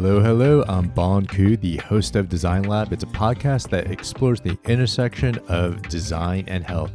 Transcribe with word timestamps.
Hello, 0.00 0.20
hello. 0.20 0.64
I'm 0.68 0.86
Bon 0.90 1.26
Ku, 1.26 1.56
the 1.56 1.78
host 1.78 2.14
of 2.14 2.28
Design 2.28 2.62
Lab. 2.62 2.92
It's 2.92 3.02
a 3.02 3.08
podcast 3.08 3.68
that 3.70 3.90
explores 3.90 4.40
the 4.40 4.56
intersection 4.68 5.38
of 5.48 5.82
design 5.88 6.44
and 6.46 6.62
health. 6.62 6.92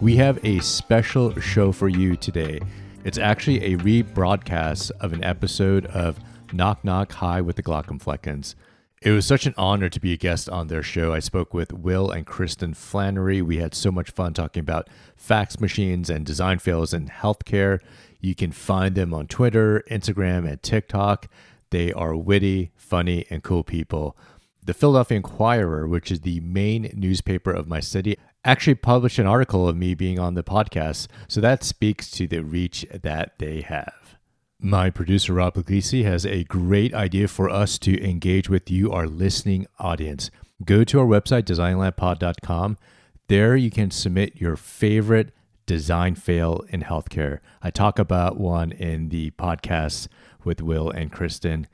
We 0.00 0.14
have 0.18 0.38
a 0.44 0.60
special 0.60 1.34
show 1.40 1.72
for 1.72 1.88
you 1.88 2.14
today. 2.14 2.60
It's 3.02 3.18
actually 3.18 3.74
a 3.74 3.78
rebroadcast 3.78 4.92
of 5.00 5.12
an 5.12 5.24
episode 5.24 5.86
of 5.86 6.20
Knock 6.52 6.84
Knock 6.84 7.10
Hi 7.14 7.40
with 7.40 7.56
the 7.56 7.62
Glaucomfleckens. 7.64 8.54
It 9.02 9.10
was 9.10 9.26
such 9.26 9.46
an 9.46 9.54
honor 9.58 9.88
to 9.88 9.98
be 9.98 10.12
a 10.12 10.16
guest 10.16 10.48
on 10.48 10.68
their 10.68 10.84
show. 10.84 11.12
I 11.12 11.18
spoke 11.18 11.54
with 11.54 11.72
Will 11.72 12.08
and 12.08 12.24
Kristin 12.24 12.76
Flanary. 12.76 13.42
We 13.42 13.56
had 13.56 13.74
so 13.74 13.90
much 13.90 14.12
fun 14.12 14.32
talking 14.32 14.60
about 14.60 14.88
fax 15.16 15.58
machines 15.58 16.08
and 16.08 16.24
design 16.24 16.60
fails 16.60 16.94
in 16.94 17.08
healthcare. 17.08 17.80
You 18.20 18.36
can 18.36 18.52
find 18.52 18.94
them 18.94 19.12
on 19.12 19.26
Twitter, 19.26 19.82
Instagram, 19.90 20.48
and 20.48 20.62
TikTok. 20.62 21.26
They 21.74 21.92
are 21.92 22.14
witty, 22.14 22.70
funny, 22.76 23.26
and 23.30 23.42
cool 23.42 23.64
people. 23.64 24.16
The 24.62 24.74
Philadelphia 24.74 25.16
Inquirer, 25.16 25.88
which 25.88 26.12
is 26.12 26.20
the 26.20 26.38
main 26.38 26.92
newspaper 26.94 27.50
of 27.50 27.66
my 27.66 27.80
city, 27.80 28.16
actually 28.44 28.76
published 28.76 29.18
an 29.18 29.26
article 29.26 29.68
of 29.68 29.76
me 29.76 29.96
being 29.96 30.20
on 30.20 30.34
the 30.34 30.44
podcast. 30.44 31.08
So 31.26 31.40
that 31.40 31.64
speaks 31.64 32.12
to 32.12 32.28
the 32.28 32.44
reach 32.44 32.86
that 32.92 33.32
they 33.40 33.62
have. 33.62 34.16
My 34.60 34.88
producer, 34.88 35.32
Rob 35.34 35.54
Puglisi, 35.54 36.04
has 36.04 36.24
a 36.24 36.44
great 36.44 36.94
idea 36.94 37.26
for 37.26 37.50
us 37.50 37.76
to 37.78 38.00
engage 38.00 38.48
with 38.48 38.70
you, 38.70 38.92
our 38.92 39.08
listening 39.08 39.66
audience. 39.80 40.30
Go 40.64 40.84
to 40.84 41.00
our 41.00 41.06
website, 41.06 41.42
designlabpod.com. 41.42 42.78
There 43.26 43.56
you 43.56 43.72
can 43.72 43.90
submit 43.90 44.40
your 44.40 44.54
favorite 44.54 45.32
design 45.66 46.14
fail 46.14 46.64
in 46.68 46.82
healthcare. 46.82 47.40
I 47.60 47.70
talk 47.70 47.98
about 47.98 48.36
one 48.36 48.70
in 48.70 49.08
the 49.08 49.32
podcast 49.32 50.06
with 50.44 50.62
Will 50.62 50.90
and 50.90 51.12
Kristin. 51.12 51.66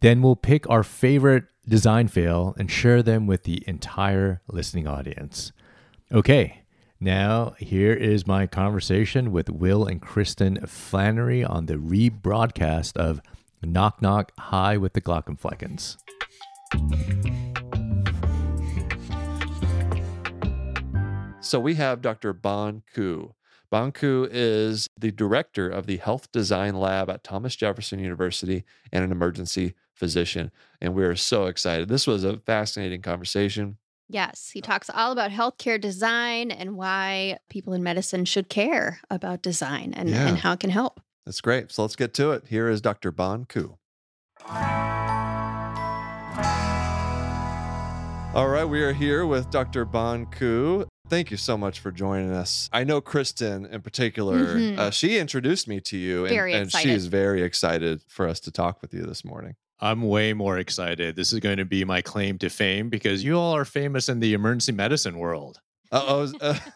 Then 0.00 0.22
we'll 0.22 0.36
pick 0.36 0.68
our 0.70 0.82
favorite 0.82 1.44
design 1.68 2.08
fail 2.08 2.54
and 2.58 2.70
share 2.70 3.02
them 3.02 3.26
with 3.26 3.44
the 3.44 3.62
entire 3.66 4.40
listening 4.48 4.86
audience. 4.86 5.52
Okay, 6.12 6.62
now 7.00 7.54
here 7.58 7.92
is 7.92 8.26
my 8.26 8.46
conversation 8.46 9.30
with 9.32 9.50
Will 9.50 9.86
and 9.86 10.00
Kristin 10.00 10.62
Flanary 10.62 11.48
on 11.48 11.66
the 11.66 11.74
rebroadcast 11.74 12.96
of 12.96 13.20
Knock 13.62 14.00
Knock 14.00 14.32
Hi 14.38 14.76
with 14.76 14.94
the 14.94 15.00
Glaucomfleckens. 15.00 15.96
So 21.40 21.58
we 21.58 21.74
have 21.76 22.02
Dr. 22.02 22.32
Bon 22.32 22.82
Ku. 22.94 23.34
Bon 23.70 23.92
Ku 23.92 24.26
is 24.30 24.88
the 24.98 25.10
director 25.12 25.68
of 25.68 25.86
the 25.86 25.98
Health 25.98 26.32
Design 26.32 26.74
Lab 26.76 27.10
at 27.10 27.22
Thomas 27.22 27.54
Jefferson 27.54 27.98
University 27.98 28.64
and 28.90 29.04
an 29.04 29.12
emergency 29.12 29.74
physician. 29.92 30.50
And 30.80 30.94
we're 30.94 31.16
so 31.16 31.46
excited. 31.46 31.88
This 31.88 32.06
was 32.06 32.24
a 32.24 32.38
fascinating 32.38 33.02
conversation. 33.02 33.76
Yes, 34.08 34.50
he 34.54 34.62
talks 34.62 34.88
all 34.88 35.12
about 35.12 35.30
healthcare 35.32 35.78
design 35.78 36.50
and 36.50 36.76
why 36.78 37.38
people 37.50 37.74
in 37.74 37.82
medicine 37.82 38.24
should 38.24 38.48
care 38.48 39.00
about 39.10 39.42
design 39.42 39.92
and, 39.94 40.08
Yeah. 40.08 40.28
and 40.28 40.38
how 40.38 40.52
it 40.52 40.60
can 40.60 40.70
help. 40.70 41.00
That's 41.26 41.42
great. 41.42 41.70
So 41.70 41.82
let's 41.82 41.96
get 41.96 42.14
to 42.14 42.30
it. 42.30 42.44
Here 42.48 42.70
is 42.70 42.80
Dr. 42.80 43.12
Bon 43.12 43.44
Ku. 43.44 43.76
All 48.34 48.48
right, 48.48 48.64
we 48.64 48.82
are 48.82 48.92
here 48.94 49.26
with 49.26 49.50
Dr. 49.50 49.84
Bon 49.84 50.24
Ku. 50.26 50.86
Thank 51.08 51.30
you 51.30 51.36
so 51.38 51.56
much 51.56 51.80
for 51.80 51.90
joining 51.90 52.32
us. 52.32 52.68
I 52.72 52.84
know 52.84 53.00
Kristin 53.00 53.70
in 53.70 53.80
particular, 53.80 54.56
Mhm. 54.56 54.78
uh, 54.78 54.90
she 54.90 55.18
introduced 55.18 55.66
me 55.66 55.80
to 55.80 55.96
you, 55.96 56.26
and, 56.26 56.34
Very 56.34 56.52
and 56.52 56.70
she 56.70 56.78
excited. 56.78 56.92
is 56.94 57.06
very 57.06 57.42
excited 57.42 58.02
for 58.08 58.28
us 58.28 58.40
to 58.40 58.50
talk 58.50 58.82
with 58.82 58.92
you 58.92 59.04
this 59.06 59.24
morning. 59.24 59.54
I'm 59.80 60.02
way 60.02 60.34
more 60.34 60.58
excited. 60.58 61.16
This 61.16 61.32
is 61.32 61.38
going 61.40 61.56
to 61.58 61.64
be 61.64 61.84
my 61.84 62.02
claim 62.02 62.36
to 62.38 62.50
fame 62.50 62.88
because 62.90 63.24
you 63.24 63.38
all 63.38 63.54
are 63.56 63.64
famous 63.64 64.08
in 64.08 64.20
the 64.20 64.34
emergency 64.34 64.72
medicine 64.72 65.18
world. 65.18 65.60
Uh-oh. 65.90 66.32
uh, 66.40 66.58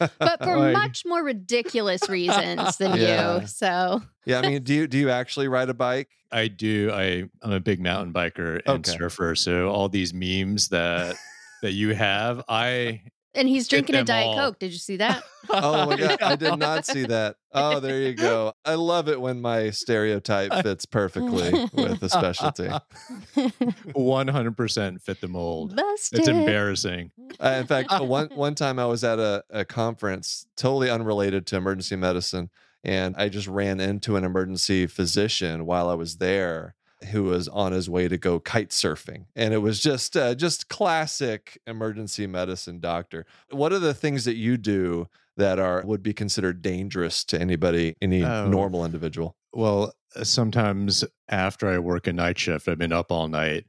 But 0.18 0.42
for 0.42 0.56
Like- 0.58 0.72
much 0.72 1.02
more 1.06 1.22
ridiculous 1.22 2.08
reasons 2.08 2.76
than 2.78 2.98
Yeah. 2.98 3.40
you. 3.40 3.46
So, 3.46 4.02
yeah, 4.26 4.40
I 4.40 4.48
mean, 4.48 4.62
do 4.62 4.74
you 4.74 4.86
do 4.88 4.96
you 4.98 5.10
actually 5.10 5.46
ride 5.48 5.68
a 5.68 5.74
bike? 5.74 6.08
I 6.32 6.48
do. 6.48 6.90
I 6.92 7.24
I'm 7.42 7.52
a 7.52 7.60
big 7.60 7.80
mountain 7.80 8.12
biker 8.12 8.60
and 8.66 8.86
Okay. 8.86 8.96
surfer. 8.98 9.34
So 9.34 9.68
all 9.70 9.88
these 9.90 10.12
memes 10.14 10.68
that 10.68 11.16
that 11.62 11.72
you 11.72 11.94
have, 11.94 12.42
I 12.48 13.02
and 13.34 13.48
he's 13.48 13.68
drinking 13.68 13.94
a 13.94 14.04
Diet 14.04 14.26
all. 14.26 14.36
Coke. 14.36 14.58
Did 14.58 14.72
you 14.72 14.78
see 14.78 14.96
that? 14.98 15.22
Oh 15.48 15.86
my 15.86 15.96
god, 15.96 16.22
I 16.22 16.36
did 16.36 16.58
not 16.58 16.86
see 16.86 17.04
that. 17.04 17.36
Oh, 17.52 17.80
there 17.80 18.00
you 18.00 18.14
go. 18.14 18.52
I 18.64 18.74
love 18.74 19.08
it 19.08 19.20
when 19.20 19.40
my 19.40 19.70
stereotype 19.70 20.52
fits 20.62 20.86
perfectly 20.86 21.50
with 21.72 22.00
the 22.00 22.08
specialty. 22.08 22.68
100% 23.36 25.02
fit 25.02 25.20
the 25.20 25.28
mold. 25.28 25.76
Busted. 25.76 26.20
It's 26.20 26.28
embarrassing. 26.28 27.10
Uh, 27.40 27.56
in 27.60 27.66
fact, 27.66 27.90
one 28.00 28.28
one 28.34 28.54
time 28.54 28.78
I 28.78 28.86
was 28.86 29.02
at 29.04 29.18
a, 29.18 29.42
a 29.50 29.64
conference 29.64 30.46
totally 30.56 30.90
unrelated 30.90 31.46
to 31.48 31.56
emergency 31.56 31.96
medicine, 31.96 32.50
and 32.84 33.16
I 33.16 33.28
just 33.28 33.48
ran 33.48 33.80
into 33.80 34.16
an 34.16 34.24
emergency 34.24 34.86
physician 34.86 35.66
while 35.66 35.88
I 35.88 35.94
was 35.94 36.18
there 36.18 36.74
who 37.10 37.24
was 37.24 37.48
on 37.48 37.72
his 37.72 37.88
way 37.88 38.08
to 38.08 38.18
go 38.18 38.38
kite 38.40 38.70
surfing, 38.70 39.24
and 39.34 39.54
it 39.54 39.58
was 39.58 39.80
just 39.80 40.16
uh, 40.16 40.34
just 40.34 40.68
classic 40.68 41.58
emergency 41.66 42.26
medicine 42.26 42.80
doctor. 42.80 43.26
What 43.50 43.72
are 43.72 43.78
the 43.78 43.94
things 43.94 44.24
that 44.26 44.36
you 44.36 44.56
do 44.56 45.08
that 45.36 45.58
are 45.58 45.82
would 45.86 46.02
be 46.02 46.12
considered 46.12 46.60
dangerous 46.62 47.24
to 47.24 47.40
anybody, 47.40 47.94
any 48.02 48.24
Oh. 48.24 48.48
normal 48.48 48.84
individual? 48.84 49.36
Well, 49.52 49.94
uh, 50.14 50.24
sometimes 50.24 51.04
after 51.28 51.68
I 51.68 51.78
work 51.78 52.06
a 52.06 52.12
night 52.12 52.38
shift, 52.38 52.68
I've 52.68 52.78
been 52.78 52.92
up 52.92 53.10
all 53.10 53.28
night. 53.28 53.64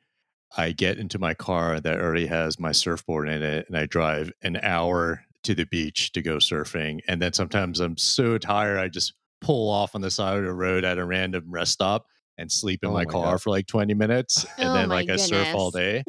I 0.58 0.74
get 0.74 0.98
into 0.98 1.18
my 1.18 1.34
car 1.34 1.80
that 1.80 2.00
already 2.02 2.26
has 2.28 2.60
my 2.60 2.74
surfboard 2.74 3.30
in 3.30 3.42
it, 3.42 3.68
and 3.70 3.78
I 3.78 3.86
drive 3.86 4.32
an 4.42 4.58
hour 4.62 5.24
to 5.44 5.56
the 5.56 5.66
beach 5.66 6.12
to 6.12 6.22
go 6.22 6.38
surfing. 6.38 7.00
And 7.08 7.22
then 7.22 7.32
sometimes 7.34 7.80
I'm 7.80 7.98
so 7.98 8.38
tired, 8.38 8.78
I 8.78 8.90
just 8.90 9.14
pull 9.40 9.70
off 9.70 9.96
on 9.96 10.02
the 10.02 10.12
side 10.12 10.38
of 10.38 10.44
the 10.44 10.54
road 10.54 10.84
at 10.84 10.98
a 11.00 11.06
random 11.06 11.46
rest 11.50 11.72
stop 11.72 12.06
and 12.42 12.52
sleep 12.52 12.84
in 12.84 12.90
Oh 12.90 12.94
my, 12.94 13.06
my 13.06 13.12
car 13.12 13.32
God. 13.34 13.42
for 13.42 13.50
like 13.52 13.68
20 13.68 13.94
minutes. 13.94 14.46
And 14.58 14.70
Oh 14.70 14.74
then, 14.74 14.90
my 14.90 14.96
like, 14.96 15.10
I 15.10 15.16
surf 15.16 15.48
all 15.56 15.72
day. 15.72 16.04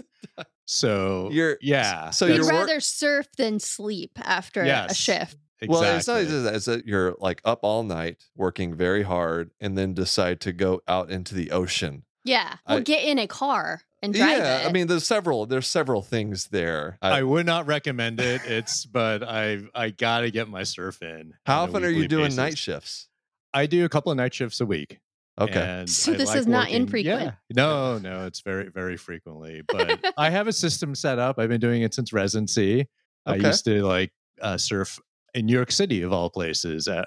So, 0.64 1.28
You're 1.32 1.58
yeah. 1.60 2.10
so 2.10 2.26
You'd 2.26 2.36
you're 2.36 2.44
wor- 2.44 2.52
rather 2.60 2.80
surf 2.80 3.26
than 3.36 3.58
sleep 3.58 4.12
after 4.22 4.62
a 4.62 4.94
shift. 4.94 5.36
Exactly. 5.60 5.68
Well, 5.68 5.96
it's 5.96 6.08
not 6.08 6.22
just 6.22 6.44
that. 6.44 6.54
It's 6.54 6.64
that 6.66 6.86
you're 6.86 7.14
like 7.20 7.40
up 7.44 7.60
all 7.62 7.82
night 7.84 8.16
working 8.36 8.74
very 8.74 9.02
hard 9.02 9.50
and 9.60 9.76
then 9.78 9.94
decide 9.94 10.40
to 10.40 10.52
go 10.52 10.80
out 10.88 11.10
into 11.10 11.34
the 11.34 11.50
ocean. 11.52 12.02
Yeah. 12.24 12.56
Well, 12.68 12.78
I- 12.78 12.80
get 12.80 13.04
in 13.04 13.18
a 13.18 13.26
car 13.26 13.82
and 14.02 14.12
drive 14.14 14.38
yeah, 14.38 14.60
it. 14.62 14.66
I 14.68 14.72
mean, 14.72 14.86
there's 14.88 15.06
several. 15.06 15.46
There's 15.46 15.66
several 15.68 16.02
things 16.02 16.48
there. 16.48 16.98
I- 17.02 17.18
I 17.18 17.22
would 17.22 17.46
not 17.46 17.66
recommend 17.66 18.18
it. 18.20 18.42
It's, 18.44 18.86
but 18.86 19.22
I 19.22 19.62
I 19.74 19.90
gotta 19.90 20.30
get 20.30 20.48
my 20.48 20.62
surf 20.64 21.02
in. 21.02 21.34
how 21.46 21.62
often 21.64 21.84
are 21.84 21.90
you 21.90 22.08
doing 22.08 22.24
basis. 22.26 22.36
night 22.38 22.58
shifts? 22.58 23.08
I 23.54 23.66
do 23.66 23.84
a 23.84 23.88
couple 23.88 24.10
of 24.10 24.16
night 24.16 24.32
shifts 24.34 24.60
a 24.60 24.66
week. 24.66 24.98
Okay. 25.40 25.60
And 25.60 25.88
So 25.88 26.12
I 26.12 26.16
this 26.16 26.28
like 26.28 26.38
is 26.38 26.46
not 26.46 26.64
working- 26.64 26.76
infrequent. 26.76 27.22
Yeah. 27.22 27.32
No, 27.56 27.98
no, 27.98 28.26
it's 28.26 28.40
very, 28.42 28.68
very 28.68 28.96
frequently. 28.96 29.62
But 29.66 30.04
I 30.18 30.30
have 30.30 30.46
a 30.46 30.52
system 30.52 30.94
set 30.94 31.18
up. 31.18 31.38
I've 31.38 31.48
been 31.48 31.60
doing 31.60 31.82
it 31.82 31.94
since 31.94 32.12
residency. 32.12 32.86
I 33.24 33.36
used 33.36 33.64
to 33.64 33.82
like 33.84 34.12
uh, 34.40 34.58
surf 34.58 34.98
in 35.34 35.46
New 35.46 35.52
York 35.54 35.70
City, 35.72 36.02
of 36.02 36.12
all 36.12 36.28
places, 36.28 36.86
uh, 36.88 37.04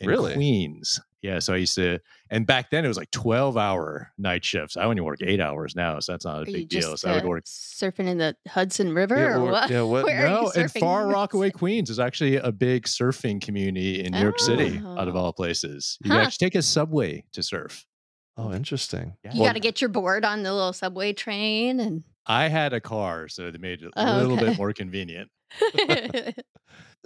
in 0.00 0.08
Really? 0.08 0.34
Queens. 0.34 1.00
Yeah. 1.22 1.38
So 1.38 1.52
I 1.52 1.58
used 1.58 1.74
to, 1.74 1.98
and 2.30 2.46
back 2.46 2.70
then 2.70 2.84
it 2.84 2.88
was 2.88 2.96
like 2.96 3.10
12 3.10 3.56
hour 3.58 4.10
night 4.16 4.42
shifts. 4.42 4.76
I 4.78 4.84
only 4.84 5.02
work 5.02 5.18
eight 5.22 5.38
hours 5.40 5.76
now. 5.76 6.00
So 6.00 6.12
that's 6.12 6.24
not 6.24 6.36
a 6.38 6.40
Are 6.42 6.46
you 6.46 6.52
big 6.60 6.68
deal. 6.70 6.90
just 6.92 7.02
So 7.02 7.10
I 7.10 7.14
would 7.16 7.24
uh, 7.24 7.28
work. 7.28 7.44
surfing 7.44 8.06
in 8.06 8.16
the 8.16 8.34
Hudson 8.48 8.94
River 8.94 9.16
Yeah, 9.18 9.36
or 9.36 9.40
or- 9.40 9.50
what? 9.52 9.70
yeah, 9.70 9.82
what- 9.92 10.04
Where 10.04 10.28
No, 10.28 10.50
you 10.54 10.62
in? 10.62 10.68
Far 10.68 11.08
Rockaway, 11.08 11.50
Queens, 11.50 11.90
is 11.90 11.98
actually 12.00 12.36
a 12.36 12.50
big 12.50 12.84
surfing 12.84 13.40
community 13.42 14.02
in 14.02 14.12
New 14.12 14.20
York 14.20 14.38
City, 14.38 14.78
out 14.78 15.08
of 15.08 15.14
Oh. 15.14 15.18
all 15.18 15.32
places. 15.34 15.98
You 16.02 16.10
Huh. 16.10 16.16
can 16.18 16.26
actually 16.26 16.46
take 16.46 16.54
a 16.54 16.62
subway 16.62 17.24
to 17.32 17.42
surf. 17.42 17.84
Oh, 18.38 18.54
interesting. 18.54 19.16
Yeah. 19.22 19.34
You 19.34 19.40
Well, 19.40 19.50
got 19.50 19.54
to 19.54 19.60
get 19.60 19.82
your 19.82 19.90
board 19.90 20.24
on 20.24 20.42
the 20.42 20.54
little 20.54 20.72
subway 20.72 21.12
train 21.12 21.80
and 21.80 22.04
I 22.26 22.48
had 22.48 22.72
a 22.72 22.80
car, 22.80 23.28
so 23.28 23.50
they 23.50 23.58
made 23.58 23.82
it 23.82 23.92
a 23.94 24.14
Oh, 24.14 24.16
little 24.18 24.36
okay. 24.38 24.46
bit 24.50 24.56
more 24.58 24.72
convenient. 24.72 25.30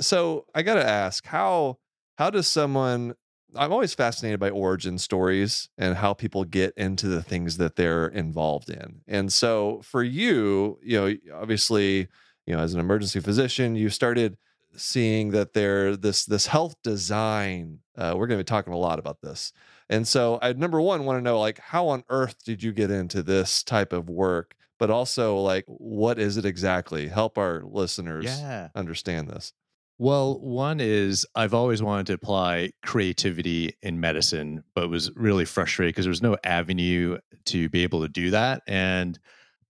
So 0.01 0.47
I 0.55 0.63
got 0.63 0.75
to 0.75 0.85
ask 0.87 1.25
how 1.25 1.79
how 2.17 2.31
does 2.31 2.47
someone? 2.47 3.15
I'm 3.57 3.73
always 3.73 3.95
fascinated 3.95 4.41
by 4.41 4.51
origin 4.51 4.99
stories 4.99 5.69
and 5.79 5.97
how 5.97 6.13
people 6.13 6.45
get 6.45 6.75
into 6.77 7.07
the 7.07 7.23
things 7.23 7.57
that 7.59 7.77
they're 7.77 8.09
involved 8.09 8.69
in. 8.69 9.03
And 9.07 9.33
so 9.33 9.81
for 9.85 10.03
you, 10.03 10.79
you 10.83 11.01
know, 11.01 11.15
obviously, 11.41 12.09
you 12.47 12.55
know, 12.57 12.59
as 12.59 12.75
an 12.75 12.81
emergency 12.81 13.21
physician, 13.21 13.77
you 13.77 13.91
started 13.91 14.37
seeing 14.77 15.31
that 15.31 15.53
there 15.53 15.97
this 15.97 16.25
this 16.25 16.47
health 16.49 16.75
design. 16.83 17.79
Uh, 17.97 18.15
we're 18.17 18.27
going 18.27 18.39
to 18.39 18.45
be 18.45 18.47
talking 18.49 18.73
a 18.73 18.79
lot 18.79 18.99
about 18.99 19.21
this. 19.21 19.53
And 19.89 20.09
so 20.09 20.39
I 20.43 20.53
number 20.53 20.81
one 20.81 21.05
want 21.05 21.19
to 21.19 21.23
know 21.23 21.39
like 21.39 21.59
how 21.59 21.89
on 21.89 22.03
earth 22.09 22.43
did 22.45 22.63
you 22.63 22.73
get 22.73 22.91
into 22.91 23.23
this 23.23 23.63
type 23.63 23.93
of 23.93 24.09
work? 24.11 24.57
But 24.81 24.91
also 24.91 25.37
like 25.39 25.65
what 25.69 26.19
is 26.19 26.37
it 26.37 26.45
exactly? 26.45 27.07
Help 27.09 27.39
our 27.39 27.63
listeners 27.65 28.25
Yeah. 28.25 28.71
understand 28.75 29.29
this. 29.29 29.53
Well, 29.99 30.41
one 30.41 30.81
is 30.81 31.25
I've 31.37 31.55
always 31.55 31.83
wanted 31.83 32.07
to 32.07 32.15
apply 32.15 32.71
creativity 32.85 33.77
in 33.83 34.01
medicine, 34.01 34.65
but 34.75 34.91
was 34.91 35.11
really 35.15 35.45
frustrated 35.45 35.95
because 35.95 36.05
there 36.05 36.11
was 36.11 36.23
no 36.23 36.37
avenue 36.45 37.19
to 37.47 37.69
be 37.69 37.85
able 37.85 38.03
to 38.03 38.09
do 38.09 38.31
that. 38.31 38.63
And 38.67 39.19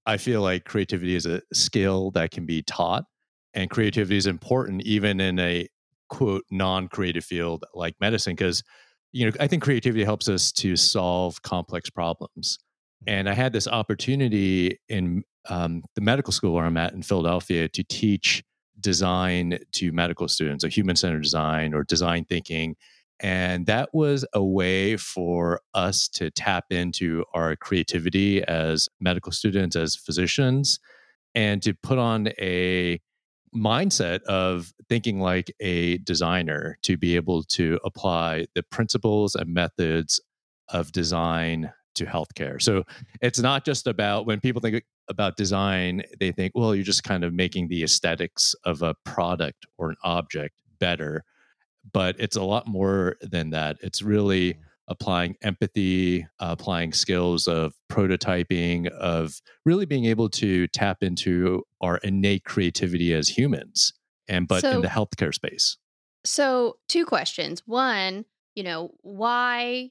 I 0.07 0.17
feel 0.17 0.41
like 0.41 0.65
creativity 0.65 1.15
is 1.15 1.27
a 1.27 1.43
skill 1.53 2.11
that 2.13 2.31
can 2.31 2.47
be 2.47 2.63
taught, 2.63 3.05
and 3.53 3.69
creativity 3.71 4.17
is 4.17 4.27
important 4.27 4.83
even 4.83 5.21
in 5.21 5.39
a 5.39 5.69
quote 6.09 6.45
non 6.51 6.89
creative 6.89 7.25
field 7.25 7.65
like 7.75 7.95
medicine 8.01 8.35
because 8.35 8.63
you 9.13 9.27
know 9.27 9.33
I 9.41 9.47
think 9.47 9.63
creativity 9.63 10.05
helps 10.05 10.29
us 10.29 10.53
to 10.53 10.77
solve 10.77 11.43
complex 11.43 11.91
problems. 11.91 12.59
And 13.07 13.29
I 13.29 13.35
had 13.35 13.53
this 13.53 13.69
opportunity 13.69 14.79
in 14.89 15.23
um, 15.51 15.83
the 15.95 16.01
medical 16.01 16.33
school 16.33 16.55
where 16.55 16.65
I'm 16.65 16.79
at 16.79 16.95
in 16.95 17.03
Philadelphia 17.03 17.69
to 17.69 17.85
teach 17.85 18.43
design 18.85 19.59
to 19.73 19.91
medical 19.93 20.29
students, 20.29 20.63
a 20.63 20.69
human 20.69 20.95
centered 20.95 21.23
design 21.23 21.73
or 21.73 21.83
design 21.83 22.25
thinking. 22.27 22.77
And 23.19 23.65
that 23.67 23.89
was 23.95 24.27
a 24.35 24.45
way 24.45 24.99
for 24.99 25.61
us 25.73 26.07
to 26.11 26.31
tap 26.31 26.67
into 26.71 27.25
our 27.33 27.57
creativity 27.57 28.45
as 28.45 28.89
medical 29.01 29.33
students, 29.33 29.75
as 29.75 29.97
physicians, 29.97 30.79
and 31.35 31.63
to 31.63 31.73
put 31.73 31.99
on 31.99 32.29
a 32.39 33.01
mindset 33.57 34.23
of 34.25 34.73
thinking 34.89 35.19
like 35.19 35.51
a 35.61 35.97
designer 35.99 36.77
to 36.83 36.99
be 36.99 37.17
able 37.17 37.43
to 37.45 37.79
apply 37.85 38.47
the 38.55 38.63
principles 38.65 39.35
and 39.35 39.55
methods 39.55 40.21
of 40.69 40.93
design 40.93 41.73
to 41.95 42.05
healthcare. 42.05 42.61
So 42.61 42.83
it's 43.23 43.39
not 43.39 43.65
just 43.65 43.87
about 43.87 44.27
when 44.27 44.41
people 44.41 44.61
think 44.61 44.85
about 45.09 45.37
design, 45.37 46.03
they 46.19 46.33
think, 46.33 46.53
well, 46.55 46.75
you're 46.75 46.85
just 46.85 47.05
kind 47.05 47.25
of 47.25 47.33
making 47.33 47.69
the 47.69 47.83
aesthetics 47.83 48.55
of 48.65 48.83
a 48.83 48.95
product 49.05 49.67
or 49.79 49.91
an 49.91 49.97
object 50.03 50.55
better. 50.79 51.25
But 51.93 52.17
it's 52.19 52.37
a 52.37 52.43
lot 52.43 52.67
more 52.67 53.17
than 53.21 53.51
that. 53.51 53.77
It's 53.81 54.03
really 54.03 54.55
mm. 54.55 54.59
applying 54.89 55.37
empathy, 55.43 56.27
applying 56.39 56.93
skills 56.93 57.47
of 57.47 57.75
prototyping, 57.91 58.89
of 58.89 59.41
really 59.65 59.87
being 59.87 60.07
able 60.07 60.31
to 60.31 60.67
tap 60.69 61.03
into 61.03 61.63
our 61.81 61.99
innate 61.99 62.45
creativity 62.45 63.13
as 63.13 63.29
humans, 63.29 63.93
and 64.29 64.49
but 64.49 64.63
so, 64.63 64.71
in 64.73 64.81
the 64.81 64.89
healthcare 64.89 65.35
space. 65.35 65.77
So, 66.25 66.79
two 66.89 67.05
questions. 67.05 67.63
One, 67.67 68.25
you 68.55 68.63
know, 68.63 68.93
why 69.03 69.91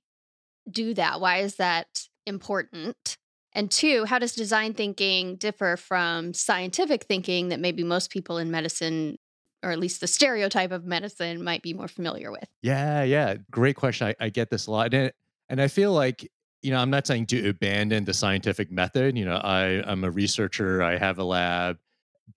do 0.69 0.93
that? 0.95 1.21
Why 1.21 1.39
is 1.39 1.55
that 1.57 2.07
important? 2.25 3.17
And 3.55 3.69
two, 3.69 4.05
how 4.05 4.19
does 4.19 4.33
design 4.33 4.73
thinking 4.73 5.35
differ 5.35 5.77
from 5.77 6.33
scientific 6.33 7.03
thinking 7.03 7.49
that 7.49 7.59
maybe 7.59 7.83
most 7.83 8.09
people 8.09 8.37
in 8.37 8.49
medicine, 8.49 9.17
or 9.61 9.71
at 9.71 9.79
least 9.79 10.01
the 10.01 10.07
stereotype 10.07 10.71
of 10.71 10.85
medicine, 10.85 11.43
might 11.43 11.61
be 11.61 11.73
more 11.73 11.87
familiar 11.87 12.31
with? 12.31 12.45
Yeah, 12.61 13.03
yeah. 13.03 13.35
Great 13.51 13.75
question. 13.75 14.07
I, 14.07 14.25
I 14.25 14.29
get 14.29 14.49
this 14.49 14.67
a 14.67 14.71
lot. 14.71 14.93
And, 14.93 15.11
and 15.49 15.61
I 15.61 15.67
feel 15.67 15.93
like, 15.93 16.29
you 16.61 16.71
know, 16.71 16.79
I'm 16.79 16.89
not 16.89 17.05
saying 17.05 17.27
to 17.27 17.49
abandon 17.49 18.05
the 18.05 18.13
scientific 18.13 18.71
method. 18.71 19.17
You 19.17 19.25
know, 19.25 19.35
I, 19.35 19.83
I'm 19.85 20.03
a 20.03 20.09
researcher, 20.09 20.81
I 20.81 20.97
have 20.97 21.19
a 21.19 21.23
lab, 21.23 21.77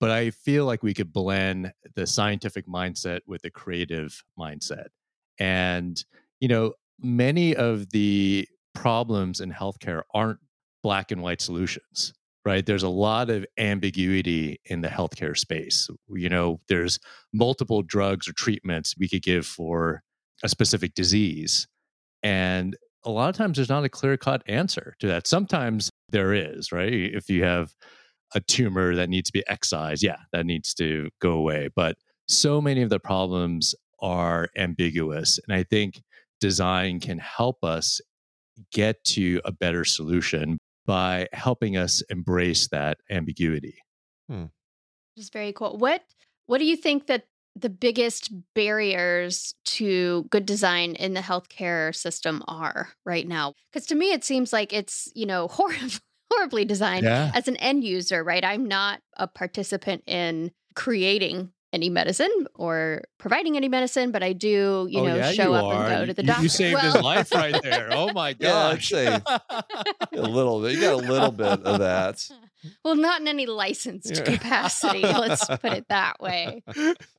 but 0.00 0.10
I 0.10 0.30
feel 0.30 0.66
like 0.66 0.82
we 0.82 0.92
could 0.92 1.12
blend 1.12 1.72
the 1.94 2.06
scientific 2.06 2.66
mindset 2.66 3.20
with 3.26 3.42
the 3.42 3.50
creative 3.50 4.22
mindset. 4.38 4.88
And, 5.38 6.04
you 6.40 6.48
know, 6.48 6.74
many 7.00 7.54
of 7.54 7.90
the 7.90 8.48
problems 8.74 9.40
in 9.40 9.52
healthcare 9.52 10.02
aren't 10.12 10.40
black 10.86 11.10
and 11.10 11.20
white 11.20 11.40
solutions 11.40 12.12
right? 12.44 12.64
There's 12.64 12.84
a 12.84 12.88
lot 12.88 13.28
of 13.28 13.44
ambiguity 13.58 14.60
in 14.66 14.80
the 14.80 14.86
healthcare 14.88 15.36
space. 15.36 15.88
You 16.08 16.28
know 16.28 16.60
there's 16.68 17.00
multiple 17.32 17.82
drugs 17.82 18.28
or 18.28 18.32
treatments 18.34 18.94
we 18.96 19.08
could 19.08 19.22
give 19.22 19.44
for 19.44 20.04
a 20.44 20.48
specific 20.48 20.94
disease 20.94 21.66
and 22.22 22.76
a 23.04 23.10
lot 23.10 23.30
of 23.30 23.36
times 23.36 23.56
there's 23.56 23.68
not 23.68 23.84
a 23.84 23.88
clear 23.88 24.16
cut 24.16 24.44
answer 24.46 24.94
to 25.00 25.08
that. 25.08 25.26
Sometimes 25.26 25.90
there 26.10 26.32
is 26.32 26.70
right? 26.70 26.92
If 26.92 27.28
you 27.28 27.42
have 27.42 27.74
a 28.36 28.40
tumor 28.40 28.94
that 28.94 29.08
needs 29.08 29.28
to 29.30 29.32
be 29.32 29.44
excised 29.48 30.02
yeah 30.02 30.18
that 30.32 30.46
needs 30.46 30.74
to 30.74 31.08
go 31.20 31.32
away 31.32 31.68
but 31.76 31.96
so 32.28 32.60
many 32.60 32.82
of 32.82 32.90
the 32.90 32.98
problems 32.98 33.74
are 34.00 34.48
ambiguous 34.56 35.38
and 35.46 35.56
i 35.56 35.62
think 35.62 36.02
design 36.40 36.98
can 36.98 37.18
help 37.18 37.62
us 37.62 38.00
get 38.72 39.02
to 39.04 39.40
a 39.44 39.52
better 39.52 39.84
solution 39.84 40.58
by 40.86 41.28
helping 41.32 41.76
us 41.76 42.02
embrace 42.08 42.68
that 42.68 42.98
ambiguity. 43.10 43.78
Hmm. 44.28 44.46
Just 45.18 45.32
very 45.32 45.52
cool. 45.52 45.76
What 45.76 46.02
what 46.46 46.58
do 46.58 46.64
you 46.64 46.76
think 46.76 47.06
that 47.06 47.24
the 47.56 47.68
biggest 47.68 48.30
barriers 48.54 49.54
to 49.64 50.26
good 50.30 50.46
design 50.46 50.94
in 50.94 51.14
the 51.14 51.20
healthcare 51.20 51.94
system 51.94 52.42
are 52.46 52.90
right 53.04 53.26
now? 53.26 53.54
Because 53.72 53.86
to 53.86 53.94
me, 53.94 54.12
it 54.12 54.24
seems 54.24 54.52
like 54.52 54.72
it's 54.72 55.10
you 55.14 55.26
know 55.26 55.48
horribly 55.50 55.98
horribly 56.32 56.64
designed 56.64 57.04
yeah. 57.04 57.30
as 57.34 57.48
an 57.48 57.56
end 57.56 57.84
user. 57.84 58.22
Right, 58.22 58.44
I'm 58.44 58.66
not 58.66 59.00
a 59.16 59.26
participant 59.26 60.02
in 60.06 60.50
creating 60.74 61.50
any 61.72 61.90
medicine 61.90 62.46
or 62.54 63.02
providing 63.18 63.56
any 63.56 63.68
medicine, 63.68 64.10
but 64.10 64.22
I 64.22 64.32
do, 64.32 64.86
you 64.90 65.00
oh, 65.00 65.04
know, 65.04 65.16
yeah, 65.16 65.32
show 65.32 65.50
you 65.50 65.54
up 65.54 65.64
are. 65.64 65.86
and 65.86 66.00
go 66.00 66.06
to 66.06 66.14
the 66.14 66.22
doctor. 66.22 66.42
You 66.42 66.48
saved 66.48 66.74
well, 66.74 66.92
his 66.92 67.02
life 67.02 67.32
right 67.32 67.60
there. 67.62 67.88
Oh 67.92 68.12
my 68.12 68.32
gosh. 68.34 68.92
Yeah, 68.92 69.20
a 69.26 70.22
little 70.22 70.62
bit. 70.62 70.72
You 70.72 70.80
got 70.80 70.92
a 70.94 70.96
little 70.96 71.32
bit 71.32 71.62
of 71.62 71.78
that. 71.80 72.28
Well, 72.84 72.96
not 72.96 73.20
in 73.20 73.28
any 73.28 73.46
licensed 73.46 74.16
yeah. 74.16 74.24
capacity. 74.24 75.02
Let's 75.02 75.46
put 75.60 75.72
it 75.72 75.86
that 75.88 76.20
way. 76.20 76.64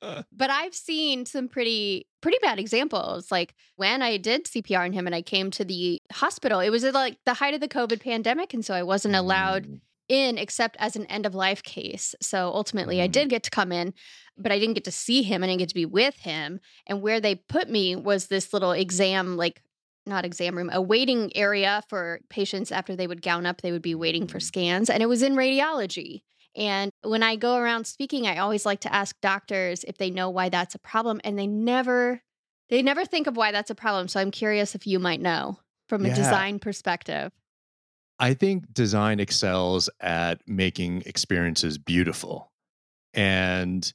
But 0.02 0.50
I've 0.50 0.76
seen 0.76 1.26
some 1.26 1.48
pretty 1.48 2.08
pretty 2.20 2.38
bad 2.42 2.60
examples. 2.60 3.32
Like 3.32 3.56
when 3.78 4.02
I 4.02 4.18
did 4.18 4.46
CPR 4.46 4.84
on 4.84 4.94
him 4.94 5.06
and 5.06 5.16
I 5.16 5.22
came 5.22 5.50
to 5.52 5.64
the 5.64 6.02
hospital, 6.12 6.60
it 6.60 6.70
was 6.70 6.84
like 6.84 7.20
the 7.26 7.36
height 7.36 7.54
of 7.54 7.62
the 7.62 7.70
COVID 7.70 8.02
pandemic, 8.02 8.54
and 8.54 8.66
so 8.66 8.74
I 8.74 8.84
wasn't 8.84 9.16
allowed 9.16 9.68
mm. 9.68 9.80
In 10.10 10.38
except 10.38 10.78
as 10.80 10.96
an 10.96 11.06
end 11.08 11.26
of 11.26 11.36
life 11.36 11.64
case. 11.64 12.16
So 12.22 12.52
ultimately, 12.54 12.98
mm. 12.98 13.04
I 13.04 13.08
did 13.08 13.30
get 13.30 13.44
to 13.44 13.50
come 13.50 13.72
in 13.72 13.94
but 14.38 14.52
I 14.52 14.60
didn't 14.60 14.76
get 14.76 14.84
to 14.86 14.92
see 14.92 15.24
him. 15.24 15.44
I 15.44 15.48
didn't 15.48 15.60
get 15.60 15.70
to 15.70 15.76
be 15.76 15.86
with 15.86 16.16
him. 16.20 16.60
And 16.86 17.02
where 17.02 17.20
they 17.20 17.36
put 17.36 17.70
me 17.70 17.96
was 17.96 18.28
this 18.28 18.54
little 18.54 18.72
exam, 18.72 19.36
like 19.36 19.62
not 20.06 20.26
exam 20.26 20.56
room, 20.56 20.70
a 20.72 20.82
waiting 20.82 21.36
area 21.36 21.84
for 21.90 22.22
patients 22.30 22.72
after 22.72 22.96
they 22.96 23.08
would 23.08 23.22
gown 23.22 23.46
up, 23.46 23.62
they 23.62 23.72
would 23.72 23.82
be 23.82 23.96
waiting 23.96 24.28
for 24.28 24.38
mm. 24.38 24.44
scans. 24.44 24.90
And 24.90 25.02
it 25.02 25.08
was 25.08 25.24
in 25.24 25.36
radiology. 25.36 26.22
And 26.56 26.92
when 27.04 27.24
I 27.24 27.36
go 27.36 27.58
around 27.58 27.86
speaking, 27.86 28.26
I 28.26 28.38
always 28.38 28.66
like 28.66 28.82
to 28.82 28.94
ask 28.94 29.20
doctors 29.22 29.84
if 29.84 29.98
they 29.98 30.10
know 30.10 30.30
why 30.30 30.50
that's 30.50 30.76
a 30.76 30.80
problem. 30.80 31.20
And 31.24 31.38
they 31.38 31.48
never 31.48 32.22
they 32.70 32.82
never 32.82 33.06
think 33.06 33.28
of 33.28 33.38
why 33.38 33.52
that's 33.54 33.70
a 33.70 33.76
problem. 33.76 34.10
So 34.10 34.20
I'm 34.20 34.32
curious 34.32 34.76
if 34.76 34.86
you 34.86 35.00
might 35.00 35.22
know 35.22 35.60
from 35.88 36.04
a 36.06 36.10
yeah. 36.10 36.16
design 36.16 36.60
perspective. 36.60 37.32
I 38.20 38.34
think 38.34 38.74
design 38.74 39.20
excels 39.20 39.90
at 40.00 40.42
making 40.48 41.04
experiences 41.06 41.78
beautiful. 41.78 42.52
And 43.14 43.92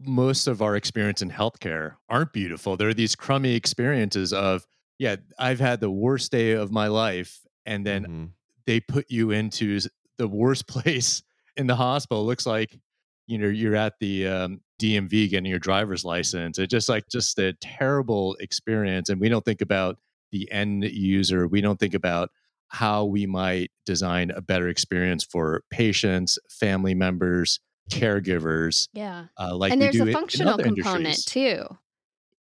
most 0.00 0.46
of 0.46 0.62
our 0.62 0.76
experience 0.76 1.22
in 1.22 1.30
healthcare 1.30 1.96
aren't 2.08 2.32
beautiful. 2.32 2.76
There 2.76 2.88
are 2.88 2.94
these 2.94 3.16
crummy 3.16 3.54
experiences 3.54 4.32
of, 4.32 4.66
yeah, 4.98 5.16
I've 5.38 5.60
had 5.60 5.80
the 5.80 5.90
worst 5.90 6.30
day 6.30 6.52
of 6.52 6.70
my 6.70 6.88
life. 6.88 7.40
And 7.66 7.84
then 7.84 8.02
mm-hmm. 8.02 8.24
they 8.66 8.80
put 8.80 9.10
you 9.10 9.30
into 9.30 9.80
the 10.18 10.28
worst 10.28 10.66
place 10.68 11.22
in 11.56 11.66
the 11.66 11.76
hospital. 11.76 12.22
It 12.22 12.26
looks 12.26 12.46
like, 12.46 12.78
you 13.26 13.38
know, 13.38 13.48
you're 13.48 13.76
at 13.76 13.94
the 13.98 14.26
um, 14.26 14.60
DMV 14.80 15.30
getting 15.30 15.50
your 15.50 15.58
driver's 15.58 16.04
license. 16.04 16.58
It's 16.58 16.70
just 16.70 16.88
like 16.88 17.08
just 17.08 17.38
a 17.38 17.52
terrible 17.54 18.36
experience. 18.40 19.08
And 19.08 19.20
we 19.20 19.28
don't 19.28 19.44
think 19.44 19.60
about 19.60 19.98
the 20.32 20.50
end 20.52 20.84
user. 20.84 21.48
We 21.48 21.60
don't 21.60 21.78
think 21.78 21.94
about 21.94 22.30
how 22.68 23.04
we 23.04 23.26
might 23.26 23.70
design 23.86 24.30
a 24.30 24.40
better 24.40 24.68
experience 24.68 25.24
for 25.24 25.62
patients, 25.70 26.38
family 26.50 26.94
members, 26.94 27.60
caregivers. 27.90 28.88
Yeah. 28.92 29.26
Uh, 29.38 29.54
like 29.56 29.72
and 29.72 29.80
there's 29.80 29.98
a 30.00 30.12
functional 30.12 30.58
component 30.58 31.06
industries. 31.06 31.24
too 31.24 31.78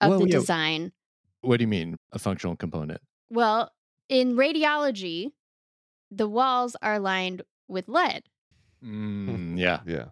of 0.01 0.09
well, 0.09 0.19
the 0.19 0.27
yeah. 0.27 0.39
design. 0.39 0.91
What 1.41 1.57
do 1.57 1.63
you 1.63 1.67
mean 1.67 1.97
a 2.11 2.19
functional 2.19 2.55
component? 2.55 3.01
Well, 3.29 3.71
in 4.09 4.35
radiology, 4.35 5.31
the 6.11 6.27
walls 6.27 6.75
are 6.81 6.99
lined 6.99 7.41
with 7.67 7.87
lead. 7.87 8.23
Mm, 8.83 9.57
yeah. 9.57 9.79
Yeah. 9.85 10.05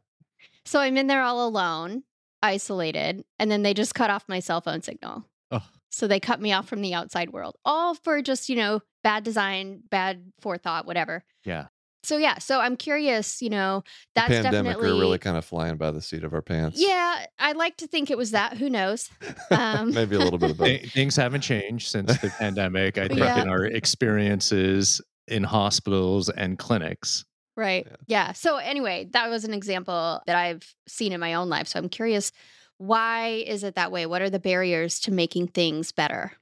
So 0.65 0.79
I'm 0.79 0.98
in 0.98 1.07
there 1.07 1.22
all 1.22 1.48
alone, 1.48 2.03
isolated, 2.41 3.24
and 3.39 3.51
then 3.51 3.63
they 3.63 3.74
just 3.74 3.93
cut 3.93 4.10
off 4.10 4.25
my 4.27 4.39
cell 4.39 4.62
phone 4.62 4.81
signal. 4.81 5.25
Oh. 5.51 5.63
So 5.96 6.08
they 6.08 6.20
cut 6.20 6.42
me 6.42 6.52
off 6.52 6.68
from 6.68 6.82
the 6.82 6.94
outside 6.94 7.32
world, 7.32 7.56
all 7.64 7.96
for 7.96 8.22
just, 8.22 8.50
you 8.50 8.56
know, 8.56 8.82
bad 9.04 9.24
design, 9.24 9.82
bad 9.90 10.32
forethought, 10.42 10.86
whatever. 10.86 11.24
Yeah 11.44 11.68
so 12.06 12.18
yeah, 12.18 12.38
so 12.38 12.60
I'm 12.60 12.78
curious, 12.78 13.42
you 13.42 13.50
know, 13.50 13.84
that's 14.14 14.30
the 14.30 14.36
pandemic 14.36 14.74
definitely 14.74 14.94
we're 14.94 15.00
really 15.00 15.18
kind 15.18 15.38
of 15.38 15.44
flying 15.44 15.75
by 15.75 15.92
the 15.92 16.02
seat 16.02 16.24
of 16.24 16.34
our 16.34 16.42
pants. 16.42 16.80
Yeah, 16.80 17.25
I 17.40 17.54
like 17.54 17.78
to 17.78 17.88
think 17.88 18.12
it 18.12 18.18
was 18.18 18.32
that. 18.32 18.58
Who 18.58 18.70
knows? 18.70 19.10
Um, 19.52 19.94
Maybe 19.94 20.16
a 20.16 20.20
little 20.20 20.40
bit 20.40 20.52
of 20.52 20.58
both. 20.58 20.92
Things 20.92 21.16
haven't 21.16 21.42
changed 21.42 21.88
since 21.88 22.18
the 22.20 22.30
pandemic. 22.30 22.98
I 22.98 23.08
think 23.08 23.20
yeah. 23.20 23.42
in 23.42 23.48
our 23.48 23.64
experiences 23.64 25.02
in 25.28 25.44
hospitals 25.44 26.30
and 26.30 26.58
clinics. 26.58 27.25
Right. 27.56 27.86
Yeah. 27.88 27.96
yeah. 28.08 28.32
So 28.34 28.58
anyway, 28.58 29.08
that 29.12 29.30
was 29.30 29.46
an 29.46 29.54
example 29.54 30.22
that 30.25 30.36
I've 30.36 30.64
seen 30.88 31.14
in 31.14 31.20
my 31.20 31.36
own 31.36 31.48
life. 31.48 31.68
So 31.68 31.80
I'm 31.80 31.90
curious 31.90 32.32
Why 32.77 33.44
is 33.46 33.63
it 33.63 33.75
that 33.75 33.91
way? 33.91 34.05
What 34.05 34.22
are 34.22 34.29
the 34.29 34.39
barriers 34.39 35.00
to 35.01 35.12
making 35.12 35.48
things 35.48 35.91
better? 35.91 36.34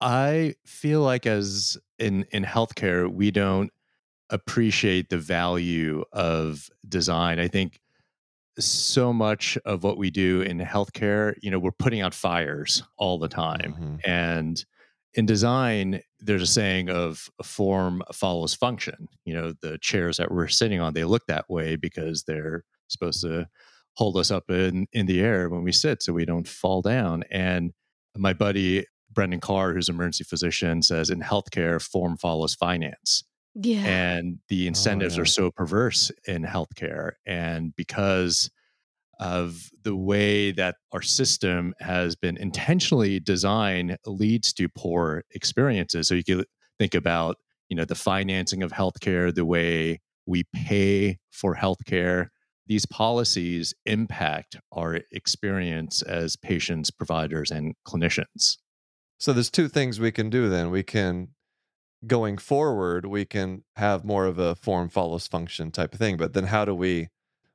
I 0.00 0.54
feel 0.66 1.00
like 1.02 1.26
as 1.26 1.78
in 1.98 2.24
in 2.32 2.44
healthcare, 2.44 3.12
we 3.12 3.30
don't 3.30 3.70
appreciate 4.30 5.10
the 5.10 5.18
value 5.18 6.04
of 6.12 6.68
design. 6.88 7.38
I 7.38 7.48
think 7.48 7.80
so 8.58 9.12
much 9.12 9.56
of 9.64 9.82
what 9.82 9.96
we 9.98 10.10
do 10.10 10.42
in 10.42 10.58
healthcare, 10.58 11.34
you 11.42 11.50
know, 11.50 11.58
we're 11.58 11.70
putting 11.70 12.00
out 12.00 12.14
fires 12.14 12.82
all 12.98 13.18
the 13.18 13.28
time. 13.28 13.74
Mhm. 13.74 14.00
And 14.04 14.64
in 15.14 15.26
design, 15.26 16.02
there's 16.20 16.42
a 16.42 16.46
saying 16.46 16.88
of 16.90 17.28
form 17.42 18.02
follows 18.12 18.54
function. 18.54 19.08
You 19.24 19.34
know, 19.34 19.52
the 19.60 19.78
chairs 19.78 20.16
that 20.16 20.30
we're 20.30 20.48
sitting 20.48 20.80
on, 20.80 20.94
they 20.94 21.04
look 21.04 21.26
that 21.26 21.48
way 21.48 21.76
because 21.76 22.24
they're 22.24 22.64
supposed 22.88 23.20
to 23.22 23.46
hold 23.94 24.16
us 24.16 24.30
up 24.30 24.50
in, 24.50 24.86
in 24.92 25.06
the 25.06 25.20
air 25.20 25.48
when 25.48 25.62
we 25.62 25.72
sit 25.72 26.02
so 26.02 26.12
we 26.12 26.24
don't 26.24 26.48
fall 26.48 26.82
down. 26.82 27.24
And 27.30 27.72
my 28.16 28.32
buddy 28.32 28.86
Brendan 29.12 29.40
Carr, 29.40 29.74
who's 29.74 29.88
an 29.88 29.94
emergency 29.94 30.24
physician, 30.24 30.82
says 30.82 31.10
in 31.10 31.20
healthcare, 31.20 31.80
form 31.80 32.16
follows 32.16 32.54
finance 32.54 33.24
Yeah. 33.54 33.84
and 33.84 34.38
the 34.48 34.66
oh, 34.66 34.68
incentives 34.68 35.16
yeah. 35.16 35.22
are 35.22 35.26
so 35.26 35.50
perverse 35.50 36.10
in 36.26 36.44
healthcare 36.44 37.12
and 37.26 37.74
because 37.76 38.50
of 39.20 39.70
the 39.84 39.94
way 39.94 40.50
that 40.52 40.76
our 40.92 41.02
system 41.02 41.74
has 41.78 42.16
been 42.16 42.36
intentionally 42.36 43.20
designed 43.20 43.96
leads 44.06 44.52
to 44.54 44.68
poor 44.68 45.22
experiences 45.32 46.08
so 46.08 46.14
you 46.14 46.24
can 46.24 46.44
think 46.78 46.94
about 46.94 47.36
you 47.68 47.76
know 47.76 47.84
the 47.84 47.94
financing 47.94 48.62
of 48.62 48.72
healthcare 48.72 49.32
the 49.32 49.44
way 49.44 50.00
we 50.26 50.44
pay 50.54 51.18
for 51.30 51.54
healthcare 51.54 52.28
these 52.66 52.86
policies 52.86 53.74
impact 53.86 54.56
our 54.72 55.00
experience 55.10 56.02
as 56.02 56.36
patients 56.36 56.90
providers 56.90 57.50
and 57.50 57.74
clinicians 57.86 58.58
So 59.18 59.32
there's 59.32 59.50
two 59.50 59.68
things 59.68 60.00
we 60.00 60.12
can 60.12 60.30
do 60.30 60.48
then. 60.48 60.70
We 60.70 60.82
can 60.82 61.28
going 62.06 62.38
forward, 62.38 63.06
we 63.06 63.24
can 63.24 63.62
have 63.76 64.04
more 64.04 64.26
of 64.26 64.38
a 64.38 64.54
form 64.56 64.88
follows 64.88 65.28
function 65.28 65.70
type 65.70 65.92
of 65.92 66.00
thing. 66.00 66.16
But 66.16 66.32
then 66.32 66.44
how 66.44 66.64
do 66.64 66.74
we 66.74 67.08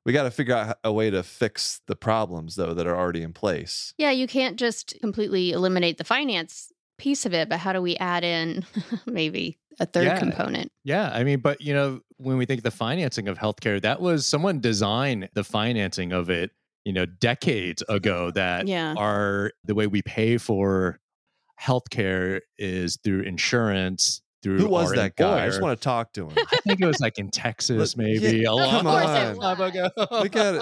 we 0.06 0.14
got 0.14 0.24
to 0.24 0.32
figure 0.32 0.56
out 0.56 0.78
a 0.86 0.94
way 0.94 1.10
to 1.10 1.22
fix 1.22 1.82
the 1.88 1.96
problems 1.96 2.56
though 2.56 2.74
that 2.74 2.88
are 2.88 2.96
already 2.96 3.24
in 3.24 3.34
place. 3.34 3.94
yeah, 3.98 4.12
you 4.12 4.26
can't 4.26 4.58
just 4.58 4.96
completely 5.02 5.52
eliminate 5.52 5.98
the 5.98 6.06
finance 6.06 6.72
piece 6.98 7.26
of 7.26 7.34
it, 7.34 7.50
but 7.50 7.60
how 7.60 7.74
do 7.74 7.82
we 7.82 7.98
add 7.98 8.24
in 8.24 8.66
maybe 9.06 9.60
a 9.80 9.86
third 9.86 10.06
Yeah. 10.06 10.20
component? 10.20 10.72
Yeah, 10.84 11.10
I 11.12 11.24
mean, 11.24 11.40
but 11.40 11.62
you 11.62 11.74
know, 11.74 12.02
when 12.18 12.38
we 12.38 12.46
think 12.46 12.60
of 12.60 12.64
the 12.64 12.72
financing 12.72 13.28
of 13.28 13.38
healthcare, 13.38 13.82
that 13.82 14.02
was 14.02 14.26
someone 14.26 14.60
designed 14.60 15.30
the 15.34 15.44
financing 15.44 16.12
of 16.12 16.30
it, 16.30 16.52
you 16.86 16.94
know, 16.94 17.06
decades 17.06 17.84
ago. 17.90 18.32
That 18.32 18.68
Yeah. 18.68 18.94
are 18.98 19.52
the 19.66 19.76
way 19.76 19.88
we 19.88 20.02
pay 20.02 20.38
for 20.38 21.00
healthcare 21.62 22.42
is 22.58 22.98
through 23.04 23.22
insurance. 23.22 24.22
Through 24.44 24.60
Who 24.60 24.68
was 24.70 24.90
our 24.92 24.96
that 24.98 25.16
guy? 25.16 25.44
I 25.44 25.48
just 25.48 25.62
want 25.62 25.78
to 25.80 25.84
talk 25.84 26.14
to 26.14 26.28
him. 26.30 26.36
I 26.38 26.58
think 26.68 26.80
it 26.80 26.86
was 26.86 27.00
like 27.00 27.18
in 27.18 27.30
Texas, 27.32 27.98
maybe 27.98 28.38
yeah, 28.44 28.50
a 28.50 28.54
long 28.54 28.70
come 28.70 28.88
on. 28.88 29.40
time 29.40 29.62
ago. 29.62 29.90
We 30.22 30.30
got 30.30 30.62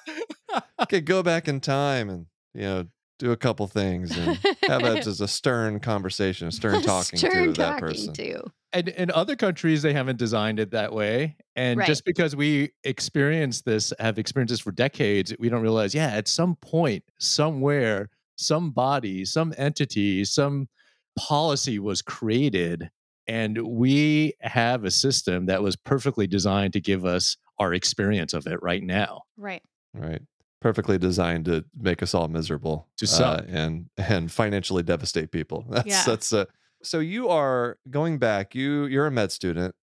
Okay, 0.82 1.00
go 1.00 1.22
back 1.24 1.48
in 1.48 1.60
time 1.60 2.08
and 2.10 2.26
you 2.54 2.62
know 2.62 2.84
do 3.18 3.32
a 3.32 3.36
couple 3.36 3.66
things 3.66 4.16
and 4.16 4.38
have 4.68 4.82
that 4.82 4.98
as 5.06 5.20
a 5.20 5.28
stern 5.28 5.80
conversation, 5.80 6.48
a 6.48 6.52
stern 6.52 6.80
talking 6.82 7.18
Stern 7.18 7.46
to 7.48 7.52
that 7.54 7.80
talking 7.80 7.80
person. 7.80 8.12
to. 8.14 8.44
and 8.72 8.88
in 8.88 9.10
other 9.10 9.34
countries 9.36 9.82
they 9.82 9.92
haven't 9.92 10.18
designed 10.18 10.60
it 10.60 10.70
that 10.70 10.92
way 10.92 11.36
and 11.56 11.78
Right. 11.78 11.86
just 11.86 12.04
because 12.04 12.36
we 12.36 12.70
experience 12.84 13.62
this 13.62 13.92
have 13.98 14.18
experienced 14.18 14.52
this 14.52 14.60
for 14.60 14.72
decades 14.72 15.34
we 15.38 15.48
don't 15.48 15.62
realize 15.62 15.94
yeah 15.94 16.08
at 16.08 16.28
some 16.28 16.54
point 16.56 17.02
somewhere 17.18 18.08
some 18.36 18.70
body 18.70 19.24
some 19.24 19.52
entity 19.58 20.24
some 20.24 20.68
policy 21.16 21.78
was 21.78 22.02
created 22.02 22.90
and 23.26 23.58
we 23.58 24.32
have 24.40 24.84
a 24.84 24.90
system 24.90 25.46
that 25.46 25.62
was 25.62 25.74
perfectly 25.76 26.26
designed 26.26 26.72
to 26.74 26.80
give 26.80 27.04
us 27.04 27.36
our 27.58 27.74
experience 27.74 28.32
of 28.34 28.46
it 28.46 28.62
right 28.62 28.82
now 28.84 29.22
Right. 29.36 29.62
Right. 29.94 30.20
Perfectly 30.60 30.98
designed 30.98 31.44
to 31.44 31.64
make 31.78 32.02
us 32.02 32.14
all 32.14 32.26
miserable 32.28 32.88
To 32.96 33.06
some. 33.06 33.40
uh, 33.40 33.42
and 33.48 33.86
and 33.96 34.30
financially 34.30 34.82
devastate 34.82 35.30
people. 35.30 35.64
That's 35.70 35.86
Yeah. 35.86 36.02
that's 36.04 36.32
uh, 36.32 36.44
so 36.82 36.98
you 37.00 37.28
are 37.28 37.78
going 37.90 38.18
back. 38.18 38.54
You 38.54 38.86
you're 38.86 39.06
a 39.06 39.10
med 39.10 39.30
student, 39.32 39.74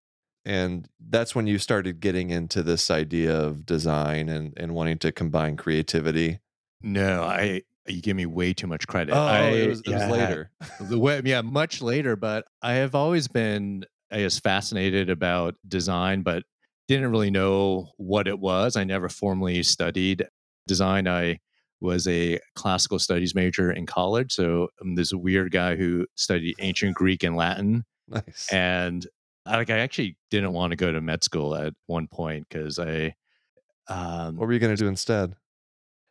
and 0.44 0.88
that's 1.10 1.34
when 1.36 1.48
you 1.48 1.60
started 1.60 2.00
getting 2.02 2.30
into 2.30 2.62
this 2.64 2.92
idea 2.92 3.36
of 3.38 3.66
design 3.66 4.28
and 4.30 4.54
and 4.58 4.74
wanting 4.74 4.98
to 5.00 5.12
combine 5.12 5.56
creativity. 5.58 6.40
no 6.82 7.24
i 7.24 7.62
you 7.88 8.02
give 8.02 8.18
me 8.18 8.26
way 8.26 8.52
too 8.52 8.66
much 8.68 8.88
credit 8.88 9.14
Oh, 9.16 9.22
I, 9.26 9.42
it 9.50 9.68
was, 9.70 9.80
it 9.82 9.90
was 9.92 10.02
yeah. 10.02 10.10
later. 10.12 10.52
the 10.82 10.98
way, 11.00 11.22
yeah, 11.24 11.42
much 11.42 11.82
later, 11.84 12.16
but 12.16 12.46
I 12.64 12.74
have 12.74 12.96
always 12.96 13.28
been, 13.28 13.86
I 14.12 14.22
guess, 14.22 14.40
fascinated 14.40 15.10
about 15.12 15.54
design, 15.68 16.24
but 16.24 16.44
didn't 16.88 17.12
really 17.12 17.30
know 17.30 17.92
what 17.98 18.28
it 18.28 18.40
was. 18.40 18.76
I 18.76 18.84
never 18.86 19.08
formally 19.08 19.62
studied 19.62 20.26
design. 20.68 21.08
I 21.08 21.40
was 21.82 22.08
a 22.08 22.40
classical 22.56 23.00
studies 23.00 23.36
major 23.36 23.72
in 23.72 23.86
college. 23.86 24.34
So 24.34 24.70
I'm 24.82 24.96
this 24.96 25.14
weird 25.14 25.52
guy 25.52 25.76
who 25.76 26.06
studied 26.16 26.56
ancient 26.60 26.96
Greek 26.96 27.24
and 27.24 27.36
Latin. 27.36 27.84
Nice. 28.08 28.48
And 28.52 29.06
I, 29.46 29.58
like, 29.58 29.70
I 29.70 29.80
actually 29.80 30.18
didn't 30.32 30.54
want 30.54 30.72
to 30.72 30.78
go 30.78 30.92
to 30.92 31.02
med 31.02 31.24
school 31.24 31.56
at 31.56 31.74
one 31.88 32.08
point 32.08 32.48
because 32.50 32.80
I, 32.80 33.14
um, 33.88 34.38
what 34.38 34.48
were 34.48 34.54
you 34.54 34.60
going 34.60 34.76
to 34.76 34.82
do 34.82 34.88
instead? 34.88 35.36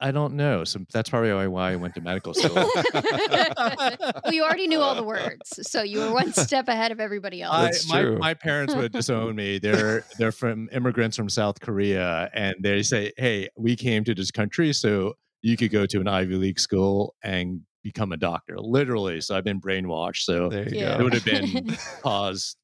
I 0.00 0.10
don't 0.10 0.34
know. 0.34 0.64
So 0.64 0.80
that's 0.92 1.08
probably 1.08 1.32
why- 1.32 1.46
why 1.46 1.72
I 1.72 1.76
went 1.76 1.94
to 1.94 2.00
medical 2.00 2.34
school. 2.34 2.54
well, 2.94 4.32
you 4.32 4.42
already 4.44 4.66
knew 4.66 4.80
all 4.80 4.94
the 4.94 5.02
words, 5.04 5.60
so 5.68 5.82
you 5.82 6.00
were 6.00 6.12
one 6.12 6.32
step 6.32 6.68
ahead 6.68 6.92
of 6.92 7.00
everybody 7.00 7.42
else. 7.42 7.54
I, 7.54 7.62
That's 7.64 7.88
my, 7.88 8.00
true. 8.02 8.18
my 8.18 8.34
parents 8.34 8.74
would 8.74 8.92
disown 9.00 9.34
me. 9.36 9.58
They're 9.58 10.04
they're 10.18 10.32
from 10.32 10.68
immigrants 10.72 11.16
from 11.16 11.28
South 11.28 11.60
Korea, 11.60 12.30
and 12.34 12.56
they 12.60 12.82
say, 12.82 13.12
"Hey, 13.16 13.48
we 13.56 13.76
came 13.76 14.04
to 14.04 14.14
this 14.14 14.30
country 14.30 14.72
so 14.72 15.14
you 15.42 15.56
could 15.56 15.70
go 15.70 15.86
to 15.86 16.00
an 16.00 16.08
Ivy 16.08 16.36
League 16.36 16.58
school 16.60 17.14
and 17.22 17.60
become 17.82 18.12
a 18.12 18.16
doctor." 18.16 18.56
Literally, 18.58 19.20
so 19.20 19.36
I've 19.36 19.44
been 19.44 19.60
brainwashed. 19.60 20.22
So 20.24 20.48
There 20.48 20.68
you 20.68 20.80
Yeah. 20.80 20.98
it 20.98 21.02
would 21.02 21.14
have 21.14 21.24
been 21.24 21.76
caused 22.02 22.56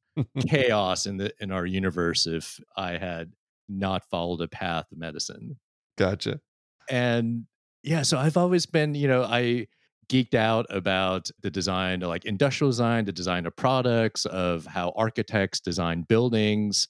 chaos 0.48 1.06
in 1.06 1.16
the 1.16 1.32
in 1.40 1.52
our 1.52 1.64
universe 1.64 2.26
if 2.26 2.58
I 2.76 2.98
had 2.98 3.32
not 3.68 4.02
followed 4.10 4.40
a 4.40 4.48
path 4.48 4.86
of 4.90 4.98
medicine 4.98 5.56
Gotcha. 5.96 6.40
And 6.90 7.46
yeah 7.82 8.02
so 8.02 8.18
i've 8.18 8.36
always 8.36 8.66
been 8.66 8.94
you 8.94 9.08
know 9.08 9.22
i 9.24 9.66
geeked 10.08 10.34
out 10.34 10.66
about 10.70 11.30
the 11.40 11.50
design 11.50 12.00
like 12.00 12.24
industrial 12.24 12.70
design 12.70 13.04
the 13.04 13.12
design 13.12 13.46
of 13.46 13.54
products 13.56 14.26
of 14.26 14.66
how 14.66 14.92
architects 14.96 15.60
design 15.60 16.02
buildings 16.08 16.88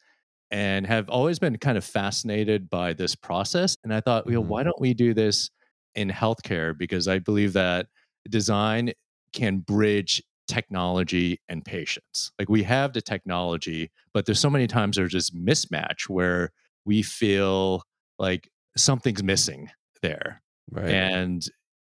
and 0.51 0.87
have 0.87 1.09
always 1.11 1.39
been 1.39 1.57
kind 1.59 1.79
of 1.79 1.85
fascinated 1.85 2.69
by 2.71 2.93
this 2.95 3.15
process 3.15 3.77
and 3.85 3.95
i 3.95 4.01
thought 4.01 4.27
you 4.27 4.33
know 4.33 4.43
Mhm. 4.43 4.49
why 4.49 4.63
don't 4.63 4.81
we 4.81 4.95
do 4.95 5.15
this 5.15 5.51
in 5.95 6.09
healthcare? 6.09 6.77
because 6.77 7.07
i 7.09 7.19
believe 7.19 7.53
that 7.53 7.87
design 8.29 8.93
can 9.33 9.59
bridge 9.59 10.23
technology 10.49 11.39
and 11.49 11.65
patients 11.65 12.33
like 12.39 12.49
we 12.49 12.63
have 12.63 12.93
the 12.93 13.01
technology 13.03 13.91
but 14.13 14.27
there's 14.27 14.41
so 14.41 14.51
many 14.51 14.67
times 14.67 14.97
there's 14.97 15.13
this 15.13 15.31
mismatch 15.31 16.09
where 16.09 16.51
we 16.85 17.03
feel 17.03 17.85
like 18.19 18.49
something's 18.77 19.23
missing 19.23 19.69
there. 20.03 20.43
Right. 20.71 20.91
and 20.91 21.45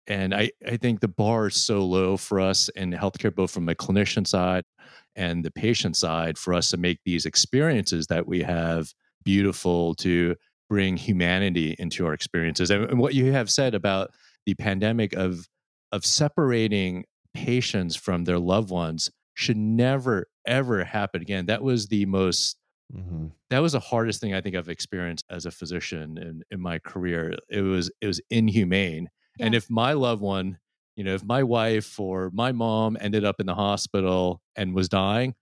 and 0.09 0.35
I, 0.35 0.51
I 0.67 0.77
think 0.77 1.01
the 1.01 1.09
bar 1.09 1.49
is 1.49 1.57
so 1.57 1.85
low 1.85 2.17
for 2.17 2.39
us 2.39 2.69
in 2.71 2.93
healthcare 2.93 3.35
both 3.35 3.51
from 3.51 3.69
a 3.69 3.75
clinician 3.75 4.27
side 4.27 4.65
and 5.17 5.45
the 5.45 5.51
patient 5.51 5.97
side 5.97 6.39
for 6.39 6.55
us 6.55 6.71
to 6.71 6.77
make 6.77 7.01
these 7.05 7.27
experiences 7.27 8.07
that 8.07 8.27
we 8.27 8.43
have 8.43 8.93
beautiful 9.25 9.95
to 9.97 10.37
bring 10.69 10.97
humanity 10.97 11.75
into 11.79 12.07
our 12.07 12.13
experiences. 12.13 12.71
And, 12.71 12.85
and 12.85 12.99
what 12.99 13.15
you 13.15 13.33
have 13.33 13.51
said 13.51 13.75
about 13.75 14.11
the 14.45 14.55
pandemic 14.55 15.13
of 15.15 15.47
of 15.93 16.05
separating 16.05 17.05
patients 17.35 17.97
from 17.97 18.25
their 18.25 18.39
loved 18.39 18.71
ones 18.71 19.11
should 19.35 19.57
never 19.57 20.27
ever 20.47 20.85
happen 20.85 21.23
again. 21.23 21.47
That 21.47 21.63
was 21.63 21.89
the 21.89 22.07
most 22.07 22.57
Mhm. 22.93 23.33
that 23.51 23.61
was 23.61 23.73
the 23.73 23.81
hardest 23.81 24.21
thing 24.21 24.35
I 24.35 24.41
think 24.41 24.57
I've 24.57 24.69
experienced 24.69 25.25
as 25.31 25.47
a 25.47 25.51
physician 25.51 26.19
in, 26.19 26.43
in 26.51 26.61
my 26.61 26.79
career. 26.79 27.35
It 27.49 27.63
was 27.63 27.91
it 28.01 28.07
was 28.07 28.21
inhumane. 28.31 29.09
And 29.41 29.55
if 29.55 29.71
my 29.71 29.93
loved 29.93 30.23
one, 30.23 30.59
you 30.97 31.05
know, 31.05 31.15
if 31.15 31.25
my 31.25 31.43
wife 31.43 31.99
or 32.01 32.31
my 32.33 32.53
mom 32.53 32.97
ended 33.01 33.25
up 33.25 33.39
in 33.41 33.47
the 33.47 33.55
hospital 33.55 34.43
and 34.57 34.75
was 34.75 34.89
dying, 34.89 35.35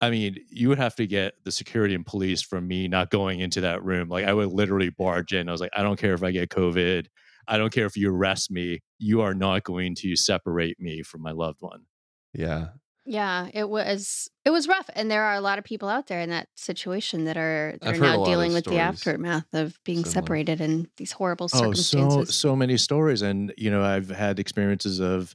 I 0.00 0.10
mean, 0.10 0.38
you 0.50 0.68
would 0.68 0.78
have 0.78 0.96
to 0.96 1.06
get 1.06 1.34
the 1.44 1.52
security 1.52 1.94
and 1.94 2.06
police 2.06 2.42
from 2.42 2.68
me 2.68 2.88
not 2.88 3.10
going 3.10 3.40
into 3.40 3.60
that 3.62 3.84
room. 3.84 4.08
Like 4.08 4.26
I 4.26 4.34
would 4.34 4.50
literally 4.50 4.90
barge 4.90 5.32
in. 5.34 5.48
I 5.48 5.52
was 5.52 5.60
like, 5.60 5.72
I 5.76 5.82
don't 5.82 5.98
care 5.98 6.14
if 6.14 6.22
I 6.22 6.30
get 6.32 6.50
COVID. 6.50 7.06
I 7.48 7.58
don't 7.58 7.72
care 7.72 7.86
if 7.86 7.96
you 7.96 8.14
arrest 8.14 8.50
me. 8.50 8.80
You 8.98 9.22
are 9.22 9.34
not 9.34 9.64
going 9.64 9.94
to 9.96 10.16
separate 10.16 10.80
me 10.80 11.02
from 11.02 11.22
my 11.22 11.32
loved 11.32 11.62
one. 11.62 11.86
Yeah. 12.32 12.72
Yeah, 13.06 13.48
it 13.52 13.68
was 13.68 14.30
it 14.44 14.50
was 14.50 14.66
rough, 14.66 14.88
and 14.94 15.10
there 15.10 15.24
are 15.24 15.34
a 15.34 15.40
lot 15.40 15.58
of 15.58 15.64
people 15.64 15.88
out 15.88 16.06
there 16.06 16.20
in 16.20 16.30
that 16.30 16.48
situation 16.54 17.24
that 17.24 17.36
are 17.36 17.76
that 17.82 17.88
I've 17.88 18.00
are 18.00 18.04
heard 18.06 18.18
now 18.20 18.24
dealing 18.24 18.52
with 18.54 18.64
the 18.64 18.78
aftermath 18.78 19.46
of 19.52 19.78
being 19.84 20.04
similar. 20.04 20.12
separated 20.22 20.60
in 20.60 20.88
these 20.96 21.12
horrible 21.12 21.46
Oh, 21.52 21.72
so 21.72 21.72
circumstances. 21.72 22.34
so 22.34 22.56
many 22.56 22.76
stories, 22.78 23.20
and 23.20 23.52
you 23.58 23.70
know, 23.70 23.82
I've 23.82 24.08
had 24.08 24.38
experiences 24.38 25.00
of 25.00 25.34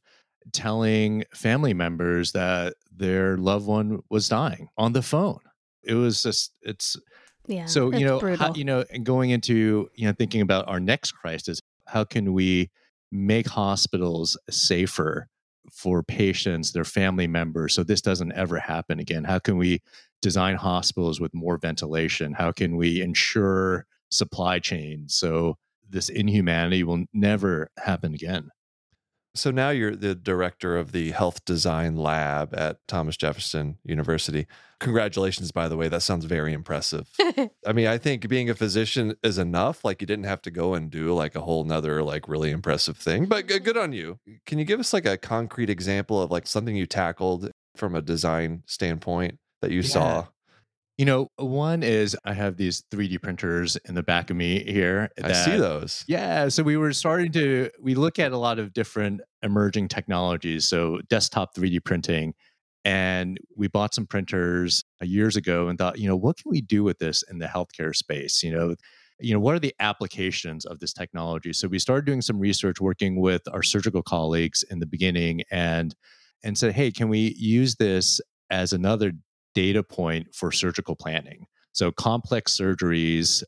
telling 0.51 1.25
family 1.33 1.73
members 1.75 2.31
that 2.31 2.73
their 2.91 3.37
loved 3.37 3.67
one 3.67 4.01
was 4.09 4.27
dying 4.27 4.69
on 4.77 4.93
the 4.93 5.03
phone. 5.03 5.39
It 5.83 5.93
was 5.93 6.23
just 6.23 6.53
it's 6.63 6.97
yeah, 7.47 7.65
so 7.65 7.91
you 7.91 8.03
know 8.05 8.19
how, 8.35 8.53
you 8.55 8.63
know 8.63 8.83
and 8.89 9.05
going 9.05 9.29
into 9.29 9.89
you 9.93 10.07
know 10.07 10.13
thinking 10.13 10.41
about 10.41 10.67
our 10.67 10.79
next 10.79 11.11
crisis 11.11 11.61
how 11.85 12.03
can 12.03 12.33
we 12.33 12.69
make 13.11 13.47
hospitals 13.47 14.37
safer 14.49 15.27
for 15.71 16.01
patients 16.03 16.71
their 16.71 16.83
family 16.83 17.27
members 17.27 17.75
so 17.75 17.83
this 17.83 18.01
doesn't 18.01 18.31
ever 18.33 18.59
happen 18.59 18.99
again. 18.99 19.23
How 19.23 19.39
can 19.39 19.57
we 19.57 19.81
design 20.21 20.55
hospitals 20.55 21.19
with 21.19 21.33
more 21.33 21.57
ventilation? 21.57 22.33
How 22.33 22.51
can 22.51 22.75
we 22.75 23.01
ensure 23.01 23.85
supply 24.09 24.59
chains? 24.59 25.15
So 25.15 25.57
this 25.89 26.09
inhumanity 26.09 26.83
will 26.83 27.05
never 27.13 27.69
happen 27.77 28.13
again 28.13 28.49
So 29.35 29.51
now 29.51 29.69
you're 29.69 29.95
the 29.95 30.15
director 30.15 30.77
of 30.77 30.91
the 30.91 31.11
health 31.11 31.45
design 31.45 31.95
lab 31.95 32.53
at 32.55 32.79
Thomas 32.87 33.15
Jefferson 33.15 33.77
University. 33.83 34.47
Congratulations, 34.79 35.51
by 35.51 35.67
the 35.67 35.77
way. 35.77 35.87
That 35.87 36.01
sounds 36.01 36.25
very 36.25 36.51
impressive. 36.53 37.09
I 37.65 37.73
mean, 37.73 37.87
I 37.87 37.97
think 37.97 38.27
being 38.27 38.49
a 38.49 38.55
physician 38.55 39.15
is 39.23 39.37
enough. 39.37 39.85
Like 39.85 40.01
you 40.01 40.07
didn't 40.07 40.25
have 40.25 40.41
to 40.43 40.51
go 40.51 40.73
and 40.73 40.89
do 40.89 41.13
like 41.13 41.35
a 41.35 41.41
whole 41.41 41.63
nother 41.63 42.01
like 42.01 42.27
really 42.27 42.49
impressive 42.51 42.97
thing, 42.97 43.25
but 43.25 43.45
good, 43.47 43.57
mm-hmm. 43.57 43.65
good 43.65 43.77
on 43.77 43.93
you. 43.93 44.19
Can 44.45 44.57
you 44.57 44.65
give 44.65 44.79
us 44.79 44.93
like 44.93 45.05
a 45.05 45.17
concrete 45.17 45.69
example 45.69 46.21
of 46.21 46.31
like 46.31 46.47
something 46.47 46.75
you 46.75 46.85
tackled 46.85 47.51
from 47.75 47.93
a 47.93 48.01
design 48.01 48.63
standpoint 48.65 49.37
that 49.61 49.71
you 49.71 49.81
Yeah. 49.81 49.87
saw? 49.87 50.27
You 50.99 51.05
know 51.05 51.31
one 51.37 51.81
is 51.81 52.15
i 52.25 52.33
have 52.33 52.57
these 52.57 52.83
3d 52.91 53.21
printers 53.21 53.77
in 53.85 53.95
the 53.95 54.03
back 54.03 54.29
of 54.29 54.35
me 54.35 54.61
here 54.65 55.09
I 55.23 55.31
see 55.31 55.57
those. 55.57 56.03
Yeah, 56.07 56.49
so 56.49 56.61
we 56.61 56.75
were 56.77 56.93
starting 56.93 57.31
to 57.33 57.69
we 57.81 57.95
look 57.95 58.19
at 58.19 58.31
a 58.33 58.37
lot 58.37 58.59
of 58.59 58.73
different 58.73 59.21
emerging 59.41 59.87
technologies, 59.87 60.65
so 60.65 60.99
desktop 61.09 61.55
3D 61.55 61.83
printing, 61.85 62.33
and 62.83 63.37
we 63.55 63.67
bought 63.67 63.93
some 63.93 64.05
printers 64.05 64.83
years 65.01 65.35
ago 65.35 65.69
and 65.69 65.77
thought, 65.77 65.99
you 65.99 66.07
know, 66.07 66.15
what 66.15 66.37
can 66.37 66.49
we 66.51 66.61
do 66.61 66.83
with 66.83 66.99
this 66.99 67.23
in 67.31 67.39
the 67.39 67.47
healthcare 67.47 67.95
space? 67.95 68.43
You 68.43 68.51
know, 68.51 68.75
you 69.19 69.33
know, 69.33 69.39
what 69.39 69.55
are 69.55 69.59
the 69.59 69.75
applications 69.79 70.65
of 70.65 70.79
this 70.79 70.93
technology? 70.93 71.53
So 71.53 71.67
we 71.67 71.79
started 71.79 72.05
doing 72.05 72.21
some 72.21 72.39
research 72.39 72.81
working 72.81 73.21
with 73.21 73.41
our 73.53 73.63
surgical 73.63 74.03
colleagues 74.03 74.63
in 74.69 74.79
the 74.79 74.85
beginning 74.85 75.43
and 75.51 75.95
and 76.43 76.57
said, 76.57 76.73
hey, 76.73 76.91
can 76.91 77.09
we 77.09 77.35
use 77.37 77.75
this 77.75 78.21
as 78.49 78.73
another 78.73 79.13
data 79.59 79.83
point 79.83 80.33
for 80.33 80.53
surgical 80.53 80.95
planning? 80.95 81.45
So 81.73 81.91
complex 81.91 82.57
surgeries 82.57 83.43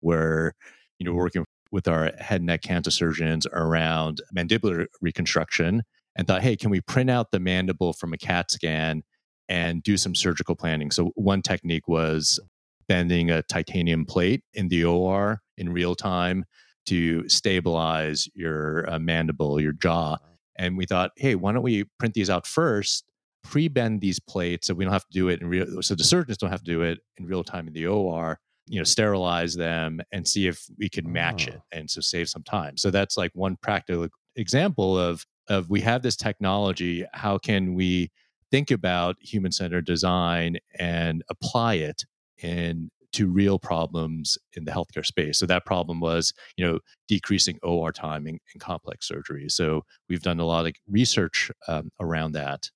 where 0.00 0.52
you 0.98 1.04
know, 1.04 1.12
we're 1.12 1.24
working 1.24 1.44
with 1.72 1.88
our 1.88 2.12
head 2.18 2.40
and 2.40 2.46
neck 2.46 2.62
cancer 2.62 2.90
surgeons 2.90 3.46
around 3.52 4.22
mandibular 4.36 4.86
reconstruction 5.00 5.82
and 6.16 6.26
thought, 6.26 6.42
hey, 6.42 6.56
can 6.56 6.70
we 6.70 6.80
print 6.80 7.10
out 7.10 7.32
the 7.32 7.40
mandible 7.40 7.92
from 7.92 8.12
a 8.12 8.16
CAT 8.16 8.50
scan 8.50 9.02
and 9.48 9.82
do 9.82 9.96
some 9.96 10.14
surgical 10.14 10.54
planning? 10.54 10.90
So, 10.92 11.10
one 11.16 11.42
technique 11.42 11.88
was 11.88 12.40
bending 12.88 13.30
a 13.30 13.42
titanium 13.42 14.06
plate 14.06 14.42
in 14.54 14.68
the 14.68 14.84
OR 14.84 15.40
in 15.58 15.72
real 15.72 15.96
time 15.96 16.44
to 16.86 17.28
stabilize 17.28 18.28
your 18.34 18.88
uh, 18.88 18.98
mandible, 19.00 19.60
your 19.60 19.72
jaw. 19.72 20.18
And 20.56 20.78
we 20.78 20.86
thought, 20.86 21.10
hey, 21.16 21.34
why 21.34 21.52
don't 21.52 21.64
we 21.64 21.84
print 21.98 22.14
these 22.14 22.30
out 22.30 22.46
first, 22.46 23.04
pre 23.46 23.68
bend 23.68 24.00
these 24.00 24.18
plates 24.20 24.66
so 24.66 24.74
we 24.74 24.84
don't 24.84 24.92
have 24.92 25.06
to 25.06 25.12
do 25.12 25.28
it 25.28 25.40
in 25.40 25.48
real, 25.48 25.82
so 25.82 25.94
the 25.94 26.04
surgeons 26.04 26.38
don't 26.38 26.50
have 26.50 26.62
to 26.64 26.70
do 26.72 26.82
it 26.82 26.98
in 27.18 27.26
real 27.26 27.44
time 27.44 27.66
in 27.68 27.72
the 27.74 27.86
OR 27.86 28.38
you 28.68 28.78
know 28.80 28.84
sterilize 28.84 29.54
them 29.54 30.00
and 30.12 30.26
see 30.26 30.46
if 30.48 30.64
we 30.78 30.88
could 30.88 31.06
match 31.06 31.48
Oh. 31.48 31.52
it 31.54 31.60
and 31.72 31.90
so 31.90 32.00
save 32.00 32.28
some 32.28 32.42
time. 32.42 32.76
So 32.76 32.90
that's 32.90 33.16
like 33.16 33.30
one 33.34 33.56
practical 33.62 34.08
example 34.36 34.98
of 34.98 35.24
of 35.48 35.70
we 35.70 35.80
have 35.82 36.02
this 36.02 36.16
technology 36.16 37.04
how 37.12 37.38
can 37.38 37.74
we 37.74 38.10
think 38.50 38.70
about 38.72 39.16
human 39.20 39.52
centered 39.52 39.86
design 39.86 40.56
and 40.78 41.22
apply 41.30 41.74
it 41.74 42.04
in 42.42 42.90
to 43.12 43.28
real 43.28 43.58
problems 43.58 44.36
in 44.54 44.64
the 44.64 44.72
healthcare 44.72 45.06
space? 45.06 45.38
So 45.38 45.46
that 45.46 45.64
problem 45.64 46.00
was 46.00 46.32
you 46.56 46.66
know 46.66 46.80
decreasing 47.08 47.58
or 47.62 47.92
time 47.92 48.26
in, 48.26 48.34
in 48.52 48.58
complex 48.60 49.06
surgery. 49.06 49.48
So 49.48 49.84
we've 50.08 50.22
done 50.22 50.40
a 50.40 50.44
lot 50.44 50.66
of 50.66 50.72
research 50.88 51.50
um, 51.68 51.90
around 52.00 52.32
that 52.32 52.68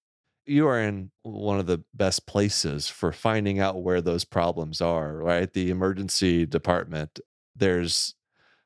you 0.50 0.66
are 0.66 0.80
in 0.80 1.10
one 1.22 1.58
of 1.60 1.66
the 1.66 1.82
best 1.94 2.26
places 2.26 2.88
for 2.88 3.12
finding 3.12 3.60
out 3.60 3.82
where 3.82 4.00
those 4.00 4.24
problems 4.24 4.80
are, 4.80 5.16
right? 5.16 5.52
The 5.52 5.70
emergency 5.70 6.46
department. 6.46 7.20
There's 7.56 8.14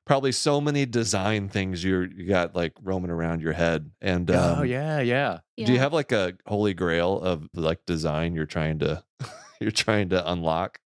probably 0.06 0.32
so 0.32 0.60
many 0.60 0.86
design 0.86 1.48
things 1.48 1.82
you're 1.84 2.06
you 2.10 2.26
got 2.26 2.54
like 2.54 2.72
roaming 2.82 3.10
around 3.10 3.40
your 3.42 3.52
head. 3.54 3.90
And 4.02 4.30
um, 4.30 4.58
oh 4.58 4.62
yeah 4.62 5.00
yeah 5.00 5.38
do 5.58 5.72
you 5.72 5.78
have 5.78 5.92
like 5.92 6.12
a 6.12 6.34
holy 6.46 6.74
grail 6.74 7.20
of 7.20 7.48
like 7.54 7.84
design 7.86 8.34
you're 8.34 8.46
trying 8.46 8.78
to 8.80 9.02
you're 9.60 9.70
trying 9.70 10.10
to 10.10 10.30
unlock? 10.30 10.78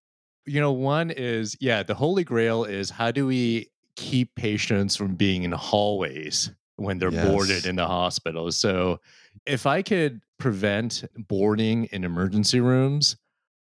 you 0.46 0.60
know 0.60 0.72
one 0.72 1.10
is 1.10 1.56
yeah 1.60 1.82
the 1.82 1.94
holy 1.94 2.24
grail 2.24 2.64
is 2.64 2.90
how 2.90 3.10
do 3.10 3.26
we 3.26 3.70
keep 3.96 4.34
patients 4.34 4.96
from 4.96 5.14
being 5.14 5.42
in 5.42 5.52
hallways 5.52 6.50
when 6.76 6.98
they're 6.98 7.10
Yes. 7.10 7.24
boarded 7.28 7.66
in 7.66 7.76
the 7.76 7.86
hospital 7.86 8.50
so 8.52 9.00
if 9.46 9.66
i 9.66 9.82
could 9.82 10.20
prevent 10.38 11.04
boarding 11.28 11.84
in 11.86 12.04
emergency 12.04 12.60
rooms 12.60 13.16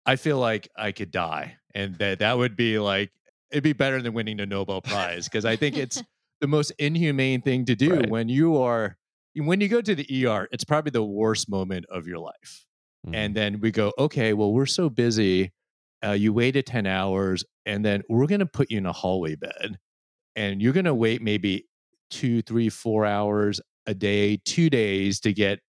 i 0.06 0.16
feel 0.16 0.38
like 0.38 0.68
i 0.76 0.90
could 0.92 1.10
die 1.10 1.56
and 1.74 1.94
that 1.96 2.18
that 2.18 2.36
would 2.36 2.56
be 2.56 2.78
like 2.78 3.10
it'd 3.50 3.62
be 3.64 3.72
better 3.72 4.00
than 4.02 4.12
winning 4.14 4.36
the 4.36 4.46
nobel 4.46 4.80
prize 4.80 5.24
because 5.28 5.44
i 5.44 5.54
think 5.56 5.76
it's 5.76 6.02
the 6.40 6.46
most 6.46 6.70
inhumane 6.78 7.40
thing 7.40 7.64
to 7.64 7.74
do 7.74 7.94
Right. 7.94 8.10
when 8.10 8.28
you 8.28 8.56
are 8.58 8.96
when 9.36 9.60
you 9.60 9.68
go 9.68 9.80
to 9.80 9.94
the 9.94 10.26
er 10.26 10.48
it's 10.52 10.64
probably 10.64 10.90
the 10.90 11.04
worst 11.04 11.48
moment 11.48 11.86
of 11.90 12.06
your 12.06 12.18
life 12.18 12.66
Mhm. 13.06 13.14
and 13.14 13.34
then 13.34 13.60
we 13.60 13.70
go 13.70 13.92
okay 13.98 14.32
well 14.32 14.52
we're 14.52 14.64
so 14.66 14.88
busy 14.88 15.52
uh, 16.04 16.12
you 16.12 16.32
waited 16.32 16.64
10 16.66 16.86
hours 16.86 17.44
and 17.66 17.84
then 17.84 18.02
we're 18.08 18.26
going 18.26 18.40
to 18.40 18.46
put 18.46 18.70
you 18.70 18.78
in 18.78 18.86
a 18.86 18.92
hallway 18.92 19.34
bed 19.34 19.78
and 20.36 20.60
you're 20.62 20.72
going 20.72 20.84
to 20.86 20.94
wait 20.94 21.20
maybe 21.22 21.66
two 22.10 22.40
three 22.42 22.68
four 22.70 23.04
hours 23.04 23.60
a 23.86 23.94
day 23.94 24.38
two 24.44 24.70
days 24.70 25.20
to 25.20 25.32
get 25.32 25.60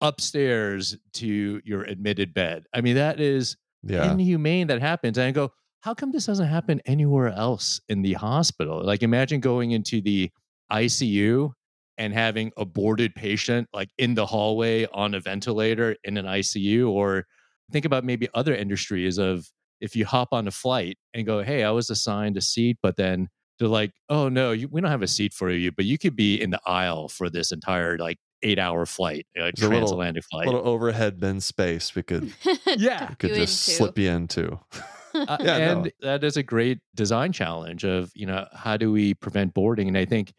upstairs 0.00 0.96
to 1.12 1.60
your 1.64 1.82
admitted 1.82 2.34
bed 2.34 2.64
i 2.74 2.80
mean 2.80 2.96
that 2.96 3.20
is 3.20 3.56
yeah. 3.82 4.10
inhumane 4.12 4.66
that 4.66 4.80
happens 4.80 5.16
and 5.16 5.28
i 5.28 5.30
go 5.30 5.50
how 5.80 5.94
come 5.94 6.10
this 6.12 6.26
doesn't 6.26 6.48
happen 6.48 6.80
anywhere 6.86 7.28
else 7.28 7.80
in 7.88 8.02
the 8.02 8.12
hospital 8.14 8.82
like 8.84 9.02
imagine 9.02 9.40
going 9.40 9.70
into 9.70 10.00
the 10.00 10.30
icu 10.72 11.50
and 11.98 12.12
having 12.12 12.50
a 12.56 12.64
boarded 12.64 13.14
patient 13.14 13.68
like 13.72 13.88
in 13.98 14.14
the 14.14 14.26
hallway 14.26 14.86
on 14.92 15.14
a 15.14 15.20
ventilator 15.20 15.94
in 16.04 16.16
an 16.16 16.26
icu 16.26 16.88
or 16.90 17.24
think 17.70 17.84
about 17.84 18.04
maybe 18.04 18.28
other 18.34 18.54
industries 18.54 19.18
of 19.18 19.46
if 19.80 19.94
you 19.94 20.04
hop 20.04 20.28
on 20.32 20.48
a 20.48 20.50
flight 20.50 20.96
and 21.14 21.26
go 21.26 21.42
hey 21.42 21.62
i 21.62 21.70
was 21.70 21.90
assigned 21.90 22.36
a 22.36 22.40
seat 22.40 22.76
but 22.82 22.96
then 22.96 23.28
they're 23.58 23.68
like 23.68 23.92
oh 24.08 24.28
no 24.28 24.52
you, 24.52 24.68
we 24.68 24.80
don't 24.80 24.90
have 24.90 25.02
a 25.02 25.06
seat 25.08 25.32
for 25.32 25.50
you 25.50 25.70
but 25.72 25.84
you 25.84 25.98
could 25.98 26.16
be 26.16 26.40
in 26.40 26.50
the 26.50 26.60
aisle 26.66 27.08
for 27.08 27.28
this 27.30 27.52
entire 27.52 27.96
like 27.98 28.18
eight 28.42 28.58
hour 28.58 28.84
flight 28.86 29.26
like 29.36 29.54
There's 29.54 29.66
a 29.66 29.70
little- 29.70 29.80
transatlantic 29.80 30.24
flight 30.30 30.46
little 30.46 30.66
overhead 30.66 31.20
bin 31.20 31.40
space 31.40 31.94
we 31.94 32.02
could 32.02 32.32
Yeah. 32.76 33.10
we 33.10 33.14
could 33.16 33.30
You 33.30 33.36
just 33.36 33.68
into. 33.68 33.76
slip 33.76 33.98
you 33.98 34.10
into. 34.10 34.58
Uh, 35.14 35.36
Yeah, 35.40 35.58
no. 35.58 35.70
and 35.72 35.92
that 36.00 36.24
is 36.24 36.38
a 36.38 36.42
great 36.42 36.78
design 36.94 37.32
challenge 37.32 37.84
of 37.84 38.10
you 38.14 38.24
know 38.24 38.46
how 38.54 38.78
do 38.78 38.90
we 38.90 39.12
prevent 39.12 39.52
boarding 39.52 39.86
and 39.86 39.98
i 39.98 40.06
think 40.06 40.32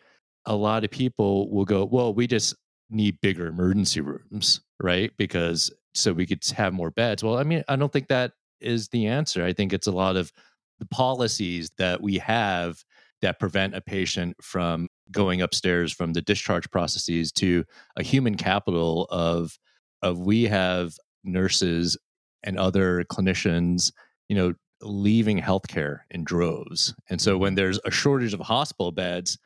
a 0.48 0.56
lot 0.56 0.84
of 0.84 0.90
people 0.90 1.48
will 1.52 1.64
go 1.64 1.86
well 1.86 2.12
we 2.12 2.26
just 2.26 2.56
need 2.90 3.16
bigger 3.22 3.46
emergency 3.46 4.02
rooms 4.02 4.62
right 4.82 5.12
because 5.16 5.72
so 5.94 6.12
we 6.12 6.26
could 6.26 6.44
have 6.58 6.74
more 6.74 6.90
beds 6.90 7.24
well 7.24 7.38
i 7.38 7.44
mean 7.44 7.64
i 7.68 7.76
don't 7.76 7.94
think 7.94 8.08
that 8.08 8.32
is 8.62 8.88
the 8.88 9.06
answer 9.06 9.46
i 9.46 9.54
think 9.54 9.74
it's 9.74 9.86
a 9.86 9.92
lot 9.92 10.16
of 10.16 10.32
the 10.80 10.88
policies 10.88 11.70
that 11.78 12.02
we 12.02 12.18
have 12.18 12.84
that 13.24 13.40
prevent 13.40 13.76
a 13.76 13.82
patient 13.82 14.36
from 14.42 14.88
going 15.12 15.42
upstairs 15.42 15.92
from 15.92 16.14
the 16.14 16.22
discharge 16.22 16.70
processes 16.70 17.32
to 17.32 17.64
a 17.98 18.04
human 18.04 18.36
capital 18.36 19.06
of 19.10 19.58
of 20.02 20.20
we 20.20 20.44
have 20.44 20.94
nurses 21.24 21.98
and 22.44 22.58
other 22.60 23.04
clinicians 23.06 23.92
you 24.30 24.36
know 24.36 24.54
leaving 24.82 25.40
healthcare 25.40 26.00
in 26.12 26.24
droves 26.24 26.94
and 27.10 27.20
so 27.22 27.38
when 27.38 27.56
there's 27.56 27.80
a 27.86 27.92
shortage 27.92 28.34
of 28.34 28.42
hospital 28.42 28.92
beds 28.92 29.38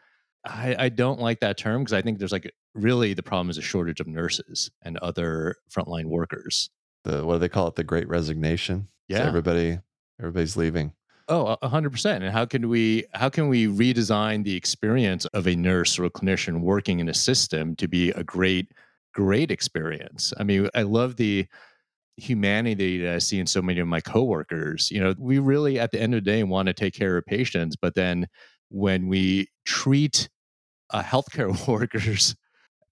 i, 0.46 0.76
I 0.78 0.90
don't 0.90 1.20
like 1.20 1.40
that 1.42 1.58
term 1.58 1.82
because 1.84 1.94
i 1.94 2.02
think 2.02 2.18
there's 2.18 2.32
like 2.32 2.52
really 2.74 3.14
the 3.14 3.24
problem 3.24 3.50
is 3.52 3.58
a 3.58 3.62
shortage 3.62 4.00
of 4.00 4.08
nurses 4.08 4.72
and 4.84 4.98
other 4.98 5.56
frontline 5.70 6.06
workers 6.06 6.70
The 7.04 7.24
what 7.26 7.34
do 7.36 7.40
they 7.40 7.50
call 7.50 7.68
it? 7.68 7.76
The 7.76 7.84
great 7.84 8.08
resignation. 8.10 8.88
So 9.12 9.18
Yeah. 9.18 9.28
everybody 9.28 9.80
everybody's 10.20 10.58
leaving. 10.58 10.94
Oh, 11.30 11.58
a 11.62 11.68
hundred 11.68 11.90
percent. 11.92 12.24
And 12.24 12.32
how 12.32 12.46
can 12.46 12.70
we 12.70 13.06
how 13.14 13.30
can 13.30 13.50
we 13.50 13.68
redesign 13.68 14.44
the 14.44 14.56
experience 14.56 15.26
of 15.28 15.46
a 15.48 15.56
nurse 15.56 16.00
or 16.00 16.06
a 16.06 16.10
clinician 16.10 16.62
working 16.62 17.00
in 17.00 17.10
a 17.10 17.14
system 17.14 17.76
to 17.78 17.88
be 17.88 18.12
a 18.12 18.24
great 18.24 18.72
great 19.14 19.52
experience. 19.52 20.32
I 20.40 20.44
mean, 20.44 20.70
I 20.76 20.84
love 20.84 21.16
the 21.18 21.48
humanity 22.18 23.00
that 23.04 23.16
I 23.16 23.20
see 23.20 23.40
in 23.40 23.48
so 23.48 23.62
many 23.62 23.80
of 23.82 23.88
my 23.88 24.02
coworkers. 24.02 24.92
You 24.92 25.02
know, 25.02 25.16
we 25.20 25.40
really, 25.40 25.80
at 25.80 25.92
the 25.92 26.02
end 26.02 26.14
of 26.16 26.24
the 26.24 26.32
day, 26.32 26.44
want 26.44 26.68
to 26.68 26.74
take 26.74 26.94
care 26.96 27.18
of 27.18 27.26
patients, 27.26 27.76
but 27.76 27.96
then 27.96 28.28
when 28.70 29.08
we 29.08 29.48
treat 29.66 30.30
uh, 30.92 31.04
healthcare 31.04 31.68
workers, 31.70 32.36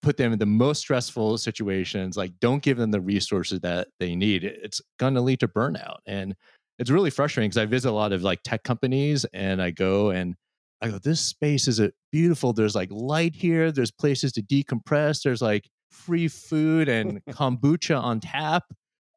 put 0.01 0.17
them 0.17 0.33
in 0.33 0.39
the 0.39 0.45
most 0.45 0.79
stressful 0.79 1.37
situations, 1.37 2.17
like 2.17 2.31
don't 2.39 2.61
give 2.63 2.77
them 2.77 2.91
the 2.91 3.01
resources 3.01 3.59
that 3.61 3.87
they 3.99 4.15
need, 4.15 4.43
it's 4.43 4.81
going 4.99 5.15
to 5.15 5.21
lead 5.21 5.39
to 5.39 5.47
burnout. 5.47 5.97
And 6.05 6.35
it's 6.79 6.89
really 6.89 7.09
frustrating 7.09 7.49
because 7.49 7.61
I 7.61 7.65
visit 7.65 7.89
a 7.89 7.93
lot 7.93 8.11
of 8.11 8.23
like 8.23 8.41
tech 8.43 8.63
companies 8.63 9.25
and 9.33 9.61
I 9.61 9.71
go 9.71 10.09
and 10.09 10.35
I 10.81 10.89
go, 10.89 10.99
this 10.99 11.21
space 11.21 11.67
is 11.67 11.79
a 11.79 11.91
beautiful. 12.11 12.53
There's 12.53 12.75
like 12.75 12.89
light 12.91 13.35
here. 13.35 13.71
There's 13.71 13.91
places 13.91 14.31
to 14.33 14.41
decompress. 14.41 15.23
There's 15.23 15.41
like 15.41 15.69
free 15.89 16.27
food 16.27 16.89
and 16.89 17.23
kombucha 17.29 17.99
on 18.01 18.19
tap 18.19 18.63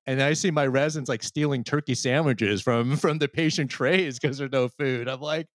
and 0.09 0.23
I 0.23 0.33
see 0.33 0.51
my 0.51 0.66
residents 0.66 1.11
like 1.11 1.23
stealing 1.23 1.62
turkey 1.62 1.94
sandwiches 1.94 2.62
from 2.62 2.97
from 2.97 3.18
the 3.18 3.29
patient 3.29 3.71
trays 3.71 4.18
because 4.18 4.38
there's 4.38 4.51
no 4.51 4.68
food. 4.68 5.07
I'm 5.07 5.21
like, 5.21 5.47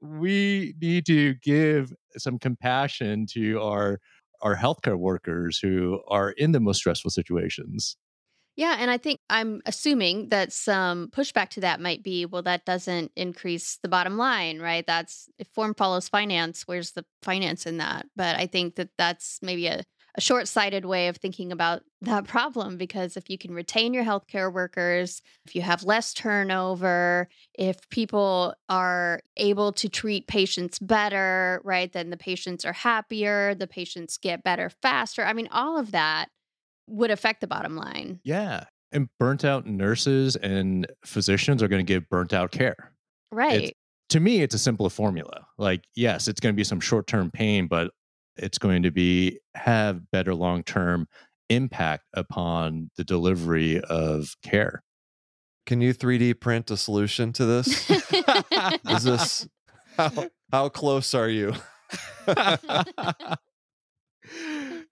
we 0.00 0.74
need 0.80 1.04
to 1.06 1.34
give 1.42 1.92
some 2.16 2.38
compassion 2.38 3.26
to 3.34 3.60
our 3.60 4.00
our 4.40 4.56
healthcare 4.56 4.98
workers 4.98 5.58
who 5.58 6.00
are 6.08 6.30
in 6.30 6.52
the 6.52 6.60
most 6.60 6.78
stressful 6.78 7.10
situations. 7.10 7.98
Yeah, 8.58 8.74
and 8.80 8.90
I 8.90 8.98
think 8.98 9.20
I'm 9.30 9.62
assuming 9.66 10.30
that 10.30 10.52
some 10.52 11.10
pushback 11.12 11.50
to 11.50 11.60
that 11.60 11.80
might 11.80 12.02
be, 12.02 12.26
well, 12.26 12.42
that 12.42 12.64
doesn't 12.64 13.12
increase 13.14 13.78
the 13.84 13.88
bottom 13.88 14.16
line, 14.18 14.58
right? 14.58 14.84
That's 14.84 15.28
if 15.38 15.46
form 15.54 15.74
follows 15.74 16.08
finance, 16.08 16.64
where's 16.66 16.90
the 16.90 17.04
finance 17.22 17.66
in 17.66 17.76
that? 17.76 18.06
But 18.16 18.34
I 18.36 18.48
think 18.48 18.74
that 18.74 18.90
that's 18.98 19.38
maybe 19.42 19.68
a 19.68 19.84
a 20.14 20.20
short 20.20 20.48
sighted 20.48 20.84
way 20.84 21.06
of 21.06 21.16
thinking 21.18 21.52
about 21.52 21.82
that 22.00 22.26
problem 22.26 22.76
because 22.76 23.16
if 23.16 23.30
you 23.30 23.38
can 23.38 23.54
retain 23.54 23.94
your 23.94 24.02
healthcare 24.02 24.52
workers, 24.52 25.22
if 25.46 25.54
you 25.54 25.62
have 25.62 25.84
less 25.84 26.12
turnover, 26.12 27.28
if 27.54 27.88
people 27.90 28.54
are 28.68 29.20
able 29.36 29.70
to 29.74 29.88
treat 29.88 30.26
patients 30.26 30.80
better, 30.80 31.60
right, 31.62 31.92
then 31.92 32.10
the 32.10 32.16
patients 32.16 32.64
are 32.64 32.72
happier, 32.72 33.54
the 33.54 33.68
patients 33.68 34.18
get 34.18 34.42
better 34.42 34.70
faster. 34.82 35.22
I 35.24 35.32
mean, 35.34 35.48
all 35.52 35.78
of 35.78 35.92
that 35.92 36.30
would 36.88 37.10
affect 37.10 37.40
the 37.40 37.46
bottom 37.46 37.76
line. 37.76 38.20
Yeah. 38.24 38.64
And 38.92 39.08
burnt 39.18 39.44
out 39.44 39.66
nurses 39.66 40.36
and 40.36 40.86
physicians 41.04 41.62
are 41.62 41.68
going 41.68 41.84
to 41.84 41.92
give 41.92 42.08
burnt 42.08 42.32
out 42.32 42.50
care. 42.50 42.92
Right. 43.30 43.64
It's, 43.64 43.72
to 44.10 44.20
me, 44.20 44.40
it's 44.40 44.54
a 44.54 44.58
simple 44.58 44.88
formula. 44.88 45.46
Like, 45.58 45.84
yes, 45.94 46.28
it's 46.28 46.40
going 46.40 46.54
to 46.54 46.56
be 46.56 46.64
some 46.64 46.80
short 46.80 47.06
term 47.06 47.30
pain, 47.30 47.66
but 47.66 47.90
it's 48.36 48.58
going 48.58 48.82
to 48.84 48.90
be 48.90 49.38
have 49.54 50.10
better 50.10 50.34
long 50.34 50.62
term 50.62 51.06
impact 51.50 52.04
upon 52.14 52.90
the 52.96 53.04
delivery 53.04 53.80
of 53.80 54.34
care. 54.42 54.82
Can 55.66 55.82
you 55.82 55.92
3D 55.92 56.40
print 56.40 56.70
a 56.70 56.76
solution 56.78 57.32
to 57.34 57.44
this? 57.44 57.90
Is 58.88 59.04
this 59.04 59.48
how, 59.96 60.28
how 60.50 60.68
close 60.70 61.12
are 61.12 61.28
you? 61.28 61.52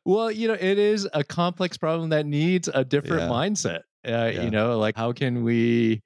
well, 0.07 0.31
you 0.31 0.47
know, 0.47 0.55
it 0.55 0.79
is 0.79 1.09
a 1.13 1.25
complex 1.25 1.77
problem 1.77 2.11
that 2.11 2.27
needs 2.27 2.69
a 2.73 2.85
different 2.85 3.23
yeah. 3.23 3.29
mindset. 3.29 3.81
Uh, 4.07 4.31
yeah. 4.33 4.43
You 4.43 4.51
know, 4.51 4.79
like 4.79 4.97
how 4.97 5.13
can 5.13 5.43
we 5.43 6.03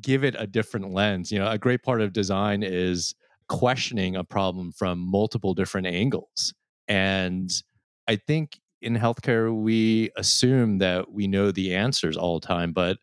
give 0.00 0.22
it 0.22 0.36
a 0.38 0.46
different 0.46 0.92
lens? 0.92 1.32
You 1.32 1.40
know, 1.40 1.50
a 1.50 1.58
great 1.58 1.82
part 1.82 2.00
of 2.00 2.12
design 2.12 2.62
is 2.62 3.12
questioning 3.48 4.14
a 4.14 4.22
problem 4.22 4.70
from 4.70 5.00
multiple 5.00 5.52
different 5.52 5.88
angles. 5.88 6.54
And 6.86 7.50
I 8.06 8.16
think 8.16 8.60
in 8.82 8.96
healthcare, 8.96 9.52
we 9.52 10.10
assume 10.16 10.78
that 10.78 11.10
we 11.10 11.26
know 11.26 11.50
the 11.50 11.74
answers 11.74 12.16
all 12.16 12.38
the 12.38 12.46
time, 12.46 12.72
but 12.72 12.98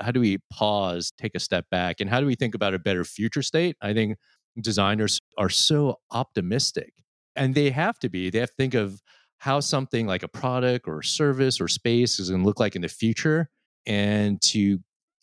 how 0.00 0.10
do 0.10 0.18
we 0.18 0.38
pause, 0.52 1.12
take 1.16 1.36
a 1.36 1.40
step 1.40 1.66
back, 1.70 2.00
and 2.00 2.10
how 2.10 2.18
do 2.18 2.26
we 2.26 2.34
think 2.34 2.56
about 2.56 2.74
a 2.74 2.78
better 2.80 3.04
future 3.04 3.42
state? 3.42 3.76
I 3.80 3.94
think 3.94 4.18
designers 4.60 5.20
are 5.38 5.48
so 5.48 6.00
optimistic, 6.10 6.92
and 7.36 7.54
they 7.54 7.70
have 7.70 8.00
to 8.00 8.08
be. 8.08 8.30
They 8.30 8.40
have 8.40 8.50
to 8.50 8.56
think 8.56 8.74
of 8.74 9.00
how 9.42 9.58
something 9.58 10.06
like 10.06 10.22
a 10.22 10.28
product 10.28 10.86
or 10.86 11.02
service 11.02 11.60
or 11.60 11.66
space 11.66 12.20
is 12.20 12.30
going 12.30 12.42
to 12.42 12.46
look 12.46 12.60
like 12.60 12.76
in 12.76 12.82
the 12.82 12.88
future 12.88 13.50
and 13.86 14.40
to 14.40 14.78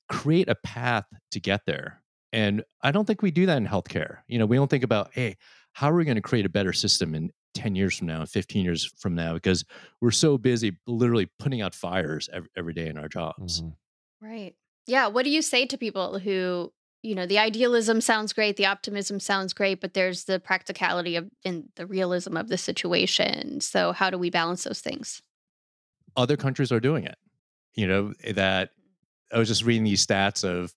create 0.10 0.50
a 0.50 0.56
path 0.56 1.06
to 1.32 1.40
get 1.40 1.62
there. 1.66 2.02
And 2.34 2.62
I 2.82 2.92
don't 2.92 3.06
think 3.06 3.22
we 3.22 3.32
do 3.32 3.46
that 3.46 3.56
in 3.56 3.66
healthcare. 3.66 4.18
You 4.28 4.38
know, 4.38 4.46
we 4.46 4.58
don't 4.58 4.70
think 4.70 4.84
about, 4.84 5.12
hey, 5.14 5.38
how 5.72 5.90
are 5.90 5.96
we 5.96 6.04
going 6.04 6.16
to 6.16 6.22
create 6.22 6.46
a 6.46 6.50
better 6.50 6.74
system 6.74 7.16
in 7.16 7.32
10 7.54 7.76
years 7.76 7.98
from 7.98 8.08
now 8.08 8.20
and 8.20 8.30
15 8.30 8.66
years 8.66 8.92
from 8.98 9.16
now 9.16 9.36
because 9.36 9.64
we're 10.02 10.12
so 10.12 10.38
busy 10.38 10.78
literally 10.86 11.30
putting 11.40 11.62
out 11.62 11.74
fires 11.74 12.30
every, 12.34 12.50
every 12.58 12.74
day 12.74 12.88
in 12.88 12.98
our 12.98 13.08
jobs. 13.08 13.62
Mm-hmm. 13.62 14.28
Right. 14.28 14.54
Yeah. 14.86 15.08
What 15.08 15.24
do 15.24 15.30
you 15.30 15.42
say 15.42 15.66
to 15.68 15.78
people 15.78 16.20
who, 16.20 16.74
you 17.02 17.16
know, 17.16 17.26
the 17.26 17.40
idealism 17.40 18.02
sounds 18.02 18.34
great, 18.34 18.58
the 18.58 18.66
optimism 18.66 19.20
sounds 19.20 19.54
great, 19.54 19.80
but 19.80 19.94
there's 19.94 20.26
the 20.26 20.40
practicality 20.40 21.16
of 21.16 21.30
and 21.46 21.70
the 21.76 21.86
realism 21.86 22.36
of 22.36 22.50
the 22.50 22.58
situation. 22.58 23.62
So, 23.62 23.94
how 23.94 24.10
do 24.10 24.18
we 24.18 24.30
balance 24.30 24.64
those 24.64 24.82
things? 24.82 25.22
Other 26.18 26.36
countries 26.36 26.72
are 26.72 26.80
doing 26.80 27.06
it. 27.06 27.16
You 27.76 27.88
know, 27.88 28.14
eh, 28.24 28.34
that 28.34 28.72
I 29.32 29.38
was 29.38 29.48
just 29.48 29.64
reading 29.64 29.86
these 29.86 30.06
stats 30.06 30.44
of 30.44 30.74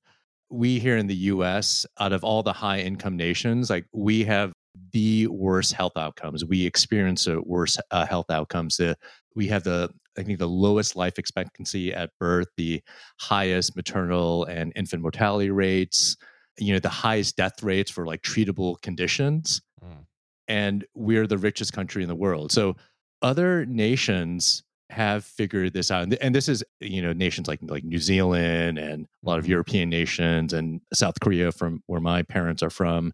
we 0.50 0.78
here 0.78 0.96
in 0.96 1.06
the 1.06 1.14
US, 1.14 1.86
out 1.98 2.12
of 2.12 2.22
all 2.22 2.42
the 2.42 2.52
high 2.52 2.80
income 2.80 3.16
nations, 3.16 3.70
like 3.70 3.86
we 3.92 4.24
have 4.24 4.52
the 4.92 5.26
worst 5.26 5.72
health 5.72 5.96
outcomes. 5.96 6.44
We 6.44 6.66
experience 6.66 7.26
a 7.26 7.40
worse 7.40 7.78
uh, 7.90 8.06
health 8.06 8.30
outcomes. 8.30 8.76
The, 8.76 8.96
we 9.34 9.48
have 9.48 9.64
the 9.64 9.90
I 10.18 10.22
think 10.22 10.38
the 10.38 10.48
lowest 10.48 10.94
life 10.94 11.18
expectancy 11.18 11.92
at 11.92 12.10
birth, 12.20 12.48
the 12.56 12.82
highest 13.18 13.74
maternal 13.76 14.44
and 14.44 14.72
infant 14.76 15.02
mortality 15.02 15.50
rates, 15.50 16.16
you 16.58 16.72
know, 16.72 16.78
the 16.78 16.90
highest 16.90 17.36
death 17.36 17.62
rates 17.62 17.90
for 17.90 18.04
like 18.06 18.20
treatable 18.22 18.80
conditions. 18.82 19.62
Mm. 19.82 20.04
And 20.48 20.84
we're 20.94 21.26
the 21.26 21.38
richest 21.38 21.72
country 21.72 22.02
in 22.02 22.10
the 22.10 22.14
world. 22.14 22.52
So 22.52 22.76
other 23.22 23.64
nations 23.64 24.62
have 24.90 25.24
figured 25.24 25.72
this 25.72 25.90
out. 25.90 26.12
And 26.20 26.34
this 26.34 26.48
is, 26.48 26.62
you 26.80 27.00
know, 27.00 27.14
nations 27.14 27.48
like 27.48 27.60
like 27.62 27.84
New 27.84 27.98
Zealand 27.98 28.78
and 28.78 29.06
a 29.24 29.28
lot 29.28 29.38
of 29.38 29.44
mm-hmm. 29.44 29.52
European 29.52 29.88
nations 29.88 30.52
and 30.52 30.82
South 30.92 31.18
Korea 31.20 31.52
from 31.52 31.82
where 31.86 32.00
my 32.00 32.22
parents 32.22 32.62
are 32.62 32.70
from 32.70 33.12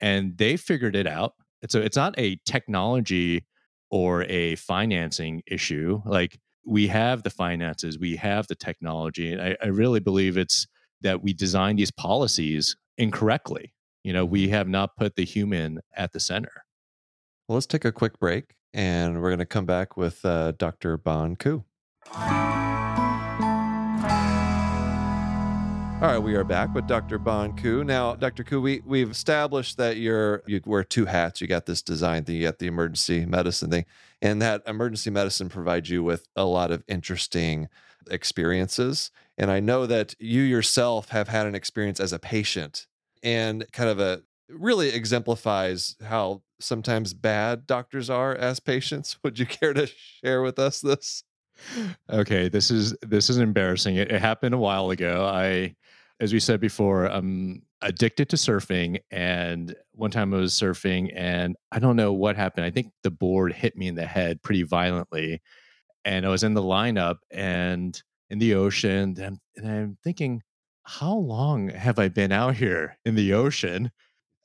and 0.00 0.36
they 0.36 0.58
figured 0.58 0.94
it 0.94 1.06
out. 1.06 1.32
So 1.68 1.80
it's 1.80 1.96
not 1.96 2.14
a 2.18 2.38
technology 2.44 3.46
or 3.94 4.24
a 4.24 4.56
financing 4.56 5.40
issue. 5.46 6.02
Like 6.04 6.40
we 6.66 6.88
have 6.88 7.22
the 7.22 7.30
finances, 7.30 7.96
we 7.96 8.16
have 8.16 8.48
the 8.48 8.56
technology. 8.56 9.32
And 9.32 9.40
I, 9.40 9.56
I 9.62 9.68
really 9.68 10.00
believe 10.00 10.36
it's 10.36 10.66
that 11.02 11.22
we 11.22 11.32
design 11.32 11.76
these 11.76 11.92
policies 11.92 12.74
incorrectly. 12.98 13.72
You 14.02 14.12
know, 14.12 14.24
we 14.24 14.48
have 14.48 14.66
not 14.66 14.96
put 14.96 15.14
the 15.14 15.24
human 15.24 15.78
at 15.96 16.12
the 16.12 16.18
center. 16.18 16.64
Well, 17.46 17.54
let's 17.54 17.66
take 17.66 17.84
a 17.84 17.92
quick 17.92 18.18
break 18.18 18.56
and 18.72 19.22
we're 19.22 19.30
going 19.30 19.38
to 19.38 19.46
come 19.46 19.64
back 19.64 19.96
with 19.96 20.24
uh, 20.24 20.54
Dr. 20.58 20.96
Bon 20.96 21.36
Ku. 21.36 21.62
All 26.02 26.10
right, 26.10 26.18
we 26.18 26.34
are 26.34 26.44
back 26.44 26.74
with 26.74 26.88
Dr. 26.88 27.18
Bon 27.18 27.56
Ku. 27.56 27.84
Now, 27.84 28.16
Dr. 28.16 28.42
Ku, 28.42 28.60
we, 28.60 28.82
we've 28.84 29.12
established 29.12 29.78
that 29.78 29.96
you're 29.96 30.42
you 30.44 30.60
wear 30.66 30.82
two 30.82 31.06
hats. 31.06 31.40
You 31.40 31.46
got 31.46 31.66
this 31.66 31.82
design 31.82 32.24
thing, 32.24 32.34
you 32.36 32.42
got 32.42 32.58
the 32.58 32.66
emergency 32.66 33.24
medicine 33.24 33.70
thing, 33.70 33.86
and 34.20 34.42
that 34.42 34.62
emergency 34.66 35.10
medicine 35.10 35.48
provides 35.48 35.88
you 35.88 36.02
with 36.02 36.26
a 36.34 36.44
lot 36.44 36.72
of 36.72 36.82
interesting 36.88 37.68
experiences. 38.10 39.12
And 39.38 39.50
I 39.50 39.60
know 39.60 39.86
that 39.86 40.14
you 40.18 40.42
yourself 40.42 41.10
have 41.10 41.28
had 41.28 41.46
an 41.46 41.54
experience 41.54 42.00
as 42.00 42.12
a 42.12 42.18
patient 42.18 42.86
and 43.22 43.64
kind 43.72 43.88
of 43.88 44.00
a 44.00 44.22
really 44.48 44.88
exemplifies 44.88 45.96
how 46.04 46.42
sometimes 46.60 47.14
bad 47.14 47.66
doctors 47.66 48.10
are 48.10 48.34
as 48.34 48.60
patients. 48.60 49.16
Would 49.24 49.38
you 49.38 49.46
care 49.46 49.72
to 49.72 49.86
share 49.86 50.42
with 50.42 50.58
us 50.58 50.80
this? 50.80 51.22
Okay, 52.10 52.48
this 52.48 52.70
is 52.70 52.94
this 53.02 53.30
is 53.30 53.38
embarrassing. 53.38 53.96
It, 53.96 54.10
it 54.10 54.20
happened 54.20 54.54
a 54.54 54.58
while 54.58 54.90
ago. 54.90 55.24
I 55.24 55.74
as 56.20 56.32
we 56.32 56.40
said 56.40 56.60
before, 56.60 57.06
I'm 57.06 57.62
addicted 57.82 58.28
to 58.30 58.36
surfing. 58.36 59.00
And 59.10 59.74
one 59.92 60.10
time 60.10 60.32
I 60.32 60.38
was 60.38 60.54
surfing 60.54 61.12
and 61.14 61.56
I 61.70 61.78
don't 61.78 61.96
know 61.96 62.12
what 62.12 62.36
happened. 62.36 62.64
I 62.64 62.70
think 62.70 62.92
the 63.02 63.10
board 63.10 63.52
hit 63.52 63.76
me 63.76 63.88
in 63.88 63.94
the 63.94 64.06
head 64.06 64.42
pretty 64.42 64.62
violently. 64.62 65.42
And 66.04 66.24
I 66.24 66.28
was 66.28 66.42
in 66.42 66.54
the 66.54 66.62
lineup 66.62 67.16
and 67.30 68.00
in 68.30 68.38
the 68.38 68.54
ocean. 68.54 69.16
And, 69.20 69.38
and 69.56 69.68
I'm 69.68 69.98
thinking, 70.02 70.42
how 70.84 71.14
long 71.14 71.68
have 71.70 71.98
I 71.98 72.08
been 72.08 72.32
out 72.32 72.56
here 72.56 72.98
in 73.04 73.14
the 73.14 73.34
ocean? 73.34 73.90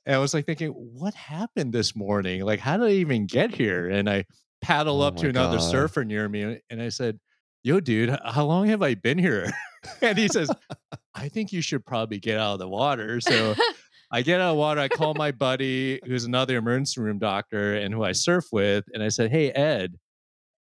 And 0.06 0.16
I 0.16 0.18
was 0.18 0.34
like 0.34 0.46
thinking, 0.46 0.70
what 0.70 1.14
happened 1.14 1.72
this 1.72 1.94
morning? 1.94 2.42
Like, 2.44 2.60
how 2.60 2.76
did 2.76 2.88
I 2.88 2.92
even 2.92 3.26
get 3.26 3.54
here? 3.54 3.88
And 3.88 4.08
I 4.08 4.24
paddle 4.60 5.02
oh 5.02 5.08
up 5.08 5.16
to 5.16 5.28
another 5.28 5.58
God. 5.58 5.70
surfer 5.70 6.04
near 6.04 6.28
me 6.28 6.44
uh, 6.44 6.54
and 6.70 6.80
I 6.82 6.88
said, 6.88 7.18
Yo, 7.62 7.78
dude, 7.78 8.16
how 8.24 8.46
long 8.46 8.68
have 8.68 8.82
I 8.82 8.94
been 8.94 9.18
here? 9.18 9.50
and 10.02 10.16
he 10.16 10.28
says, 10.28 10.50
I 11.14 11.28
think 11.28 11.52
you 11.52 11.60
should 11.60 11.84
probably 11.84 12.18
get 12.18 12.38
out 12.38 12.54
of 12.54 12.58
the 12.58 12.68
water. 12.68 13.20
So 13.20 13.54
I 14.12 14.22
get 14.22 14.40
out 14.40 14.52
of 14.52 14.56
water. 14.56 14.80
I 14.80 14.88
call 14.88 15.14
my 15.14 15.30
buddy, 15.30 16.00
who's 16.06 16.24
another 16.24 16.56
emergency 16.56 17.00
room 17.00 17.18
doctor 17.18 17.74
and 17.74 17.92
who 17.92 18.02
I 18.02 18.10
mm-hmm. 18.10 18.14
surf 18.14 18.46
with. 18.50 18.84
And 18.94 19.02
I 19.02 19.08
said, 19.08 19.30
Hey, 19.30 19.50
Ed, 19.50 19.98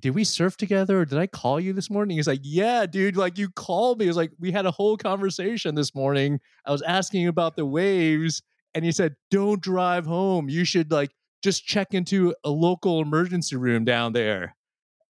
did 0.01 0.11
we 0.11 0.23
surf 0.23 0.55
together 0.55 1.01
or 1.01 1.05
did 1.05 1.17
I 1.17 1.27
call 1.27 1.59
you 1.59 1.73
this 1.73 1.89
morning? 1.89 2.17
He's 2.17 2.27
like, 2.27 2.39
yeah, 2.41 2.85
dude, 2.85 3.17
like 3.17 3.37
you 3.37 3.49
called 3.49 3.99
me. 3.99 4.05
It 4.05 4.09
was 4.09 4.17
like, 4.17 4.31
we 4.39 4.51
had 4.51 4.65
a 4.65 4.71
whole 4.71 4.95
conversation 4.95 5.75
this 5.75 5.93
morning. 5.93 6.39
I 6.65 6.71
was 6.71 6.81
asking 6.81 7.21
you 7.21 7.29
about 7.29 7.57
the 7.57 7.65
waves 7.65 8.41
and 8.73 8.85
he 8.85 8.91
said, 8.91 9.15
don't 9.29 9.61
drive 9.61 10.05
home. 10.05 10.47
You 10.47 10.63
should 10.63 10.91
like 10.91 11.11
just 11.41 11.65
check 11.65 11.93
into 11.93 12.33
a 12.43 12.49
local 12.49 13.01
emergency 13.01 13.55
room 13.55 13.85
down 13.85 14.13
there. 14.13 14.55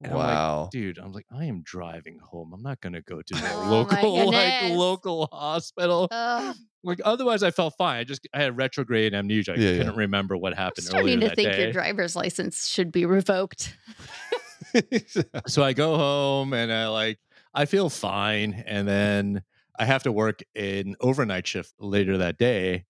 And 0.02 0.12
I'm 0.12 0.18
like, 0.18 0.26
wow. 0.28 0.68
dude, 0.70 0.98
I'm 0.98 1.12
like, 1.12 1.24
I 1.34 1.46
am 1.46 1.62
driving 1.64 2.18
home. 2.18 2.52
I'm 2.52 2.62
not 2.62 2.80
gonna 2.82 3.00
go 3.00 3.22
to 3.22 3.34
the 3.34 3.50
Oh 3.54 3.70
local 3.70 4.26
like 4.32 4.70
local 4.72 5.28
hospital. 5.32 6.08
Ugh, 6.10 6.54
Like 6.84 7.00
otherwise, 7.04 7.42
I 7.42 7.50
felt 7.50 7.74
fine. 7.78 8.00
I 8.00 8.04
just 8.04 8.26
I 8.34 8.42
had 8.42 8.56
retrograde 8.56 9.14
amnesia. 9.14 9.52
I 9.52 9.56
Yeah, 9.56 9.70
yeah. 9.70 9.78
couldn't 9.78 9.96
remember 9.96 10.36
what 10.36 10.52
I'm 10.52 10.58
happened 10.58 10.86
earlier 10.92 11.18
starting 11.18 11.20
to 11.20 11.34
think 11.34 11.52
day. 11.52 11.62
your 11.62 11.72
driver's 11.72 12.14
license 12.14 12.66
should 12.68 12.92
be 12.92 13.06
revoked. 13.06 13.74
so 15.46 15.62
I 15.62 15.72
go 15.72 15.96
home 15.96 16.52
and 16.52 16.72
I 16.72 16.88
like 16.88 17.18
I 17.54 17.64
feel 17.64 17.88
fine, 17.88 18.64
and 18.66 18.86
then 18.86 19.42
I 19.78 19.86
have 19.86 20.02
to 20.02 20.12
work 20.12 20.42
an 20.54 20.94
overnight 21.00 21.46
shift 21.46 21.72
later 21.80 22.18
that 22.18 22.36
day. 22.36 22.84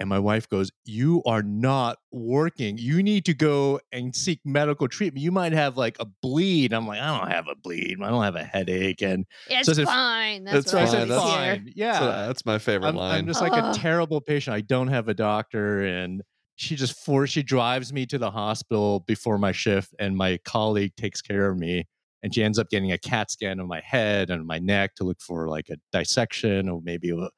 And 0.00 0.08
my 0.08 0.18
wife 0.18 0.48
goes, 0.48 0.70
You 0.84 1.22
are 1.24 1.42
not 1.42 1.98
working. 2.10 2.78
You 2.78 3.02
need 3.02 3.24
to 3.26 3.34
go 3.34 3.80
and 3.92 4.14
seek 4.14 4.40
medical 4.44 4.88
treatment. 4.88 5.22
You 5.22 5.30
might 5.30 5.52
have 5.52 5.76
like 5.76 5.96
a 6.00 6.04
bleed. 6.04 6.72
I'm 6.72 6.86
like, 6.86 7.00
I 7.00 7.16
don't 7.18 7.30
have 7.30 7.46
a 7.48 7.54
bleed. 7.54 7.98
I 8.02 8.10
don't 8.10 8.24
have 8.24 8.34
a 8.36 8.42
headache. 8.42 9.02
And 9.02 9.24
It's 9.48 9.66
So 9.66 9.72
said- 9.72 9.86
fine. 9.86 10.44
That's 10.44 10.70
That's 10.70 10.72
what 10.72 10.82
I 10.82 10.86
I 10.86 10.86
said, 10.86 10.98
fine. 10.98 11.08
That's- 11.08 11.34
Fine. 11.58 11.72
Yeah. 11.76 11.98
So 12.00 12.06
that's 12.06 12.44
my 12.44 12.58
favorite 12.58 12.88
I'm, 12.88 12.96
line. 12.96 13.18
I'm 13.20 13.26
just 13.26 13.40
like 13.40 13.52
a 13.52 13.72
terrible 13.78 14.20
patient. 14.20 14.54
I 14.56 14.62
don't 14.62 14.88
have 14.88 15.08
a 15.08 15.14
doctor, 15.14 15.82
and 15.84 16.22
she 16.56 16.74
just 16.76 16.98
for 17.04 17.26
she 17.26 17.42
drives 17.42 17.92
me 17.92 18.04
to 18.06 18.18
the 18.18 18.30
hospital 18.32 19.00
before 19.06 19.38
my 19.38 19.52
shift, 19.52 19.94
and 20.00 20.16
my 20.16 20.38
colleague 20.44 20.92
takes 20.96 21.22
care 21.22 21.48
of 21.50 21.56
me, 21.58 21.84
and 22.22 22.34
she 22.34 22.42
ends 22.42 22.58
up 22.58 22.68
getting 22.68 22.90
a 22.92 22.98
CAT 22.98 23.30
scan 23.30 23.60
of 23.60 23.66
my 23.68 23.80
head 23.80 24.30
and 24.30 24.44
my 24.46 24.58
neck 24.58 24.94
to 24.96 25.04
look 25.04 25.20
for 25.20 25.48
like 25.48 25.68
a 25.70 25.76
dissection 25.96 26.68
or 26.68 26.80
maybe 26.82 27.10
a, 27.10 27.28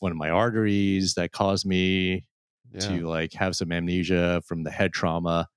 one 0.00 0.12
of 0.12 0.18
my 0.18 0.30
arteries 0.30 1.14
that 1.14 1.32
caused 1.32 1.66
me 1.66 2.24
yeah. 2.72 2.80
to 2.80 3.06
like 3.06 3.32
have 3.34 3.56
some 3.56 3.72
amnesia 3.72 4.42
from 4.46 4.64
the 4.64 4.70
head 4.70 4.92
trauma, 4.92 5.48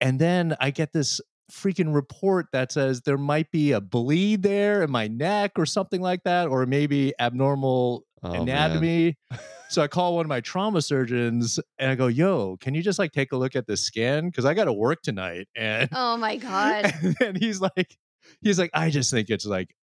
and 0.00 0.18
then 0.18 0.56
I 0.60 0.70
get 0.70 0.92
this 0.92 1.20
freaking 1.50 1.94
report 1.94 2.46
that 2.52 2.72
says 2.72 3.02
there 3.02 3.18
might 3.18 3.50
be 3.50 3.72
a 3.72 3.80
bleed 3.80 4.42
there 4.42 4.82
in 4.82 4.90
my 4.90 5.06
neck 5.08 5.52
or 5.56 5.66
something 5.66 6.00
like 6.00 6.22
that, 6.24 6.48
or 6.48 6.64
maybe 6.66 7.12
abnormal 7.20 8.04
Oh, 8.24 8.32
anatomy. 8.32 9.16
so 9.68 9.82
I 9.82 9.88
call 9.88 10.14
one 10.14 10.24
of 10.24 10.28
my 10.28 10.40
trauma 10.40 10.80
surgeons 10.80 11.58
and 11.78 11.90
I 11.90 11.94
go, 11.96 12.06
"Yo, 12.06 12.56
can 12.60 12.74
you 12.74 12.82
just 12.82 12.98
like 12.98 13.12
take 13.12 13.32
a 13.32 13.36
look 13.36 13.56
at 13.56 13.66
this 13.66 13.80
scan 13.80 14.26
because 14.26 14.44
I 14.44 14.54
got 14.54 14.64
to 14.66 14.72
work 14.72 15.02
tonight?" 15.02 15.48
And 15.56 15.88
Oh 15.92 16.16
my 16.16 16.36
God. 16.38 16.92
and 17.20 17.36
he's 17.36 17.60
like, 17.60 17.96
he's 18.40 18.58
like, 18.58 18.70
I 18.74 18.90
just 18.90 19.10
think 19.10 19.28
it's 19.28 19.46
like, 19.46 19.74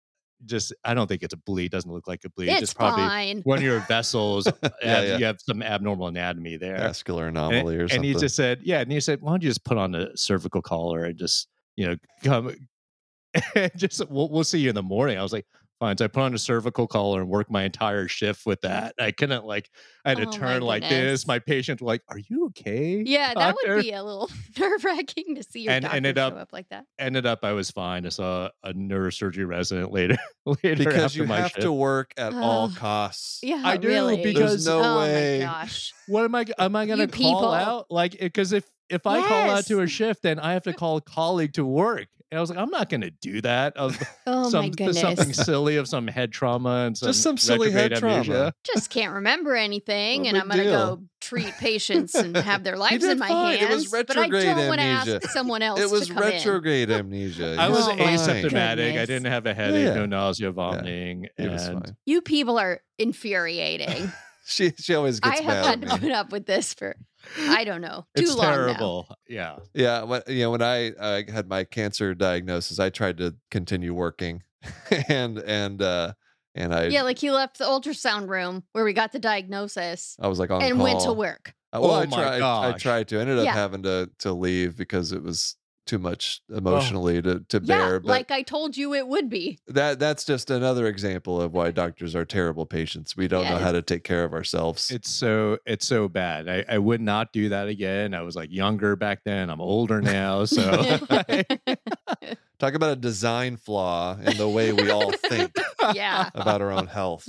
just 0.45 0.73
I 0.83 0.93
don't 0.93 1.07
think 1.07 1.23
it's 1.23 1.33
a 1.33 1.37
bleed. 1.37 1.71
Doesn't 1.71 1.91
look 1.91 2.07
like 2.07 2.23
a 2.25 2.29
bleed. 2.29 2.49
It's 2.49 2.61
It's 2.61 2.73
probably 2.73 3.03
fine. 3.03 3.41
one 3.43 3.57
of 3.59 3.63
your 3.63 3.79
vessels. 3.81 4.47
Uh, 4.63 4.69
yeah, 4.81 4.95
have- 4.95 5.07
yeah. 5.07 5.17
You 5.17 5.25
have 5.25 5.37
some 5.41 5.61
abnormal 5.61 6.07
anatomy 6.07 6.57
there. 6.57 6.77
vascular 6.77 7.27
And- 7.27 7.37
anomaly 7.37 7.75
or 7.75 7.87
something. 7.87 7.95
and, 7.97 8.05
he 8.05 8.13
just 8.13 8.35
said, 8.35 8.59
yeah, 8.63 8.79
and 8.79 8.91
he 8.91 8.99
said, 8.99 9.21
why 9.21 9.31
don't 9.31 9.43
you 9.43 9.49
just 9.49 9.63
put 9.65 9.77
on 9.77 9.93
a 9.95 10.15
cervical 10.17 10.61
collar 10.61 11.03
and 11.05 11.17
just 11.17 11.47
you 11.75 11.87
know 11.87 11.95
come, 12.23 12.55
and 13.55 13.71
just 13.75 14.01
we'll, 14.09 14.29
we'll 14.29 14.43
see 14.43 14.59
you 14.59 14.69
in 14.69 14.75
the 14.75 14.83
morning. 14.83 15.17
I 15.17 15.23
was 15.23 15.33
like, 15.33 15.45
fine. 15.79 15.97
So 15.97 16.05
I 16.05 16.07
put 16.07 16.21
on 16.23 16.33
a 16.33 16.37
cervical 16.37 16.87
collar 16.87 17.21
and 17.21 17.29
worked 17.29 17.49
my 17.49 17.63
entire 17.63 18.07
shift 18.07 18.45
with 18.45 18.61
that. 18.61 18.93
I 18.99 19.11
couldn't 19.11 19.45
like 19.45 19.69
I 20.05 20.09
had 20.09 20.17
to 20.19 20.23
Oh 20.23 20.25
my 20.27 20.37
turn 20.37 20.61
like 20.61 20.87
this. 20.87 21.25
My 21.27 21.39
patient 21.39 21.81
were 21.81 21.87
like, 21.87 22.01
are 22.09 22.19
you 22.19 22.47
okay? 22.47 23.03
Yeah, 23.05 23.33
that 23.35 23.55
would 23.65 23.81
be 23.81 23.91
a 23.91 24.03
little 24.03 24.29
nerve 24.59 24.83
wracking 24.83 25.35
to 25.35 25.43
see 25.43 25.61
your 25.61 25.73
And 25.73 25.83
doctor 25.83 25.97
ended 25.97 26.17
show 26.17 26.27
up- 26.27 26.35
up 26.37 26.53
like 26.53 26.69
that. 26.69 26.85
Ended 26.97 27.25
up, 27.25 27.39
I 27.43 27.53
was 27.53 27.71
fine. 27.71 28.05
I 28.05 28.09
saw 28.09 28.49
a 28.63 28.73
neurosurgery 28.73 29.47
resident 29.47 29.91
later. 29.91 30.17
later 30.45 30.75
because 30.83 31.03
after 31.05 31.17
you 31.19 31.25
my 31.25 31.37
have 31.37 31.51
shift. 31.51 31.61
to 31.61 31.71
work 31.71 32.13
at 32.17 32.33
all 32.33 32.69
costs. 32.69 33.39
Yeah, 33.43 33.61
I 33.63 33.77
do, 33.77 33.87
really. 33.87 34.21
because- 34.23 34.65
There's 34.65 34.67
no 34.67 34.81
oh 34.83 34.99
way. 34.99 35.39
my 35.39 35.45
gosh. 35.45 35.93
What 36.07 36.23
am 36.25 36.35
I? 36.35 36.45
Am 36.57 36.75
I 36.75 36.85
going 36.85 36.99
to 36.99 37.07
call 37.07 37.17
people. 37.39 37.51
out? 37.51 37.85
Like, 37.89 38.17
because 38.19 38.51
if 38.53 38.65
if 38.89 39.05
I 39.05 39.19
call 39.27 39.51
out 39.51 39.65
to 39.67 39.81
a 39.81 39.87
shift, 39.87 40.23
then 40.23 40.39
I 40.39 40.53
have 40.53 40.63
to 40.63 40.73
call 40.73 40.97
a 40.97 41.01
colleague 41.01 41.53
to 41.53 41.63
work. 41.65 42.07
And 42.31 42.37
I 42.37 42.41
was 42.41 42.51
like, 42.51 42.59
I'm 42.59 42.69
not 42.69 42.89
going 42.89 43.01
to 43.01 43.09
do 43.09 43.41
that. 43.41 43.75
Of 43.75 43.97
Oh 44.27 44.49
some 44.49 44.65
my 44.65 44.69
goodness. 44.69 44.99
something 45.01 45.33
silly 45.33 45.77
of 45.77 45.87
some 45.87 46.07
head 46.07 46.31
trauma 46.31 46.85
and 46.85 46.95
some 46.97 47.09
Just 47.09 47.23
some 47.23 47.37
silly 47.37 47.71
head 47.71 47.91
retrograde 47.91 48.25
trauma. 48.25 48.39
amnesia. 48.39 48.53
Just 48.63 48.89
can't 48.91 49.13
remember 49.13 49.55
anything, 49.55 50.23
No 50.23 50.29
and 50.29 50.37
I'm 50.37 50.47
gonna 50.47 50.63
go 50.65 51.01
treat 51.21 51.53
patients 51.59 52.13
and 52.13 52.37
have 52.37 52.63
their 52.63 52.77
lives 52.77 53.03
in 53.03 53.17
my 53.17 53.27
fine. 53.27 53.55
It 53.55 53.61
hands. 53.61 53.91
was 53.91 54.03
but 54.05 54.15
I 54.17 54.21
retrograde 54.27 54.45
don't 54.45 54.67
want 54.67 54.79
to 54.79 54.85
ask 54.85 55.23
someone 55.31 55.61
else. 55.63 55.79
It 55.79 55.89
was 55.89 56.07
to 56.07 56.13
come 56.13 56.23
in. 56.23 56.29
retrograde 56.29 56.91
amnesia. 56.91 57.55
I 57.59 57.69
was 57.69 57.87
Oh 57.87 57.95
my 57.95 58.03
asymptomatic. 58.13 58.99
I 58.99 59.05
didn't 59.07 59.25
have 59.31 59.45
a 59.47 59.53
headache, 59.55 59.87
Yeah. 59.87 59.93
no 59.95 60.05
nausea, 60.05 60.51
vomiting, 60.51 61.27
It 61.37 61.49
was 61.49 61.65
and 61.67 61.83
fine. 61.85 61.95
You 62.05 62.21
people 62.21 62.59
are 62.59 62.81
infuriating. 62.99 64.11
She 64.49 64.71
she 64.77 64.95
always 64.95 65.19
I 65.21 65.35
gets 65.35 65.41
have 65.41 65.65
mad 65.65 65.65
had 65.65 65.81
to 65.83 65.93
at 65.93 65.99
put 66.01 66.11
up 66.11 66.31
with 66.31 66.45
this 66.45 66.73
for 66.73 66.95
I 67.37 67.63
don't 67.63 67.81
know 67.81 68.05
too 68.15 68.21
it's 68.23 68.35
long 68.35 68.37
now. 68.39 68.51
terrible. 68.51 69.07
Yeah. 69.27 69.59
Yeah, 69.73 70.03
when 70.03 70.23
you 70.27 70.39
know 70.41 70.51
when 70.51 70.61
I 70.63 70.91
uh, 70.91 71.21
had 71.31 71.47
my 71.47 71.63
cancer 71.63 72.15
diagnosis, 72.15 72.79
I 72.79 72.89
tried 72.89 73.17
to 73.17 73.35
continue 73.51 73.93
working, 73.93 74.41
and 75.07 75.37
and 75.39 75.81
uh 75.81 76.13
and 76.55 76.73
I 76.73 76.87
Yeah, 76.87 77.03
like 77.03 77.19
he 77.19 77.29
left 77.31 77.59
the 77.59 77.65
ultrasound 77.65 78.27
room 78.27 78.63
where 78.71 78.83
we 78.83 78.93
got 78.93 79.11
the 79.11 79.19
diagnosis 79.19 80.15
I 80.19 80.27
was 80.27 80.39
like 80.39 80.49
on 80.49 80.63
and 80.63 80.75
call. 80.77 80.83
went 80.83 80.99
to 81.01 81.13
work. 81.13 81.53
Uh, 81.71 81.79
well, 81.81 81.91
Oh 81.91 81.99
I 81.99 82.05
my 82.05 82.15
tried. 82.17 82.41
I 82.41 82.71
tried 82.77 83.07
to. 83.09 83.17
I 83.17 83.21
ended 83.21 83.37
up 83.37 83.45
Yeah. 83.45 83.53
having 83.53 83.83
to 83.83 84.09
to 84.19 84.33
leave 84.33 84.75
because 84.75 85.11
it 85.11 85.21
was 85.21 85.55
too 85.89 85.97
much 85.97 86.41
oh. 86.51 86.57
emotionally 86.57 87.19
to 87.19 87.39
to 87.49 87.59
bear. 87.59 87.93
Yeah, 87.93 87.99
but 87.99 88.05
like 88.05 88.31
I 88.31 88.43
told 88.43 88.77
you 88.77 88.93
it 88.93 89.07
would 89.07 89.27
be. 89.27 89.57
that 89.67 89.97
that's 89.97 90.23
just 90.23 90.51
another 90.51 90.85
example 90.85 91.41
of 91.41 91.51
why 91.51 91.67
mm-hmm. 91.67 91.75
doctors 91.75 92.15
are 92.15 92.25
terrible 92.25 92.67
patients. 92.67 93.17
We 93.17 93.27
don't 93.27 93.45
know 93.45 93.57
how 93.57 93.71
to 93.71 93.81
take 93.81 94.03
care 94.03 94.23
of 94.23 94.33
ourselves. 94.33 94.91
It's 94.91 95.09
so 95.09 95.57
it's 95.65 95.87
so 95.87 96.07
bad. 96.07 96.47
I, 96.47 96.63
I 96.69 96.77
would 96.77 97.01
not 97.01 97.33
do 97.33 97.49
that 97.49 97.67
again. 97.67 98.13
I 98.13 98.21
was 98.21 98.35
like 98.35 98.51
younger 98.51 98.95
back 98.95 99.23
then. 99.25 99.49
I'm 99.49 99.61
older 99.61 99.99
now, 99.99 100.45
so 100.45 100.61
Talk 102.59 102.73
about 102.73 102.91
a 102.91 102.95
design 102.97 103.57
flaw 103.57 104.17
in 104.19 104.37
the 104.37 104.47
way 104.47 104.73
we 104.73 104.91
all 104.91 105.11
think 105.11 105.51
yeah. 105.93 106.29
about 106.35 106.61
our 106.61 106.71
own 106.71 106.87
health. 106.87 107.27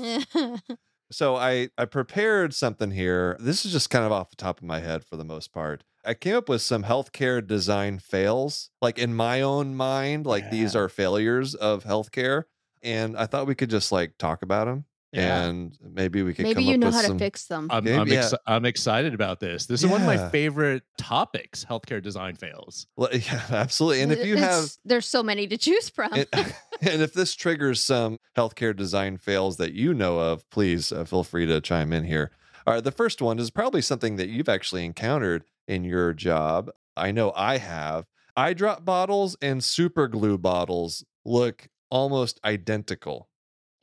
So 1.12 1.36
I 1.36 1.70
I 1.78 1.86
prepared 1.86 2.52
something 2.52 2.90
here. 2.90 3.36
This 3.40 3.64
is 3.64 3.72
just 3.72 3.88
kind 3.88 4.04
of 4.04 4.12
off 4.12 4.30
the 4.30 4.36
top 4.36 4.58
of 4.58 4.64
my 4.64 4.80
head 4.80 5.02
for 5.04 5.16
the 5.16 5.24
most 5.24 5.52
part. 5.52 5.84
I 6.04 6.14
came 6.14 6.34
up 6.36 6.48
with 6.48 6.62
some 6.62 6.82
healthcare 6.84 7.46
design 7.46 7.98
fails, 7.98 8.70
like 8.80 8.98
in 8.98 9.14
my 9.14 9.42
own 9.42 9.74
mind, 9.74 10.26
like 10.26 10.50
these 10.50 10.74
are 10.74 10.88
failures 10.88 11.54
of 11.54 11.84
healthcare, 11.84 12.44
and 12.82 13.16
I 13.16 13.26
thought 13.26 13.46
we 13.46 13.54
could 13.54 13.70
just 13.70 13.92
like 13.92 14.16
talk 14.18 14.40
about 14.42 14.64
them, 14.66 14.84
Yeah. 15.12 15.42
and 15.44 15.76
maybe 15.82 16.22
we 16.22 16.32
could 16.32 16.44
Maybe 16.44 16.54
come 16.54 16.64
you 16.64 16.74
up 16.74 16.80
know 16.80 16.86
with 16.86 16.94
how 16.94 17.02
some. 17.02 17.18
to 17.18 17.24
fix 17.24 17.46
them. 17.46 17.66
I'm 17.70 17.84
Maybe, 17.84 17.96
I'm, 17.98 18.08
yeah. 18.08 18.22
exci- 18.22 18.38
I'm 18.46 18.64
excited 18.64 19.12
about 19.12 19.40
this. 19.40 19.66
This 19.66 19.82
is 19.84 19.90
one 19.90 20.00
of 20.00 20.06
my 20.06 20.30
favorite 20.30 20.84
topics: 20.96 21.64
healthcare 21.68 22.02
design 22.02 22.34
fails. 22.36 22.86
Well, 22.96 23.10
yeah, 23.14 23.42
absolutely. 23.50 24.00
And 24.02 24.12
if 24.12 24.24
you 24.26 24.36
have 24.38 24.70
there's 24.86 25.06
so 25.06 25.22
many 25.22 25.46
to 25.48 25.58
choose 25.58 25.90
from. 25.90 26.12
and, 26.14 26.26
and 26.80 27.02
if 27.02 27.12
this 27.12 27.34
triggers 27.34 27.82
some 27.82 28.18
healthcare 28.36 28.74
design 28.74 29.18
fails 29.18 29.58
that 29.58 29.74
you 29.74 29.92
know 29.92 30.18
of, 30.18 30.48
please 30.48 30.92
uh, 30.92 31.04
feel 31.04 31.24
free 31.24 31.44
to 31.44 31.60
chime 31.60 31.92
in 31.92 32.04
here. 32.04 32.30
All 32.66 32.74
right, 32.74 32.84
the 32.84 32.92
first 32.92 33.20
one 33.20 33.38
is 33.38 33.50
probably 33.50 33.82
something 33.82 34.16
that 34.16 34.28
you've 34.28 34.48
actually 34.48 34.84
encountered 34.84 35.44
in 35.70 35.84
your 35.84 36.12
job. 36.12 36.70
I 36.96 37.12
know 37.12 37.32
I 37.36 37.56
have. 37.58 38.06
Eye 38.36 38.52
drop 38.54 38.84
bottles 38.84 39.36
and 39.40 39.62
super 39.62 40.08
glue 40.08 40.36
bottles 40.38 41.04
look 41.24 41.68
almost 41.90 42.40
identical. 42.44 43.28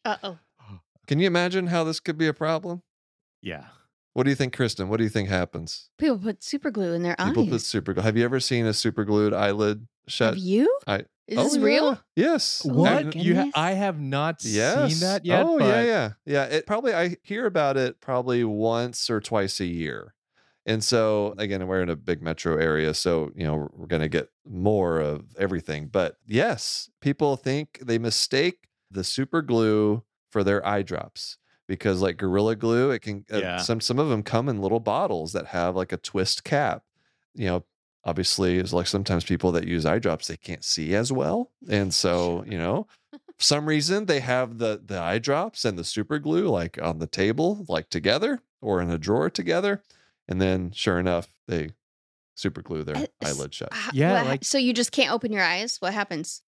Uh 0.06 0.17
oh. 0.23 0.38
Can 1.08 1.19
you 1.19 1.28
imagine 1.28 1.67
how 1.67 1.84
this 1.84 2.00
could 2.00 2.17
be 2.17 2.28
a 2.28 2.34
problem? 2.34 2.82
Yeah. 3.41 3.65
What 4.13 4.23
do 4.23 4.30
you 4.32 4.36
think, 4.36 4.56
Kristin? 4.56 4.88
What 4.88 4.97
do 4.97 5.04
you 5.04 5.10
think 5.12 5.30
happens? 5.30 5.89
People 6.00 6.17
put 6.17 6.43
super 6.43 6.71
glue 6.71 6.93
in 6.93 7.04
their 7.04 7.15
People 7.15 7.26
eyes. 7.30 7.36
People 7.36 7.47
put 7.50 7.62
super 7.62 7.93
glue. 7.93 8.04
Have 8.04 8.17
you 8.17 8.26
ever 8.26 8.39
seen 8.39 8.65
a 8.65 8.73
super 8.73 9.06
glued 9.06 9.34
eyelid 9.34 9.88
shut? 10.08 10.34
Have 10.34 10.38
you? 10.43 10.76
I- 10.88 11.06
Is 11.28 11.38
Oh, 11.38 11.43
this 11.43 11.58
yeah. 11.58 11.63
real? 11.63 12.02
Yes. 12.15 12.63
Oh, 12.65 12.73
What 12.73 13.06
my 13.06 13.12
you? 13.21 13.36
Ha- 13.36 13.52
I 13.54 13.71
have 13.73 14.00
not 14.00 14.43
yes. 14.43 14.91
seen 14.93 15.08
that 15.08 15.23
yet. 15.26 15.45
Oh 15.45 15.60
but 15.60 15.65
yeah, 15.67 15.84
yeah, 15.84 16.10
yeah. 16.26 16.43
It 16.45 16.65
probably 16.65 16.93
I 16.95 17.17
hear 17.21 17.45
about 17.45 17.78
it 17.78 18.00
probably 18.02 18.43
once 18.43 19.10
or 19.10 19.19
twice 19.21 19.60
a 19.60 19.65
year, 19.65 20.15
and 20.68 20.84
so 20.84 21.34
again, 21.38 21.66
we're 21.66 21.82
in 21.82 21.90
a 21.90 21.96
big 21.96 22.22
metro 22.22 22.58
area, 22.58 22.94
so 22.94 23.32
you 23.36 23.46
know 23.46 23.70
we're 23.74 23.88
gonna 23.88 24.10
get 24.10 24.30
more 24.46 25.00
of 25.00 25.24
everything. 25.40 25.88
But 25.88 26.18
yes, 26.28 26.90
people 27.00 27.38
think 27.38 27.80
they 27.82 27.98
mistake 27.98 28.68
the 28.92 29.06
super 29.06 29.42
glue 29.42 30.04
for 30.30 30.44
their 30.44 30.66
eye 30.68 30.82
drops 30.82 31.38
because 31.70 32.02
like 32.02 32.18
gorilla 32.18 32.58
glue, 32.58 32.92
it 32.92 33.00
can 33.00 33.24
uh, 33.32 33.40
some 33.60 33.80
some 33.80 33.98
of 33.98 34.10
them 34.10 34.24
come 34.24 34.50
in 34.50 34.62
little 34.62 34.82
bottles 34.82 35.32
that 35.32 35.48
have 35.48 35.78
like 35.78 35.94
a 35.94 35.98
twist 35.98 36.44
cap. 36.44 36.84
You 37.34 37.48
know, 37.48 37.66
obviously, 38.04 38.58
it's 38.58 38.74
like 38.74 38.88
sometimes 38.88 39.24
people 39.24 39.54
that 39.54 39.66
use 39.66 39.86
eye 39.86 40.00
drops 40.00 40.28
they 40.28 40.36
can't 40.36 40.66
see 40.66 40.94
as 40.96 41.14
well, 41.14 41.50
and 41.70 41.94
so 41.94 42.44
you 42.46 42.58
know 42.58 42.88
for 43.14 43.44
some 43.44 43.68
reason 43.68 44.06
they 44.06 44.20
have 44.20 44.58
the 44.58 44.82
the 44.84 45.00
eye 45.00 45.20
drops 45.20 45.64
and 45.64 45.80
the 45.80 45.86
super 45.86 46.20
glue 46.20 46.50
like 46.50 46.78
on 46.82 47.00
the 47.00 47.08
table 47.08 47.66
like 47.70 47.90
together 47.90 48.42
or 48.60 48.82
in 48.82 48.92
a 48.92 48.98
drawer 48.98 49.30
together 49.30 49.82
and 50.28 50.42
then 50.42 50.72
sure 50.72 51.00
enough 51.00 51.28
they 51.48 51.72
super 52.36 52.62
glue 52.62 52.84
their 52.84 52.98
Uh, 52.98 53.06
eyelid 53.26 53.54
shut 53.54 53.70
H- 53.74 53.94
Yeah, 53.94 54.13
what 54.13 54.26
like- 54.28 54.44
so 54.46 54.58
you 54.58 54.74
just 54.74 54.92
can't 54.92 55.12
open 55.12 55.32
your 55.32 55.44
eyes. 55.44 55.78
What 55.80 55.94
happens? 55.94 56.42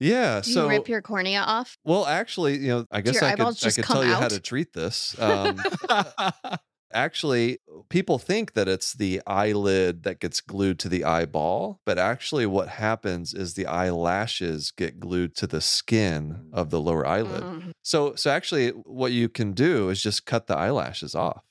Yeah. 0.00 0.40
Do 0.40 0.52
so 0.52 0.64
you 0.64 0.70
rip 0.70 0.88
your 0.88 1.02
cornea 1.02 1.40
off? 1.40 1.76
well, 1.84 2.04
actually, 2.06 2.58
you 2.58 2.68
know, 2.68 2.86
I 2.90 3.00
guess 3.00 3.16
I 3.22 3.30
could 3.30 3.40
eyeballs 3.40 3.64
I 3.64 3.70
could 3.70 3.84
come 3.84 3.94
tell 3.96 4.04
you 4.04 4.14
how 4.14 4.28
to 4.28 4.40
treat 4.40 4.72
this. 4.72 5.14
Um, 5.20 5.60
actually, 6.92 7.58
people 7.88 8.18
think 8.18 8.52
that 8.54 8.68
it's 8.68 8.92
the 8.92 9.20
eyelid 9.26 10.02
that 10.04 10.20
gets 10.20 10.40
glued 10.40 10.78
to 10.80 10.88
the 10.88 11.04
eyeball, 11.04 11.80
but 11.86 11.98
actually, 11.98 12.46
what 12.46 12.68
happens 12.68 13.34
is 13.34 13.54
the 13.54 13.66
eyelashes 13.66 14.70
get 14.70 15.00
glued 15.00 15.34
to 15.36 15.46
the 15.46 15.60
skin 15.60 16.48
of 16.52 16.70
the 16.70 16.80
lower 16.80 17.06
eyelid. 17.06 17.42
Mm. 17.42 17.72
So, 17.82 18.14
so 18.14 18.30
actually, 18.30 18.70
what 18.70 19.12
you 19.12 19.28
can 19.28 19.52
do 19.52 19.88
is 19.90 20.02
just 20.02 20.26
cut 20.26 20.46
the 20.46 20.56
eyelashes 20.56 21.14
off, 21.14 21.44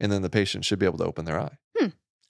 and 0.00 0.10
then 0.12 0.22
the 0.22 0.30
patient 0.30 0.64
should 0.64 0.78
be 0.78 0.86
able 0.86 0.98
to 0.98 1.04
open 1.04 1.24
their 1.24 1.40
eye. 1.40 1.56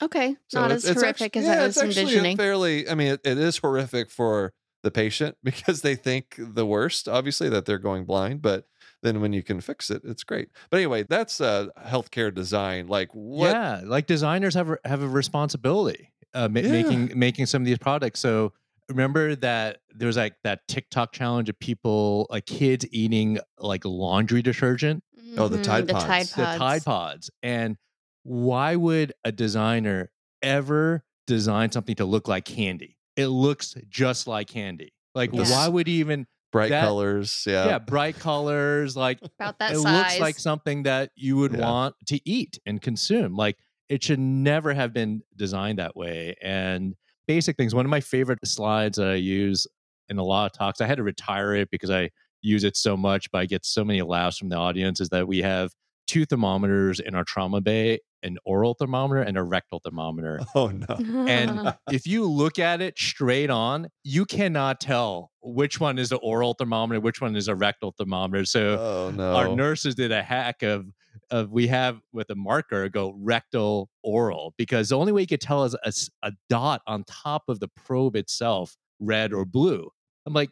Okay, 0.00 0.37
So 0.46 0.61
not 0.61 0.66
it's- 0.70 0.85
as 0.85 0.90
it's 0.92 1.00
horrific 1.02 1.37
actu- 1.37 1.38
as 1.40 1.44
yeah, 1.44 1.52
I 1.62 1.66
was 1.66 1.76
it's 1.76 1.78
actually 1.85 2.02
a 2.02 2.07
envisioning. 2.07 2.37
fairly, 2.37 2.88
I 2.88 2.94
mean, 2.94 3.09
it, 3.14 3.20
it 3.24 3.37
is 3.37 3.59
horrific 3.59 4.12
for 4.12 4.52
the 4.85 4.92
patient 4.92 5.37
because 5.42 5.83
they 5.83 5.96
think 5.96 6.37
the 6.38 6.64
worst, 6.64 7.09
obviously, 7.09 7.48
that 7.48 7.64
they're 7.66 7.81
going 7.81 8.04
blind. 8.04 8.40
But 8.40 8.68
then 9.02 9.20
when 9.20 9.33
you 9.33 9.42
can 9.42 9.61
fix 9.61 9.90
it, 9.90 10.02
it's 10.04 10.22
great. 10.22 10.50
But 10.70 10.76
anyway, 10.76 11.02
that's 11.09 11.40
uh, 11.40 11.66
healthcare 11.85 12.33
design. 12.33 12.87
Like 12.87 13.09
what? 13.12 13.50
Yeah, 13.50 13.81
like 13.85 14.07
designers 14.07 14.54
have 14.54 14.70
a- 14.70 14.78
have 14.85 15.02
a 15.02 15.09
responsibility 15.09 16.12
uh, 16.33 16.48
ma- 16.48 16.61
Yeah. 16.61 16.70
making 16.70 17.18
making 17.18 17.46
some 17.46 17.62
of 17.62 17.66
these 17.66 17.78
products. 17.78 18.20
So 18.20 18.52
remember 18.88 19.35
that 19.35 19.78
there 19.96 20.07
was 20.07 20.16
like 20.16 20.37
that 20.44 20.61
TikTok 20.68 21.11
challenge 21.12 21.48
of 21.48 21.59
people 21.59 22.28
like 22.31 22.46
kids 22.46 22.87
eating 22.92 23.40
like 23.59 23.85
laundry 23.85 24.42
detergent, 24.42 25.02
Oh, 25.37 25.49
the 25.49 25.59
Mhm, 25.59 25.62
Tide 25.64 25.87
the 25.87 25.93
Pods. 25.95 26.05
Tide 26.05 26.27
the 26.27 26.35
Pods. 26.45 26.59
Tide 26.59 26.85
Pods, 26.85 27.31
and 27.43 27.77
why 28.23 28.77
would 28.77 29.12
a 29.25 29.33
designer 29.33 30.11
ever 30.43 31.05
design 31.27 31.71
something 31.73 31.95
to 31.97 32.05
look 32.05 32.29
like 32.29 32.45
candy? 32.45 32.97
It 33.17 33.27
looks 33.29 33.75
just 33.88 34.27
like 34.27 34.49
candy. 34.49 34.93
Like 35.14 35.31
Yeah. 35.33 35.43
why 35.51 35.69
would 35.69 35.87
he 35.87 35.95
even 36.01 36.27
Bright 36.51 36.71
That- 36.71 36.85
colors. 36.85 37.45
Yeah. 37.47 37.67
yeah 37.67 37.79
bright 37.79 38.19
colors 38.19 38.97
like 38.97 39.19
About 39.38 39.59
that 39.59 39.73
it 39.73 39.81
size. 39.81 39.85
looks 39.85 40.19
like 40.21 40.38
something 40.38 40.85
that 40.85 41.11
you 41.14 41.37
would 41.37 41.53
Yeah. 41.53 41.61
want 41.61 41.95
to 42.07 42.19
eat 42.27 42.59
and 42.64 42.81
consume. 42.81 43.35
Like 43.37 43.59
it 43.91 44.03
should 44.03 44.19
never 44.19 44.73
have 44.73 44.95
been 44.95 45.21
designed 45.37 45.79
that 45.79 45.95
way. 45.95 46.37
And 46.41 46.95
basic 47.27 47.59
things. 47.59 47.75
One 47.75 47.85
of 47.85 47.91
my 47.91 48.01
favorite 48.01 48.38
slides 48.47 48.97
that 48.97 49.09
I 49.09 49.14
use 49.17 49.67
in 50.09 50.17
a 50.17 50.23
lot 50.25 50.47
of 50.47 50.53
talks, 50.57 50.81
I 50.81 50.87
had 50.87 50.97
to 50.97 51.03
retire 51.03 51.55
it 51.55 51.71
because 51.71 51.91
I 51.91 52.09
use 52.42 52.64
it 52.64 52.77
so 52.77 52.96
much, 52.96 53.31
but 53.31 53.38
I 53.38 53.46
get 53.46 53.64
so 53.64 53.85
many 53.85 54.03
laughs 54.03 54.38
from 54.38 54.48
the 54.48 54.57
audience, 54.57 55.01
is 55.01 55.09
that 55.11 55.29
we 55.29 55.38
have 55.42 55.72
two 56.07 56.24
thermometers 56.24 57.01
in 57.01 57.14
our 57.14 57.24
trauma 57.24 57.61
bay 57.61 58.01
an 58.22 58.37
oral 58.44 58.74
thermometer 58.74 59.20
and 59.22 59.37
a 59.37 59.42
rectal 59.42 59.81
thermometer. 59.85 60.40
Oh 60.55 60.68
no. 60.68 60.96
And 61.29 61.74
if 61.92 62.07
you 62.07 62.24
look 62.24 62.59
at 62.59 62.81
it 62.81 62.98
straight 62.98 63.51
on, 63.51 63.88
you 64.03 64.24
cannot 64.24 64.81
tell 64.81 65.31
which 65.40 65.79
one 65.79 65.98
is 65.98 66.09
the 66.09 66.16
oral 66.16 66.55
thermometer, 66.55 67.01
which 67.01 67.20
one 67.20 67.37
is 67.37 67.46
a 67.48 67.55
rectal 67.55 67.94
thermometer. 67.96 68.44
So 68.44 68.77
Oh 68.79 69.11
no. 69.14 69.35
our 69.35 69.55
nurses 69.55 69.94
did 69.94 70.11
a 70.11 70.22
hack 70.22 70.62
of 70.62 70.87
of 71.31 71.51
we 71.51 71.66
have 71.66 72.01
with 72.12 72.31
a 72.31 72.35
marker 72.35 72.88
go 72.88 73.14
rectal 73.20 73.90
oral 74.03 74.55
because 74.57 74.88
the 74.88 74.96
only 74.98 75.12
way 75.12 75.20
you 75.20 75.27
could 75.27 75.40
tell 75.40 75.64
is 75.64 76.11
a 76.22 76.33
dot 76.48 76.81
on 76.87 77.05
top 77.05 77.42
of 77.48 77.61
the 77.61 77.68
probe 77.68 78.16
itself 78.16 78.77
red 79.01 79.33
or 79.33 79.44
blue 79.44 79.90
i'm 80.27 80.33
like 80.33 80.51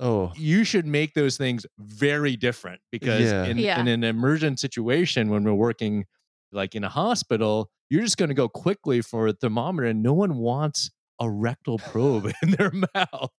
oh. 0.00 0.32
you 0.36 0.64
should 0.64 0.86
make 0.86 1.14
those 1.14 1.36
things 1.36 1.66
very 1.78 2.36
different 2.36 2.80
because 2.92 3.22
Yeah. 3.22 3.44
in, 3.44 3.58
Yeah. 3.58 3.80
in 3.80 3.88
an 3.88 4.04
emergent 4.04 4.58
situation 4.60 5.30
when 5.30 5.44
we're 5.44 5.54
working 5.54 6.04
like 6.52 6.74
in 6.74 6.84
a 6.84 6.88
hospital 6.88 7.70
you're 7.90 8.02
just 8.02 8.16
going 8.16 8.28
to 8.30 8.34
go 8.34 8.48
quickly 8.48 9.00
for 9.00 9.26
a 9.28 9.32
thermometer 9.32 9.86
and 9.88 10.02
no 10.02 10.12
one 10.14 10.36
wants 10.38 10.90
a 11.20 11.30
rectal 11.30 11.78
probe 11.78 12.32
in 12.42 12.50
their 12.52 12.72
mouth 12.94 13.30